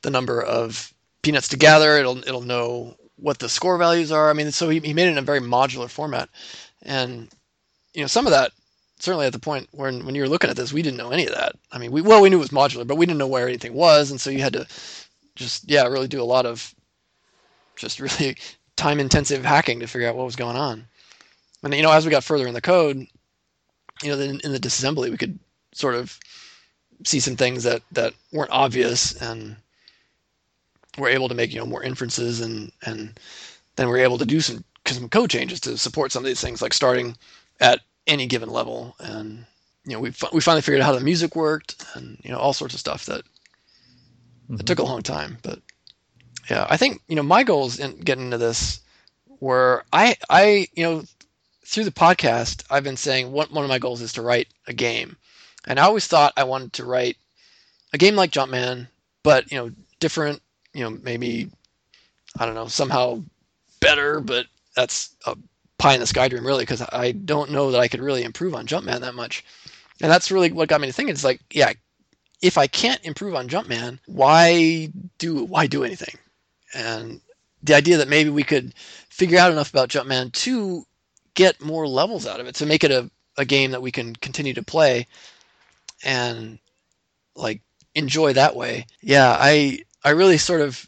[0.01, 1.97] the number of peanuts to gather.
[1.97, 4.29] It'll it'll know what the score values are.
[4.29, 6.29] I mean, so he, he made it in a very modular format,
[6.83, 7.29] and
[7.93, 8.51] you know some of that
[8.99, 11.25] certainly at the point when when you were looking at this, we didn't know any
[11.25, 11.55] of that.
[11.71, 13.73] I mean, we well we knew it was modular, but we didn't know where anything
[13.73, 14.67] was, and so you had to
[15.35, 16.75] just yeah really do a lot of
[17.75, 18.35] just really
[18.75, 20.85] time intensive hacking to figure out what was going on.
[21.63, 22.97] And you know, as we got further in the code,
[24.01, 25.39] you know, in, in the disassembly, we could
[25.73, 26.19] sort of
[27.05, 29.55] see some things that that weren't obvious and
[30.97, 33.19] we're able to make you know more inferences and and
[33.75, 36.61] then we're able to do some some code changes to support some of these things
[36.61, 37.17] like starting
[37.59, 38.95] at any given level.
[38.99, 39.45] And
[39.85, 42.53] you know we we finally figured out how the music worked and you know all
[42.53, 44.55] sorts of stuff that mm-hmm.
[44.55, 45.37] it took a long time.
[45.41, 45.59] But
[46.49, 48.81] yeah i think you know my goals in getting into this
[49.39, 51.03] were i i you know
[51.65, 54.73] through the podcast i've been saying one, one of my goals is to write a
[54.73, 55.17] game.
[55.67, 57.17] And i always thought i wanted to write
[57.93, 58.87] a game like jumpman
[59.23, 60.41] but you know different
[60.73, 61.49] you know, maybe
[62.39, 63.23] I don't know, somehow
[63.79, 65.37] better, but that's a
[65.77, 68.55] pie in the sky dream, really, because I don't know that I could really improve
[68.55, 69.43] on Jumpman that much.
[70.01, 71.13] And that's really what got me to thinking.
[71.13, 71.73] It's like, yeah,
[72.41, 76.15] if I can't improve on Jumpman, why do why do anything?
[76.73, 77.21] And
[77.61, 78.73] the idea that maybe we could
[79.09, 80.85] figure out enough about Jumpman to
[81.35, 84.15] get more levels out of it, to make it a, a game that we can
[84.17, 85.07] continue to play
[86.03, 86.59] and
[87.35, 87.61] like
[87.95, 88.85] enjoy that way.
[89.01, 90.87] Yeah, I I really sort of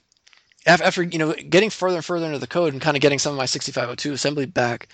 [0.66, 3.34] after you know getting further and further into the code and kind of getting some
[3.34, 4.90] of my 6502 assembly back,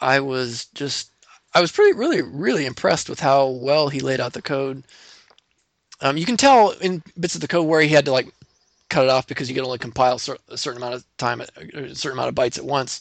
[0.00, 1.10] I was just
[1.54, 4.84] I was pretty really really impressed with how well he laid out the code.
[6.00, 8.28] Um, you can tell in bits of the code where he had to like
[8.90, 10.16] cut it off because you can only compile
[10.48, 13.00] a certain amount of time, a certain amount of bytes at once,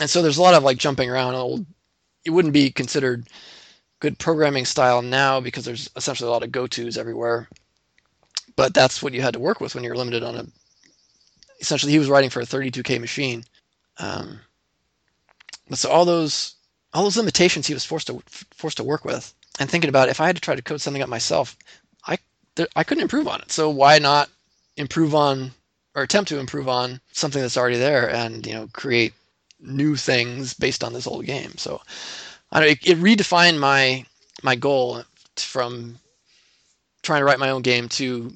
[0.00, 1.34] and so there's a lot of like jumping around.
[1.34, 1.66] Old,
[2.24, 3.28] it wouldn't be considered
[4.00, 7.48] good programming style now because there's essentially a lot of go tos everywhere
[8.56, 10.46] but that's what you had to work with when you're limited on a.
[11.60, 13.44] Essentially, he was writing for a 32k machine,
[13.98, 14.40] um,
[15.68, 16.56] but so all those
[16.92, 18.22] all those limitations he was forced to
[18.52, 21.02] forced to work with, and thinking about if I had to try to code something
[21.02, 21.56] up myself,
[22.06, 22.18] I
[22.56, 23.50] there, I couldn't improve on it.
[23.50, 24.30] So why not
[24.76, 25.52] improve on
[25.94, 29.14] or attempt to improve on something that's already there, and you know create
[29.60, 31.56] new things based on this old game.
[31.56, 31.80] So
[32.52, 34.04] I know it, it redefined my
[34.42, 35.02] my goal
[35.36, 35.98] from
[37.02, 38.32] trying to write my own game to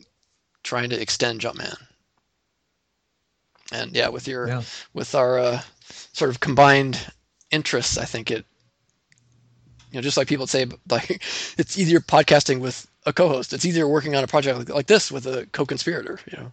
[0.69, 1.77] trying to extend Jumpman.
[3.73, 4.63] And yeah, with your yeah.
[4.93, 5.61] with our uh,
[6.13, 6.99] sort of combined
[7.51, 8.45] interests, I think it
[9.91, 11.23] you know just like people say like
[11.59, 13.53] it's easier podcasting with a co-host.
[13.53, 16.21] It's easier working on a project like, like this with a co-conspirator.
[16.31, 16.53] You know.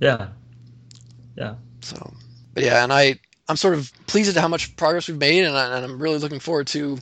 [0.00, 0.28] Yeah.
[1.36, 1.54] Yeah.
[1.80, 2.14] So,
[2.52, 3.18] but yeah, and I
[3.48, 6.18] I'm sort of pleased at how much progress we've made, and, I, and I'm really
[6.18, 6.98] looking forward to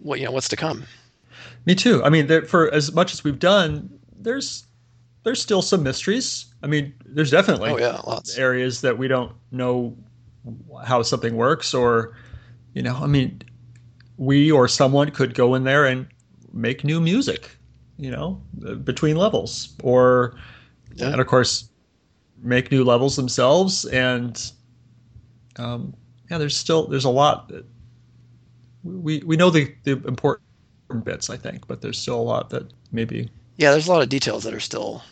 [0.00, 0.84] what you know what's to come.
[1.64, 2.02] Me too.
[2.02, 4.64] I mean, there, for as much as we've done, there's
[5.24, 6.46] there's still some mysteries.
[6.62, 8.36] I mean, there's definitely Oh yeah, lots.
[8.38, 9.96] areas that we don't know
[10.84, 12.16] how something works, or
[12.74, 13.42] you know, I mean,
[14.16, 16.06] we or someone could go in there and
[16.52, 17.56] make new music,
[17.98, 18.42] you know,
[18.84, 20.34] between levels, or
[20.94, 21.10] Yeah.
[21.12, 21.68] and of course
[22.42, 23.84] make new levels themselves.
[23.86, 24.40] And
[25.56, 25.94] um,
[26.30, 27.64] yeah, there's still there's a lot that
[28.82, 30.42] we we know the the important
[31.04, 33.30] bits, I think, but there's still a lot that maybe
[33.62, 35.02] Yeah, there's a lot of details that are still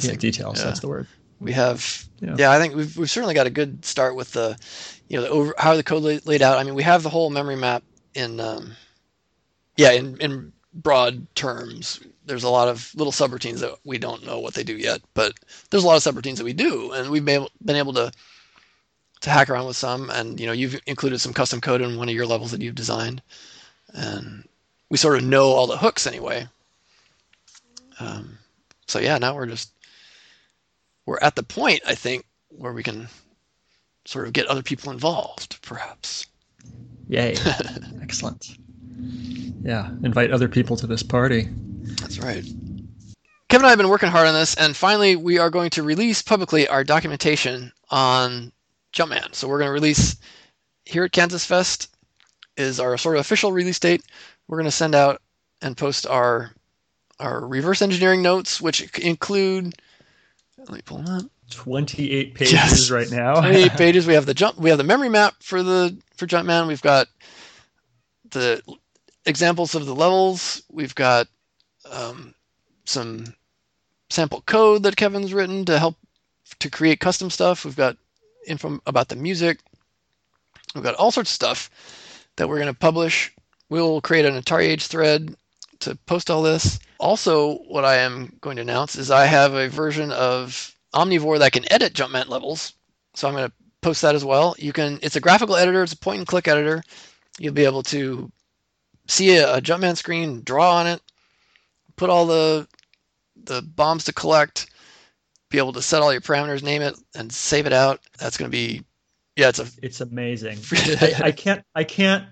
[0.00, 0.58] yeah, details.
[0.58, 0.64] Yeah.
[0.64, 1.06] That's the word.
[1.40, 2.36] we have Yeah.
[2.38, 2.50] yeah.
[2.52, 4.58] i think we've, we've certainly got a good start with the
[5.08, 7.08] you know the over, how the code laid, laid out i mean we have the
[7.08, 7.82] whole memory map
[8.14, 8.72] in um,
[9.76, 14.38] yeah in, in broad terms there's a lot of little subroutines that we don't know
[14.38, 15.32] what they do yet but
[15.70, 18.12] there's a lot of subroutines that we do and we've been able, been able to
[19.20, 22.08] to hack around with some and you know you've included some custom code in one
[22.08, 23.22] of your levels that you've designed
[23.94, 24.44] and
[24.90, 26.46] we sort of know all the hooks anyway
[28.00, 28.38] um,
[28.86, 29.72] so yeah now we're just
[31.06, 33.08] we're at the point I think where we can
[34.04, 36.26] sort of get other people involved, perhaps.
[37.08, 37.36] Yay!
[38.02, 38.56] Excellent.
[39.62, 41.48] Yeah, invite other people to this party.
[42.00, 42.44] That's right.
[43.48, 45.82] Kevin and I have been working hard on this, and finally we are going to
[45.82, 48.52] release publicly our documentation on
[48.92, 49.34] Jumpman.
[49.34, 50.16] So we're going to release
[50.84, 51.88] here at Kansas Fest
[52.56, 54.02] is our sort of official release date.
[54.46, 55.20] We're going to send out
[55.62, 56.52] and post our
[57.20, 59.74] our reverse engineering notes, which include.
[60.58, 61.24] Let me pull them up.
[61.50, 62.90] 28 pages Yes.
[62.90, 63.34] right now.
[63.40, 64.06] 28 pages.
[64.06, 64.58] We have the jump.
[64.58, 66.66] We have the memory map for the for Jumpman.
[66.68, 67.08] We've got
[68.30, 68.62] the
[69.26, 70.62] examples of the levels.
[70.70, 71.26] We've got
[71.90, 72.34] um,
[72.84, 73.34] some
[74.10, 75.96] sample code that Kevin's written to help
[76.58, 77.64] to create custom stuff.
[77.64, 77.96] We've got
[78.46, 79.58] info about the music.
[80.74, 81.70] We've got all sorts of stuff
[82.36, 83.32] that we're going to publish.
[83.68, 85.34] We'll create an Atari Age thread
[85.80, 86.78] to post all this.
[86.98, 91.52] Also, what I am going to announce is I have a version of Omnivore that
[91.52, 92.74] can edit Jumpman levels.
[93.14, 94.54] So I'm going to post that as well.
[94.58, 94.98] You can.
[95.02, 95.82] It's a graphical editor.
[95.82, 96.82] It's a point and click editor.
[97.38, 98.30] You'll be able to
[99.08, 101.00] see a, a Jumpman screen, draw on it,
[101.96, 102.68] put all the
[103.44, 104.66] the bombs to collect,
[105.50, 108.00] be able to set all your parameters, name it, and save it out.
[108.18, 108.82] That's going to be,
[109.36, 110.58] yeah, it's a It's amazing.
[110.72, 112.26] I, I can't I can't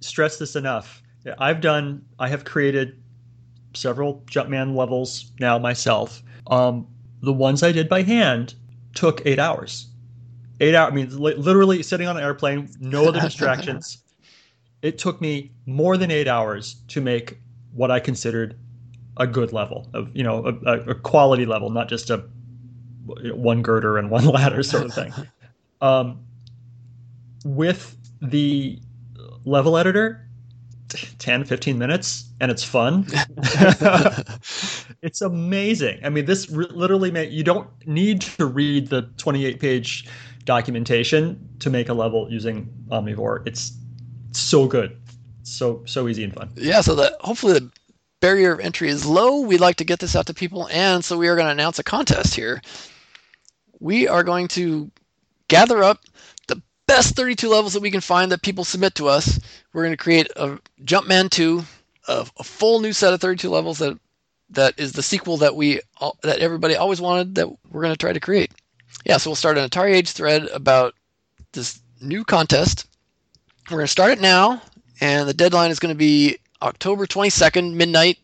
[0.00, 1.02] stress this enough.
[1.38, 3.00] I've done I have created
[3.74, 6.22] several Jumpman levels now myself.
[6.48, 6.86] Um,
[7.22, 8.54] the ones I did by hand
[8.94, 9.88] took eight hours.
[10.60, 10.92] Eight hours.
[10.92, 13.98] I mean, li- literally sitting on an airplane, no other distractions.
[14.82, 17.38] it took me more than eight hours to make
[17.72, 18.56] what I considered
[19.18, 22.24] a good level of you know a, a- a quality level, not just a
[23.06, 25.12] one girder and one ladder sort of thing.
[25.82, 26.26] Um,
[27.42, 28.78] with the
[29.46, 30.28] level editor
[30.90, 33.06] 10 15 minutes and it's fun
[35.02, 39.60] it's amazing i mean this r- literally ma- you don't need to read the 28
[39.60, 40.08] page
[40.44, 43.72] documentation to make a level using omnivore it's
[44.32, 44.96] so good
[45.42, 46.80] so so easy and fun yeah.
[46.80, 47.70] So that hopefully the
[48.20, 49.40] barrier of entry is low.
[49.40, 51.78] We'd like to get this out to people, and so we are going to announce
[51.78, 52.62] a contest here.
[53.80, 54.90] We are going to
[55.48, 56.00] gather up
[56.90, 59.38] best 32 levels that we can find that people submit to us.
[59.72, 61.62] We're going to create a Jumpman 2,
[62.08, 63.96] a, a full new set of 32 levels that
[64.50, 65.80] that is the sequel that we
[66.24, 68.50] that everybody always wanted that we're going to try to create.
[69.04, 70.94] Yeah, so we'll start an Atari Age thread about
[71.52, 72.88] this new contest.
[73.70, 74.60] We're going to start it now,
[75.00, 78.18] and the deadline is going to be October 22nd, midnight.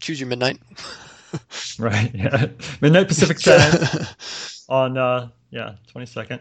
[0.00, 0.58] Choose your midnight.
[1.80, 2.46] right yeah
[2.80, 4.06] midnight pacific time
[4.68, 6.38] on uh yeah 22nd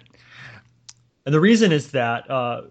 [1.25, 2.61] and the reason is that uh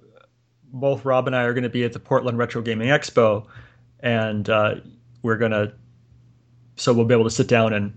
[0.72, 3.46] both rob and i are going to be at the portland retro gaming expo
[4.00, 4.74] and uh
[5.22, 5.72] we're going to
[6.76, 7.92] so we'll be able to sit down and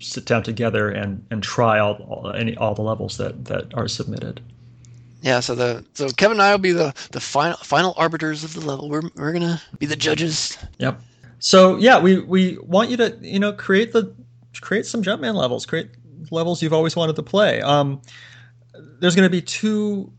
[0.00, 3.88] sit down together and and try all all, any all the levels that that are
[3.88, 4.40] submitted
[5.22, 8.54] Yeah, so the so Kevin and I will be the the final final arbiters of
[8.54, 8.88] the level.
[8.88, 10.56] We're we're gonna be the judges.
[10.78, 11.00] Yep.
[11.38, 14.12] So yeah, we we want you to you know create the
[14.60, 15.88] create some Jumpman levels, create
[16.30, 17.60] levels you've always wanted to play.
[17.62, 18.00] Um,
[19.00, 20.12] there's going to be two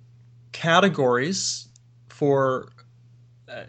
[0.51, 1.67] categories
[2.09, 2.71] for
[3.49, 3.63] uh,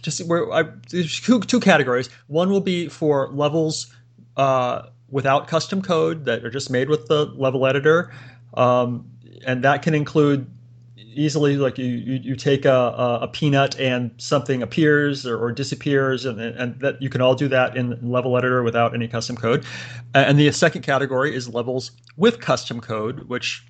[0.00, 2.08] just where I, two, two categories.
[2.26, 3.92] One will be for levels
[4.36, 8.12] uh, without custom code that are just made with the level editor,
[8.54, 9.10] um,
[9.46, 10.50] and that can include
[11.14, 15.52] easily like you, you, you take a, a, a peanut and something appears or, or
[15.52, 19.36] disappears and, and that you can all do that in level editor without any custom
[19.36, 19.64] code
[20.14, 23.62] and the second category is levels with custom code which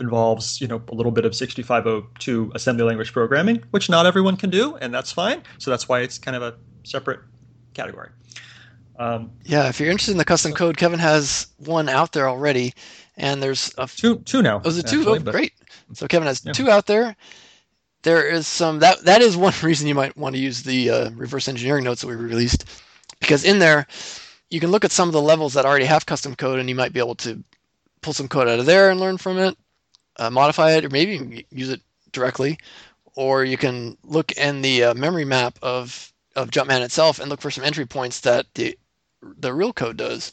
[0.00, 4.50] involves you know a little bit of 6502 assembly language programming which not everyone can
[4.50, 6.54] do and that's fine so that's why it's kind of a
[6.84, 7.20] separate
[7.74, 8.08] category
[8.98, 12.74] Um, Yeah, if you're interested in the custom code, Kevin has one out there already,
[13.16, 14.60] and there's a two two now.
[14.64, 15.00] Oh, is it two?
[15.00, 15.52] actually, oh, but- great.
[15.94, 16.52] So Kevin has Yeah.
[16.52, 17.16] two out there.
[18.02, 21.10] There is some that that is one reason you might want to use the uh,
[21.12, 22.64] reverse engineering notes that we released,
[23.20, 23.86] because in there
[24.50, 26.74] you can look at some of the levels that already have custom code, and you
[26.74, 27.42] might be able to
[28.02, 29.56] pull some code out of there and learn from it,
[30.20, 31.80] uh, modify it, or maybe use it
[32.12, 32.58] directly,
[33.16, 37.40] or you can look in the uh, memory map of of Jumpman itself and look
[37.40, 38.78] for some entry points that the
[39.38, 40.32] the real code does.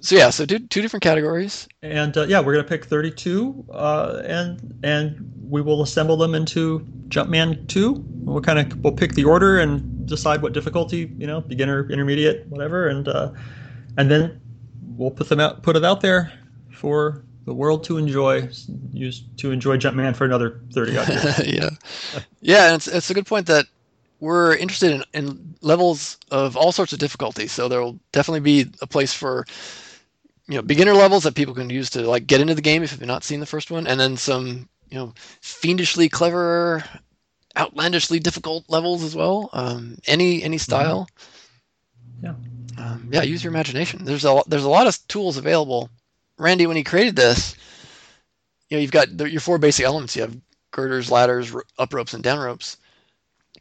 [0.00, 1.66] So yeah, so two two different categories.
[1.82, 6.80] And uh, yeah, we're gonna pick 32, uh, and and we will assemble them into
[7.08, 8.04] Jumpman 2.
[8.24, 12.46] We'll kind of we'll pick the order and decide what difficulty, you know, beginner, intermediate,
[12.48, 13.32] whatever, and uh,
[13.96, 14.40] and then
[14.96, 16.32] we'll put them out, put it out there
[16.70, 18.48] for the world to enjoy,
[18.92, 21.46] use to enjoy Jumpman for another 30 odd years.
[21.46, 21.70] yeah,
[22.40, 23.66] yeah, and it's it's a good point that
[24.20, 27.46] we're interested in, in levels of all sorts of difficulty.
[27.46, 29.44] So there will definitely be a place for
[30.48, 32.92] you know beginner levels that people can use to like get into the game if
[32.92, 36.84] you've not seen the first one, and then some you know fiendishly clever,
[37.56, 39.50] outlandishly difficult levels as well.
[39.52, 41.08] Um, any any style.
[42.22, 42.34] Yeah.
[42.76, 44.04] Um, yeah, use your imagination.
[44.04, 45.90] There's a there's a lot of tools available.
[46.44, 47.56] Randy, when he created this,
[48.68, 50.14] you know, you've got the, your four basic elements.
[50.14, 50.36] You have
[50.72, 52.76] girders, ladders, up ropes, and down ropes.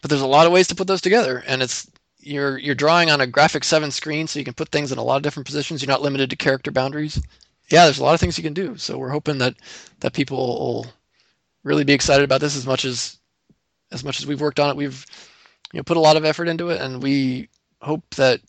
[0.02, 1.90] But there's a lot of ways to put those together, and it's
[2.20, 5.04] you're you're drawing on a graphic seven screen, so you can put things in a
[5.04, 5.82] lot of different positions.
[5.82, 7.22] You're not limited to character boundaries.
[7.70, 8.76] Yeah, there's a lot of things you can do.
[8.76, 9.56] So we're hoping that
[10.02, 10.88] that people will
[11.64, 13.18] really be excited about this as much as
[13.94, 14.76] as much as we've worked on it.
[14.76, 15.06] We've
[15.72, 17.48] you know put a lot of effort into it, and we
[17.82, 18.42] hope that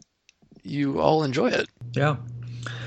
[0.65, 1.69] you all enjoy it.
[1.93, 2.17] Yeah.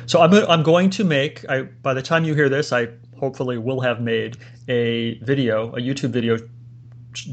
[0.07, 2.87] So I'm, I'm going to make, I, by the time you hear this, I
[3.19, 4.37] hopefully will have made
[4.69, 6.37] a video, a YouTube video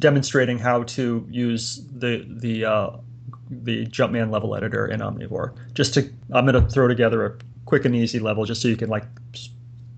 [0.00, 2.90] demonstrating how to use the, the, uh,
[3.48, 5.56] the Jumpman level editor in Omnivore.
[5.74, 8.76] Just to, I'm going to throw together a quick and easy level just so you
[8.76, 9.04] can like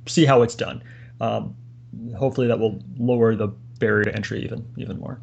[0.06, 0.82] see how it's done.
[1.22, 1.56] Um,
[2.18, 3.48] hopefully that will lower the
[3.78, 5.18] barrier to entry even, even more.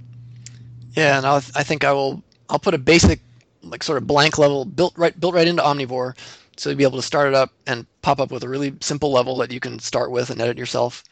[0.94, 2.24] Yeah, and I'll, I think I will.
[2.50, 3.20] I'll put a basic,
[3.64, 6.16] like sort of blank level built right built right into Omnivore,
[6.58, 9.12] so you'll be able to start it up and pop up with a really simple
[9.12, 11.04] level that you can start with and edit yourself.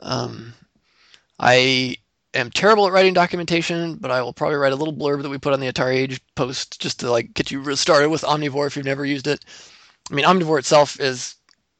[0.00, 0.54] Um,
[1.38, 1.96] I
[2.34, 5.38] am terrible at writing documentation, but I will probably write a little blurb that we
[5.38, 8.76] put on the Atari Age post just to like get you started with Omnivore if
[8.76, 9.44] you've never used it.
[10.10, 11.34] I mean, Omnivore itself is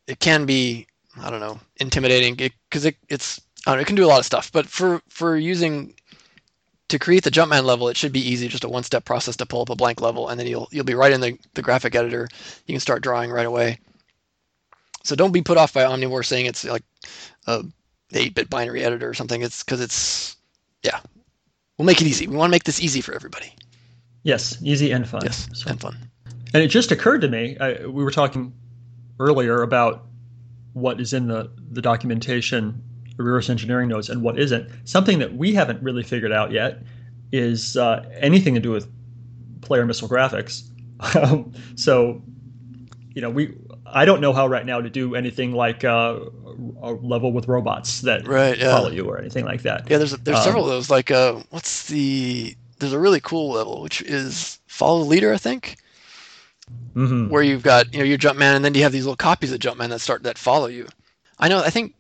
[0.07, 0.87] it can be
[1.21, 4.21] I don't know intimidating because it, it's I don't know, it can do a lot
[4.21, 5.95] of stuff, but for for using
[6.89, 9.63] to create the Jumpman level, it should be easy, just a one-step process to pull
[9.63, 12.29] up a blank level, and then you'll you'll be right in the, the graphic editor.
[12.67, 13.81] You can start drawing right away.
[15.05, 16.83] So don't be put off by Omnivore saying it's like
[17.47, 17.63] a
[18.13, 19.43] 8-bit binary editor or something.
[19.43, 20.37] It's because it's
[20.83, 21.01] yeah,
[21.79, 22.27] we'll make it easy.
[22.27, 23.53] We want to make this easy for everybody.
[24.23, 25.23] Yes, easy and fun.
[25.25, 25.97] Yes, So- and fun.
[26.55, 28.53] And it just occurred to me, I, we were talking
[29.19, 30.07] earlier about
[30.73, 32.83] what is in the, the documentation,
[33.17, 34.71] reverse engineering notes, and what isn't.
[34.85, 36.83] Something that we haven't really figured out yet
[37.33, 38.91] is uh, anything to do with
[39.63, 40.65] player missile graphics.
[41.15, 42.23] Um, so,
[43.15, 46.21] you know, we I don't know how right now to do anything like uh,
[46.83, 48.71] a level with robots that Right, yeah.
[48.71, 49.89] follow you or anything like that.
[49.91, 50.89] Yeah, there's there's Um, several of those.
[50.91, 55.39] Like uh, what's the there's a really cool level which is follow the leader, I
[55.39, 55.77] think.
[56.95, 59.53] hmm where you've got you know your Jumpman, and then you have these little copies
[59.53, 60.87] of Jumpman that start that follow you.
[61.39, 61.61] I know.
[61.61, 61.95] I think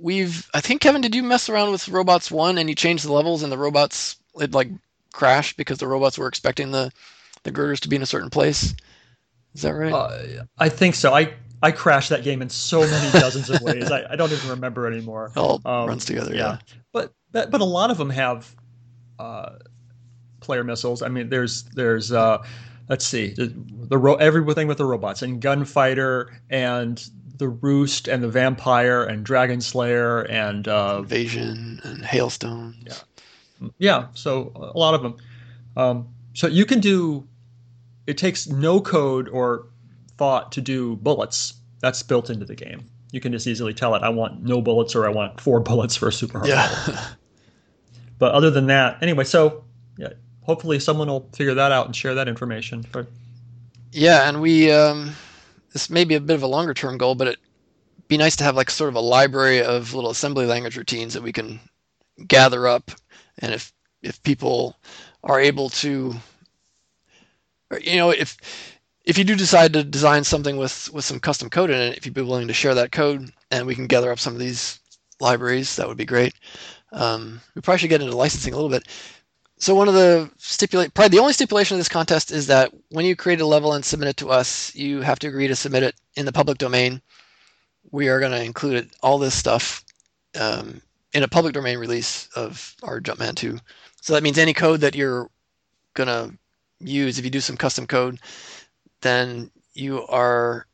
[0.00, 0.48] we've.
[0.54, 3.42] I think Kevin, did you mess around with Robots One and you changed the levels
[3.42, 4.68] and the robots it like
[5.12, 6.92] crashed because the robots were expecting the
[7.42, 8.74] the girders to be in a certain place?
[9.54, 9.92] Is that right?
[9.92, 11.14] Uh, I think so.
[11.14, 13.90] I I crashed that game in so many dozens of ways.
[13.90, 15.32] I, I don't even remember anymore.
[15.34, 16.34] it all um, runs together.
[16.34, 16.58] Yeah.
[16.92, 18.54] But but but a lot of them have
[19.18, 19.56] uh,
[20.40, 21.02] player missiles.
[21.02, 22.44] I mean, there's there's uh,
[22.88, 23.52] let's see the,
[23.88, 27.02] the ro- everything with the robots and Gunfighter and
[27.38, 32.76] the Roost and the Vampire and Dragon Slayer and uh, Invasion and hailstones.
[33.60, 33.68] Yeah.
[33.78, 34.06] yeah.
[34.14, 35.16] So a lot of them.
[35.76, 37.26] Um, so you can do.
[38.06, 39.66] It takes no code or
[40.16, 41.54] thought to do bullets.
[41.80, 42.84] That's built into the game.
[43.12, 45.96] You can just easily tell it, I want no bullets or I want four bullets
[45.96, 46.48] for a super hard.
[46.48, 47.06] Yeah.
[48.18, 49.64] But other than that, anyway, so
[49.98, 52.82] yeah, hopefully someone will figure that out and share that information.
[52.82, 53.06] For,
[53.92, 55.12] Yeah, and we um,
[55.76, 57.40] this may be a bit of a longer term goal, but it'd
[58.08, 61.22] be nice to have like sort of a library of little assembly language routines that
[61.22, 61.60] we can
[62.26, 62.90] gather up,
[63.40, 64.74] and if if people
[65.22, 66.14] are able to,
[67.82, 68.38] you know, if
[69.04, 72.06] if you do decide to design something with with some custom code in it, if
[72.06, 74.80] you'd be willing to share that code, and we can gather up some of these
[75.20, 76.32] libraries, that would be great.
[76.92, 78.88] Um, we probably should get into licensing a little bit.
[79.58, 83.06] So one of the stipulate probably the only stipulation of this contest is that when
[83.06, 85.82] you create a level and submit it to us, you have to agree to submit
[85.82, 87.00] it in the public domain.
[87.90, 89.82] We are going to include all this stuff
[90.38, 90.82] um,
[91.14, 93.58] in a public domain release of our Jumpman 2.
[94.02, 95.30] So that means any code that you're
[95.94, 96.36] going to
[96.78, 98.18] use, if you do some custom code,
[99.00, 100.66] then you are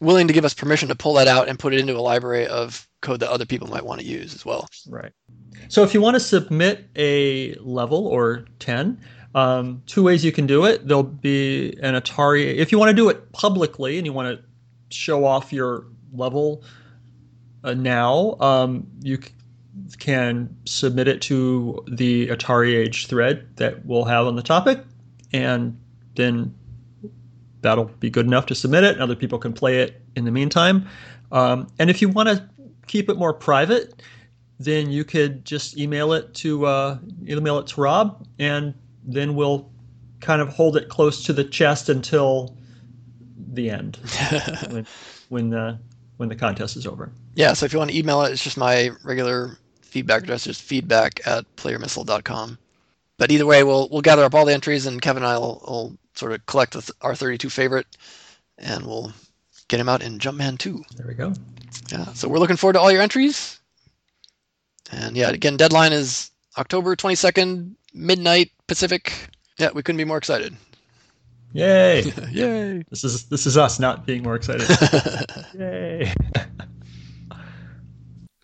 [0.00, 2.46] willing to give us permission to pull that out and put it into a library
[2.46, 4.68] of code that other people might want to use as well.
[4.88, 5.12] Right.
[5.68, 9.00] So if you want to submit a level or 10,
[9.34, 10.86] um, two ways you can do it.
[10.86, 12.54] There'll be an Atari.
[12.56, 14.44] If you want to do it publicly and you want to
[14.96, 16.62] show off your level
[17.62, 19.30] uh, now, um, you c-
[19.98, 24.82] can submit it to the Atari Age thread that we'll have on the topic,
[25.32, 25.78] and
[26.14, 26.54] then
[27.62, 30.30] that'll be good enough to submit it, and other people can play it in the
[30.30, 30.88] meantime.
[31.32, 32.48] Um, and if you want to
[32.86, 34.02] keep it more private,
[34.58, 38.74] then you could just email it to uh, email it to Rob, and
[39.04, 39.70] then we'll
[40.20, 42.56] kind of hold it close to the chest until
[43.52, 43.96] the end
[44.70, 44.86] when
[45.28, 45.78] when the
[46.16, 47.10] when the contest is over.
[47.34, 50.62] Yeah, so if you want to email it, it's just my regular feedback address, just
[50.62, 52.58] feedback at playermissile.com.
[53.18, 55.62] But either way, we'll we'll gather up all the entries, and Kevin and I will,
[55.66, 57.86] will sort of collect our 32 favorite,
[58.58, 59.12] and we'll
[59.68, 60.82] get him out in Jumpman 2.
[60.96, 61.32] There we go.
[61.90, 63.60] Yeah, so we're looking forward to all your entries.
[64.90, 69.12] And yeah, again, deadline is October 22nd, midnight Pacific.
[69.58, 70.56] Yeah, we couldn't be more excited.
[71.52, 72.02] Yay!
[72.30, 72.84] Yay!
[72.90, 74.68] This is this is us not being more excited.
[75.58, 76.12] Yay!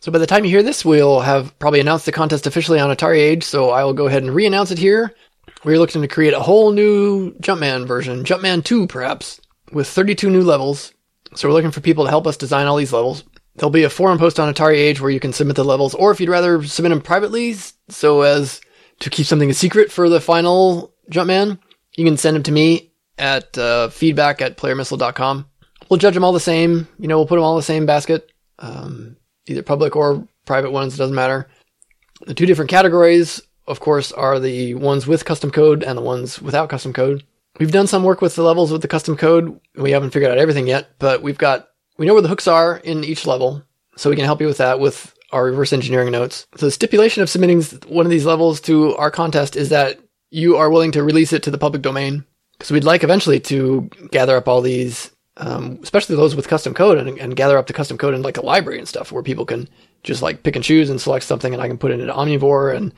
[0.01, 2.95] So by the time you hear this, we'll have probably announced the contest officially on
[2.95, 5.15] Atari Age, so I will go ahead and re-announce it here.
[5.65, 9.41] We're looking to create a whole new Jumpman version, Jumpman 2 perhaps,
[9.71, 10.93] with 32 new levels.
[11.37, 13.23] So we're looking for people to help us design all these levels.
[13.55, 16.11] There'll be a forum post on Atari Age where you can submit the levels, or
[16.11, 17.55] if you'd rather submit them privately,
[17.89, 18.61] so as
[19.01, 21.59] to keep something a secret for the final Jumpman,
[21.97, 25.47] you can send them to me at uh, feedback at playermissile.com.
[25.89, 26.89] We'll judge them all the same.
[26.99, 28.33] You know, we'll put them all in the same basket.
[28.59, 29.17] Um,
[29.47, 31.49] either public or private ones, it doesn't matter.
[32.27, 36.41] The two different categories, of course, are the ones with custom code and the ones
[36.41, 37.25] without custom code.
[37.59, 39.59] We've done some work with the levels with the custom code.
[39.77, 41.69] We haven't figured out everything yet, but we've got,
[41.99, 43.63] we know where the hooks are in each level,
[43.97, 46.47] so we can help you with that with our reverse engineering notes.
[46.57, 49.99] So the stipulation of submitting one of these levels to our contest is that
[50.31, 52.25] you are willing to release it to the public domain.
[52.53, 56.99] Because we'd like eventually to gather up all these um, especially those with custom code
[56.99, 59.47] and, and, gather up the custom code in like a library and stuff where people
[59.47, 59.67] can
[60.03, 62.77] just like pick and choose and select something and I can put it into Omnivore
[62.77, 62.93] and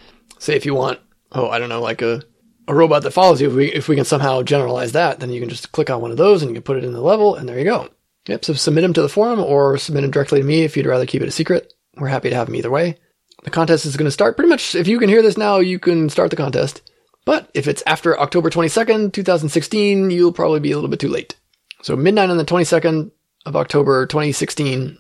[0.45, 1.01] say if you want,
[1.33, 2.23] oh, I don't know, like a,
[2.69, 5.41] a robot that follows you, if we, if we can somehow generalize that, then you
[5.41, 7.35] can just click on one of those and you can put it in the level
[7.35, 7.89] and there you go.
[8.27, 8.45] Yep.
[8.45, 11.07] So submit them to the forum or submit them directly to me if you'd rather
[11.07, 11.75] keep it a secret.
[11.97, 12.97] We're happy to have them either way.
[13.45, 15.79] The contest is going to start pretty much, if you can hear this now, you
[15.79, 16.81] can start the contest.
[17.27, 21.37] But if it's after October 22nd, 2016, you'll probably be a little bit too late.
[21.83, 23.11] So midnight on the 22nd
[23.45, 24.99] of October 2016,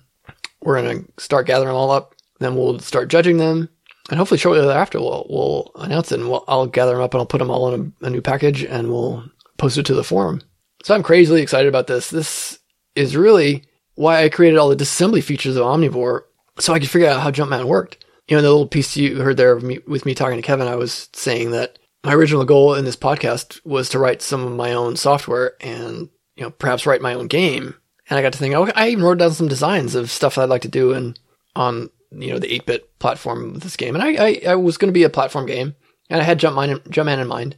[0.62, 2.14] we're going to start gathering them all up.
[2.40, 3.68] Then we'll start judging them.
[4.10, 7.20] And hopefully shortly thereafter, we'll, we'll announce it and we'll, I'll gather them up and
[7.20, 9.24] I'll put them all in a, a new package and we'll
[9.56, 10.42] post it to the forum.
[10.82, 12.10] So I'm crazily excited about this.
[12.10, 12.58] This
[12.94, 13.64] is really
[13.94, 16.22] why I created all the disassembly features of Omnivore
[16.58, 18.04] so I could figure out how Jumpman worked.
[18.28, 20.76] You know, the little piece you heard there me, with me talking to Kevin, I
[20.76, 24.72] was saying that my original goal in this podcast was to write some of my
[24.72, 27.74] own software and you know, perhaps write my own game.
[28.08, 30.50] And I got to think, oh, I even wrote down some designs of stuff I'd
[30.50, 31.18] like to do and
[31.56, 33.94] on, you know, the 8-bit platform with this game.
[33.94, 35.74] And I, I, I was going to be a platform game
[36.10, 37.56] and I had Jumpman, Jumpman in mind.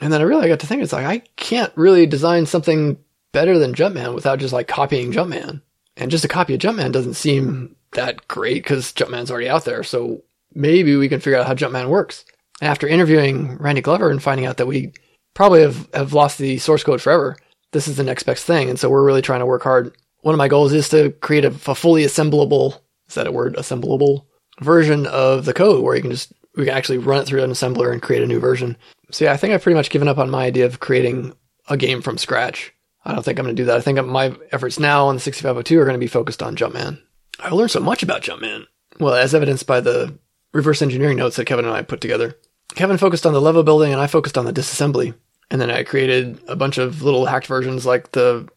[0.00, 2.98] And then I really got to think, it's like, I can't really design something
[3.32, 5.62] better than Jumpman without just like copying Jumpman.
[5.96, 9.82] And just a copy of Jumpman doesn't seem that great because Jumpman's already out there.
[9.82, 12.24] So maybe we can figure out how Jumpman works.
[12.60, 14.92] And after interviewing Randy Glover and finding out that we
[15.34, 17.36] probably have, have lost the source code forever,
[17.72, 18.70] this is the next best thing.
[18.70, 19.96] And so we're really trying to work hard.
[20.22, 23.56] One of my goals is to create a, a fully assemblable, is that a word,
[23.56, 24.26] assemblable
[24.60, 27.50] version of the code where you can just, we can actually run it through an
[27.50, 28.76] assembler and create a new version.
[29.10, 31.34] So yeah, I think I've pretty much given up on my idea of creating
[31.68, 32.72] a game from scratch.
[33.04, 33.76] I don't think I'm going to do that.
[33.76, 37.00] I think my efforts now on the 6502 are going to be focused on Jumpman.
[37.38, 38.64] I learned so much about Jumpman.
[38.98, 40.18] Well, as evidenced by the
[40.52, 42.38] reverse engineering notes that Kevin and I put together.
[42.74, 45.14] Kevin focused on the level building and I focused on the disassembly.
[45.50, 47.84] And then I created a bunch of little hacked versions.
[47.84, 48.48] Like the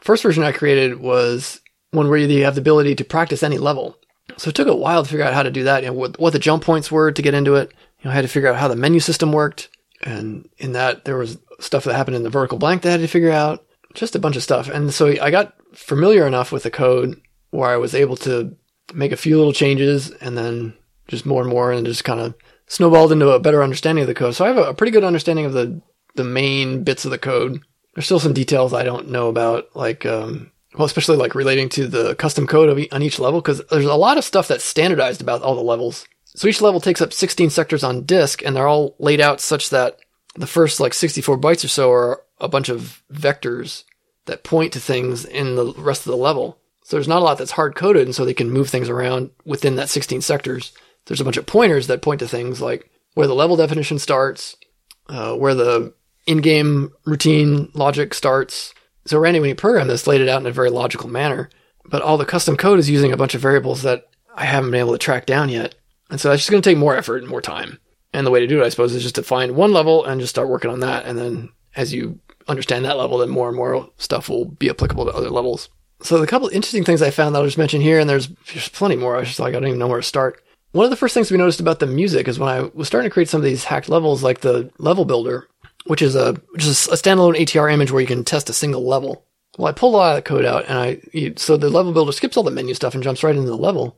[0.00, 1.60] first version I created was
[1.90, 3.98] one where you have the ability to practice any level.
[4.36, 5.82] So it took a while to figure out how to do that.
[5.82, 7.72] You know, what, what the jump points were to get into it.
[8.00, 9.68] You know, I had to figure out how the menu system worked.
[10.02, 13.00] And in that, there was stuff that happened in the vertical blank that I had
[13.00, 13.64] to figure out.
[13.94, 14.68] Just a bunch of stuff.
[14.68, 18.54] And so I got familiar enough with the code where I was able to
[18.92, 20.74] make a few little changes and then
[21.08, 22.34] just more and more and just kind of
[22.66, 24.34] snowballed into a better understanding of the code.
[24.34, 25.80] So I have a, pretty good understanding of the
[26.14, 27.60] the main bits of the code.
[27.94, 31.86] There's still some details I don't know about, like um, well, especially like relating to
[31.86, 34.64] the custom code of e- on each level, because there's a lot of stuff that's
[34.64, 36.06] standardized about all the levels.
[36.24, 39.70] So each level takes up 16 sectors on disk, and they're all laid out such
[39.70, 39.98] that
[40.34, 43.84] the first like 64 bytes or so are a bunch of vectors
[44.26, 46.58] that point to things in the rest of the level.
[46.84, 49.30] So there's not a lot that's hard coded, and so they can move things around
[49.44, 50.72] within that 16 sectors.
[51.06, 54.56] There's a bunch of pointers that point to things like where the level definition starts,
[55.08, 55.94] uh, where the
[56.26, 58.74] in-game routine logic starts.
[59.06, 61.48] So Randy, when you program this, laid it out in a very logical manner.
[61.84, 64.80] But all the custom code is using a bunch of variables that I haven't been
[64.80, 65.74] able to track down yet.
[66.10, 67.78] And so that's just going to take more effort and more time.
[68.12, 70.20] And the way to do it, I suppose, is just to find one level and
[70.20, 71.04] just start working on that.
[71.06, 72.18] And then as you
[72.48, 75.68] understand that level, then more and more stuff will be applicable to other levels.
[76.02, 78.68] So the couple interesting things I found that I'll just mention here, and there's, there's
[78.68, 79.16] plenty more.
[79.16, 80.42] I was just like, I don't even know where to start.
[80.72, 83.08] One of the first things we noticed about the music is when I was starting
[83.08, 85.48] to create some of these hacked levels, like the level builder,
[85.86, 89.24] which is a is a standalone ATR image where you can test a single level.
[89.58, 91.00] Well, I pulled a lot of the code out, and I
[91.36, 93.96] so the level builder skips all the menu stuff and jumps right into the level.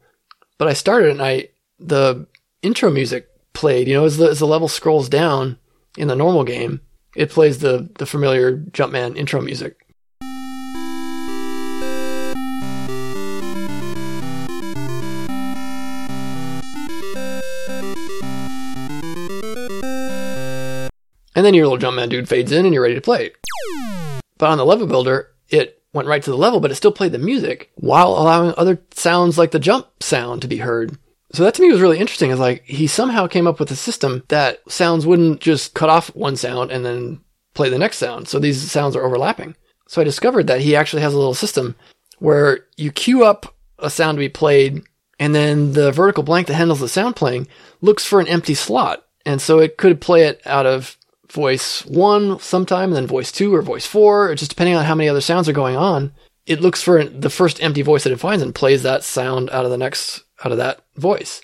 [0.58, 1.48] But I started, and I
[1.78, 2.26] the
[2.62, 3.88] intro music played.
[3.88, 5.58] You know, as the as the level scrolls down
[5.96, 6.80] in the normal game,
[7.16, 9.87] it plays the the familiar Jumpman intro music.
[21.38, 23.30] And then your little Jumpman dude fades in and you're ready to play.
[24.38, 27.12] But on the level builder, it went right to the level, but it still played
[27.12, 30.98] the music while allowing other sounds like the jump sound to be heard.
[31.32, 32.32] So that to me was really interesting.
[32.32, 36.08] Is like he somehow came up with a system that sounds wouldn't just cut off
[36.16, 37.20] one sound and then
[37.54, 38.26] play the next sound.
[38.26, 39.54] So these sounds are overlapping.
[39.86, 41.76] So I discovered that he actually has a little system
[42.18, 44.82] where you queue up a sound to be played
[45.20, 47.46] and then the vertical blank that handles the sound playing
[47.80, 49.04] looks for an empty slot.
[49.24, 50.97] And so it could play it out of
[51.30, 55.08] voice one sometime, and then voice two or voice four, just depending on how many
[55.08, 56.12] other sounds are going on.
[56.46, 59.64] It looks for the first empty voice that it finds and plays that sound out
[59.64, 61.42] of the next, out of that voice.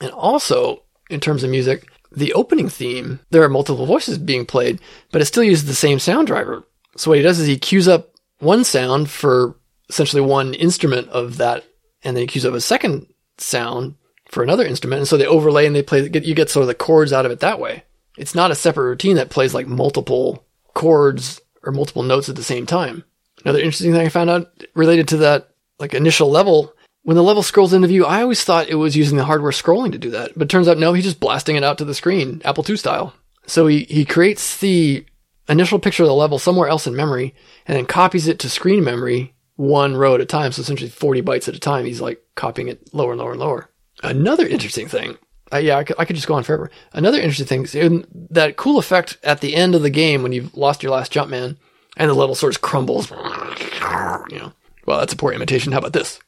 [0.00, 4.80] And also, in terms of music, the opening theme, there are multiple voices being played,
[5.12, 6.64] but it still uses the same sound driver.
[6.96, 9.56] So what he does is he queues up one sound for
[9.88, 11.64] essentially one instrument of that,
[12.02, 13.06] and then he queues up a second
[13.38, 13.94] sound
[14.28, 15.00] for another instrument.
[15.00, 17.32] And so they overlay and they play, you get sort of the chords out of
[17.32, 17.84] it that way.
[18.20, 20.44] It's not a separate routine that plays like multiple
[20.74, 23.02] chords or multiple notes at the same time.
[23.42, 25.48] Another interesting thing I found out related to that
[25.78, 29.16] like initial level, when the level scrolls into view, I always thought it was using
[29.16, 31.78] the hardware scrolling to do that, but turns out no, he's just blasting it out
[31.78, 33.14] to the screen, Apple II style.
[33.46, 35.06] So he, he creates the
[35.48, 37.34] initial picture of the level somewhere else in memory
[37.66, 40.52] and then copies it to screen memory one row at a time.
[40.52, 41.86] So essentially 40 bytes at a time.
[41.86, 43.70] He's like copying it lower and lower and lower.
[44.02, 45.16] Another interesting thing
[45.52, 46.70] uh, yeah, I could, I could just go on forever.
[46.92, 50.56] Another interesting thing is that cool effect at the end of the game when you've
[50.56, 51.58] lost your last jump man
[51.96, 53.10] and the level sort of crumbles.
[53.10, 54.52] You know,
[54.86, 55.72] well, that's a poor imitation.
[55.72, 56.20] How about this?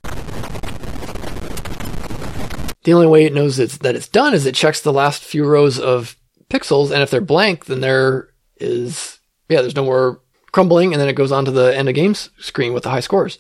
[2.85, 5.45] The only way it knows it's, that it's done is it checks the last few
[5.47, 6.17] rows of
[6.51, 10.21] pixels, and if they're blank, then there is yeah, there's no more
[10.51, 13.01] crumbling, and then it goes on to the end of games screen with the high
[13.01, 13.39] scores.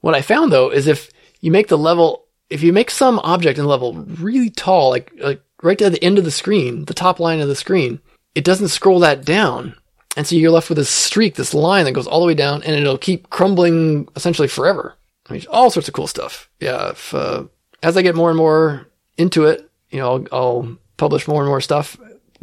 [0.00, 1.10] What I found though is if
[1.40, 2.23] you make the level
[2.54, 6.02] if you make some object in the level really tall, like like right to the
[6.04, 8.00] end of the screen, the top line of the screen,
[8.36, 9.74] it doesn't scroll that down.
[10.16, 12.62] And so you're left with this streak, this line that goes all the way down,
[12.62, 14.94] and it'll keep crumbling essentially forever.
[15.28, 16.48] I mean, all sorts of cool stuff.
[16.60, 17.44] Yeah, if, uh,
[17.82, 18.86] as I get more and more
[19.18, 21.98] into it, you know, I'll, I'll, publish more and more stuff.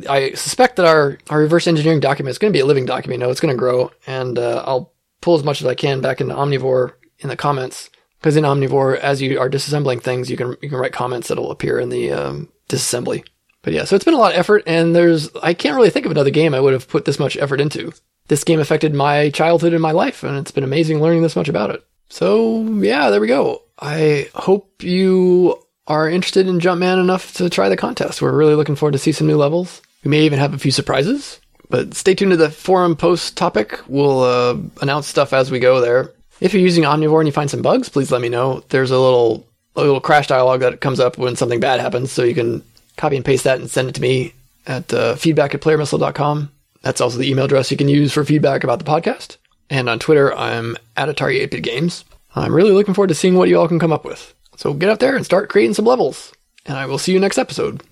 [0.09, 3.21] I suspect that our, our reverse engineering document is going to be a living document.
[3.21, 6.01] You know, it's going to grow, and uh, I'll pull as much as I can
[6.01, 7.89] back into Omnivore in the comments
[8.21, 11.51] because in Omnivore, as you are disassembling things, you can you can write comments that'll
[11.51, 13.25] appear in the um, disassembly.
[13.63, 16.05] But yeah, so it's been a lot of effort, and there's I can't really think
[16.05, 17.93] of another game I would have put this much effort into.
[18.27, 21.49] This game affected my childhood and my life, and it's been amazing learning this much
[21.49, 21.83] about it.
[22.09, 23.63] So yeah, there we go.
[23.79, 28.21] I hope you are interested in Jumpman enough to try the contest.
[28.21, 29.81] We're really looking forward to see some new levels.
[30.03, 31.39] We may even have a few surprises.
[31.69, 33.79] But stay tuned to the forum post topic.
[33.87, 36.11] We'll uh, announce stuff as we go there.
[36.41, 38.63] If you're using Omnivore and you find some bugs, please let me know.
[38.69, 42.23] There's a little a little crash dialog that comes up when something bad happens, so
[42.23, 42.61] you can
[42.97, 44.33] copy and paste that and send it to me
[44.67, 46.51] at uh, feedback at playermissile.com.
[46.81, 49.37] That's also the email address you can use for feedback about the podcast.
[49.69, 52.03] And on Twitter, I'm at Atari 8-Bit Games.
[52.35, 54.33] I'm really looking forward to seeing what you all can come up with.
[54.57, 56.33] So get out there and start creating some levels.
[56.65, 57.83] And I will see you next episode.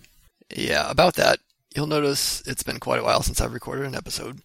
[0.54, 1.40] Yeah, about that,
[1.76, 4.42] you'll notice it's been quite a while since I've recorded an episode.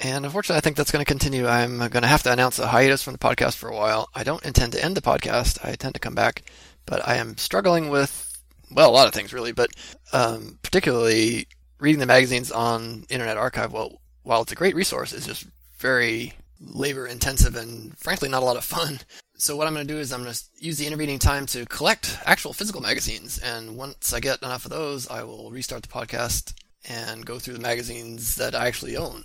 [0.00, 1.46] And unfortunately, I think that's going to continue.
[1.46, 4.08] I'm going to have to announce a hiatus from the podcast for a while.
[4.14, 5.64] I don't intend to end the podcast.
[5.64, 6.42] I intend to come back,
[6.86, 8.28] but I am struggling with
[8.70, 9.70] well, a lot of things really, but
[10.12, 11.48] um, particularly
[11.80, 13.72] reading the magazines on Internet Archive.
[13.72, 15.46] Well, while it's a great resource, it's just
[15.78, 18.98] very labor intensive and frankly not a lot of fun.
[19.36, 21.64] So what I'm going to do is I'm going to use the intervening time to
[21.66, 25.88] collect actual physical magazines, and once I get enough of those, I will restart the
[25.88, 26.54] podcast
[26.88, 29.24] and go through the magazines that I actually own.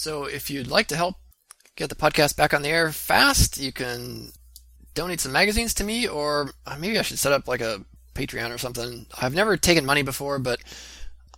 [0.00, 1.16] So if you'd like to help
[1.76, 4.32] get the podcast back on the air fast, you can
[4.94, 8.50] donate some magazines to me, or uh, maybe I should set up like a Patreon
[8.50, 9.04] or something.
[9.20, 10.58] I've never taken money before, but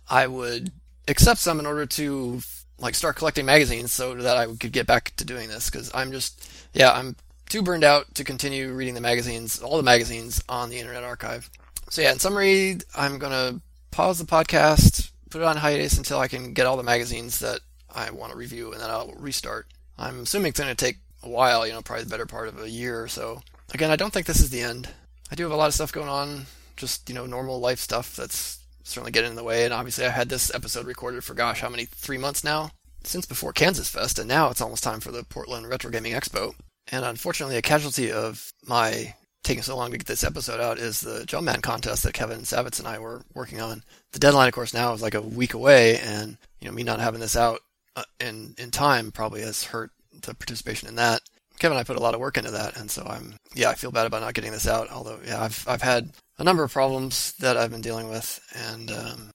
[0.09, 0.71] I would
[1.09, 2.39] accept some in order to
[2.79, 6.13] like start collecting magazines so that I could get back to doing this because I'm
[6.13, 7.17] just yeah I'm
[7.49, 11.49] too burned out to continue reading the magazines all the magazines on the Internet Archive.
[11.89, 13.59] So yeah, in summary, I'm gonna
[13.91, 17.59] pause the podcast, put it on hiatus until I can get all the magazines that
[17.93, 19.67] I want to review, and then I'll restart.
[19.97, 22.69] I'm assuming it's gonna take a while, you know, probably the better part of a
[22.69, 23.41] year or so.
[23.73, 24.89] Again, I don't think this is the end.
[25.31, 26.45] I do have a lot of stuff going on,
[26.75, 29.63] just you know normal life stuff that's certainly getting in the way.
[29.63, 32.71] And obviously, I had this episode recorded for gosh, how many three months now?
[33.03, 36.55] Since before Kansas Fest, and now it's almost time for the Portland Retro Gaming Expo.
[36.91, 41.01] And unfortunately, a casualty of my taking so long to get this episode out is
[41.01, 43.83] the Jumpman contest that Kevin Savetz and I were working on.
[44.13, 46.99] The deadline, of course, now is like a week away, and you know me not
[46.99, 47.59] having this out
[47.95, 51.21] uh, in in time probably has hurt the participation in that.
[51.59, 53.91] Kevin I put a lot of work into that, and so I'm yeah I feel
[53.91, 54.89] bad about not getting this out.
[54.89, 58.91] Although yeah I've I've had a number of problems that I've been dealing with, and
[58.91, 59.31] um,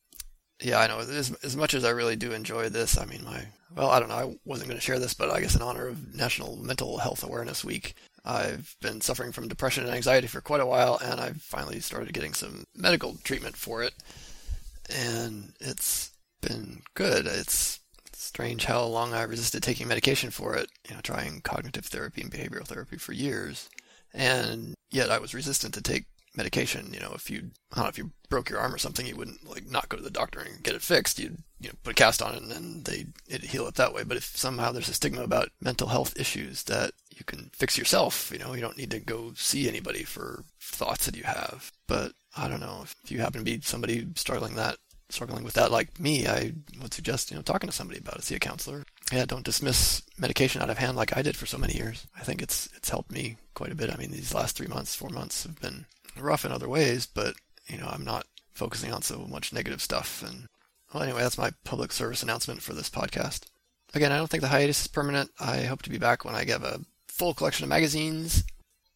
[0.60, 3.47] yeah, I know as, as much as I really do enjoy this, I mean, my
[3.76, 5.86] well, I don't know, I wasn't going to share this, but I guess in honor
[5.86, 7.94] of National Mental Health Awareness Week,
[8.24, 12.12] I've been suffering from depression and anxiety for quite a while, and I've finally started
[12.12, 13.94] getting some medical treatment for it,
[14.90, 16.10] and it's
[16.40, 17.26] been good.
[17.26, 17.80] It's
[18.39, 22.31] strange how long I resisted taking medication for it, you know, trying cognitive therapy and
[22.31, 23.69] behavioral therapy for years,
[24.15, 26.05] and yet I was resistant to take
[26.36, 26.94] medication.
[26.94, 29.16] You know, if you I don't know if you broke your arm or something, you
[29.16, 31.19] wouldn't like not go to the doctor and get it fixed.
[31.19, 33.93] You'd you know put a cast on it and then they it heal it that
[33.93, 34.05] way.
[34.05, 38.31] But if somehow there's a stigma about mental health issues that you can fix yourself,
[38.32, 41.73] you know, you don't need to go see anybody for thoughts that you have.
[41.89, 44.77] But I don't know if you happen to be somebody struggling that
[45.10, 46.52] struggling with that like me, I
[46.82, 48.24] would suggest you know talking to somebody about it.
[48.24, 48.85] See a counselor.
[49.12, 52.06] Yeah, don't dismiss medication out of hand like I did for so many years.
[52.18, 53.93] I think it's it's helped me quite a bit.
[53.93, 55.86] I mean, these last three months, four months have been
[56.18, 57.35] rough in other ways, but
[57.66, 60.22] you know, I'm not focusing on so much negative stuff.
[60.26, 60.48] And
[60.93, 63.47] well, anyway, that's my public service announcement for this podcast.
[63.94, 65.30] Again, I don't think the hiatus is permanent.
[65.40, 68.44] I hope to be back when I get a full collection of magazines.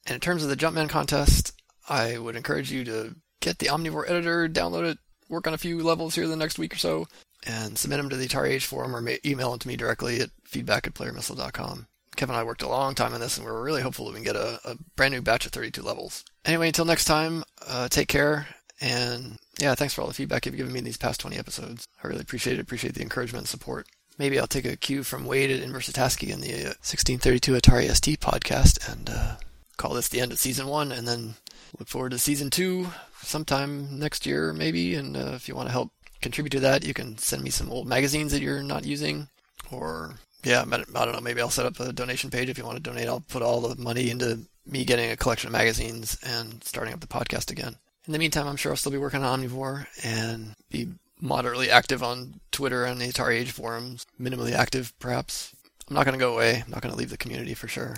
[0.06, 1.52] And in terms of the Jumpman contest,
[1.88, 4.98] I would encourage you to get the Omnivore editor, download it,
[5.32, 7.08] work on a few levels here the next week or so,
[7.44, 10.30] and submit them to the Atari Age forum or email them to me directly at
[10.44, 11.86] feedback at playermissile.com.
[12.14, 14.12] Kevin and I worked a long time on this, and we are really hopeful that
[14.12, 16.24] we can get a, a brand new batch of 32 levels.
[16.44, 18.46] Anyway, until next time, uh, take care,
[18.80, 21.88] and yeah, thanks for all the feedback you've given me in these past 20 episodes.
[22.04, 22.60] I really appreciate it.
[22.60, 23.86] Appreciate the encouragement and support.
[24.18, 26.52] Maybe I'll take a cue from Wade at Inverse ATASCII in the
[26.82, 29.36] 1632 uh, Atari ST podcast and uh,
[29.78, 31.36] call this the end of season one, and then
[31.78, 32.88] look forward to season two
[33.22, 34.94] sometime next year, maybe.
[34.94, 35.90] And uh, if you want to help
[36.20, 39.28] contribute to that, you can send me some old magazines that you're not using,
[39.70, 41.20] or yeah, I don't know.
[41.20, 43.08] Maybe I'll set up a donation page if you want to donate.
[43.08, 47.00] I'll put all the money into me getting a collection of magazines and starting up
[47.00, 47.76] the podcast again.
[48.06, 50.88] In the meantime, I'm sure I'll still be working on Omnivore and be
[51.20, 54.04] moderately active on Twitter and the Atari Age forums.
[54.20, 55.54] Minimally active, perhaps.
[55.88, 56.62] I'm not going to go away.
[56.64, 57.96] I'm not going to leave the community for sure.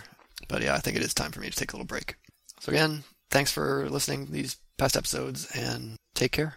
[0.48, 2.16] But yeah, I think it is time for me to take a little break.
[2.60, 6.56] So again, thanks for listening these past episodes and take care.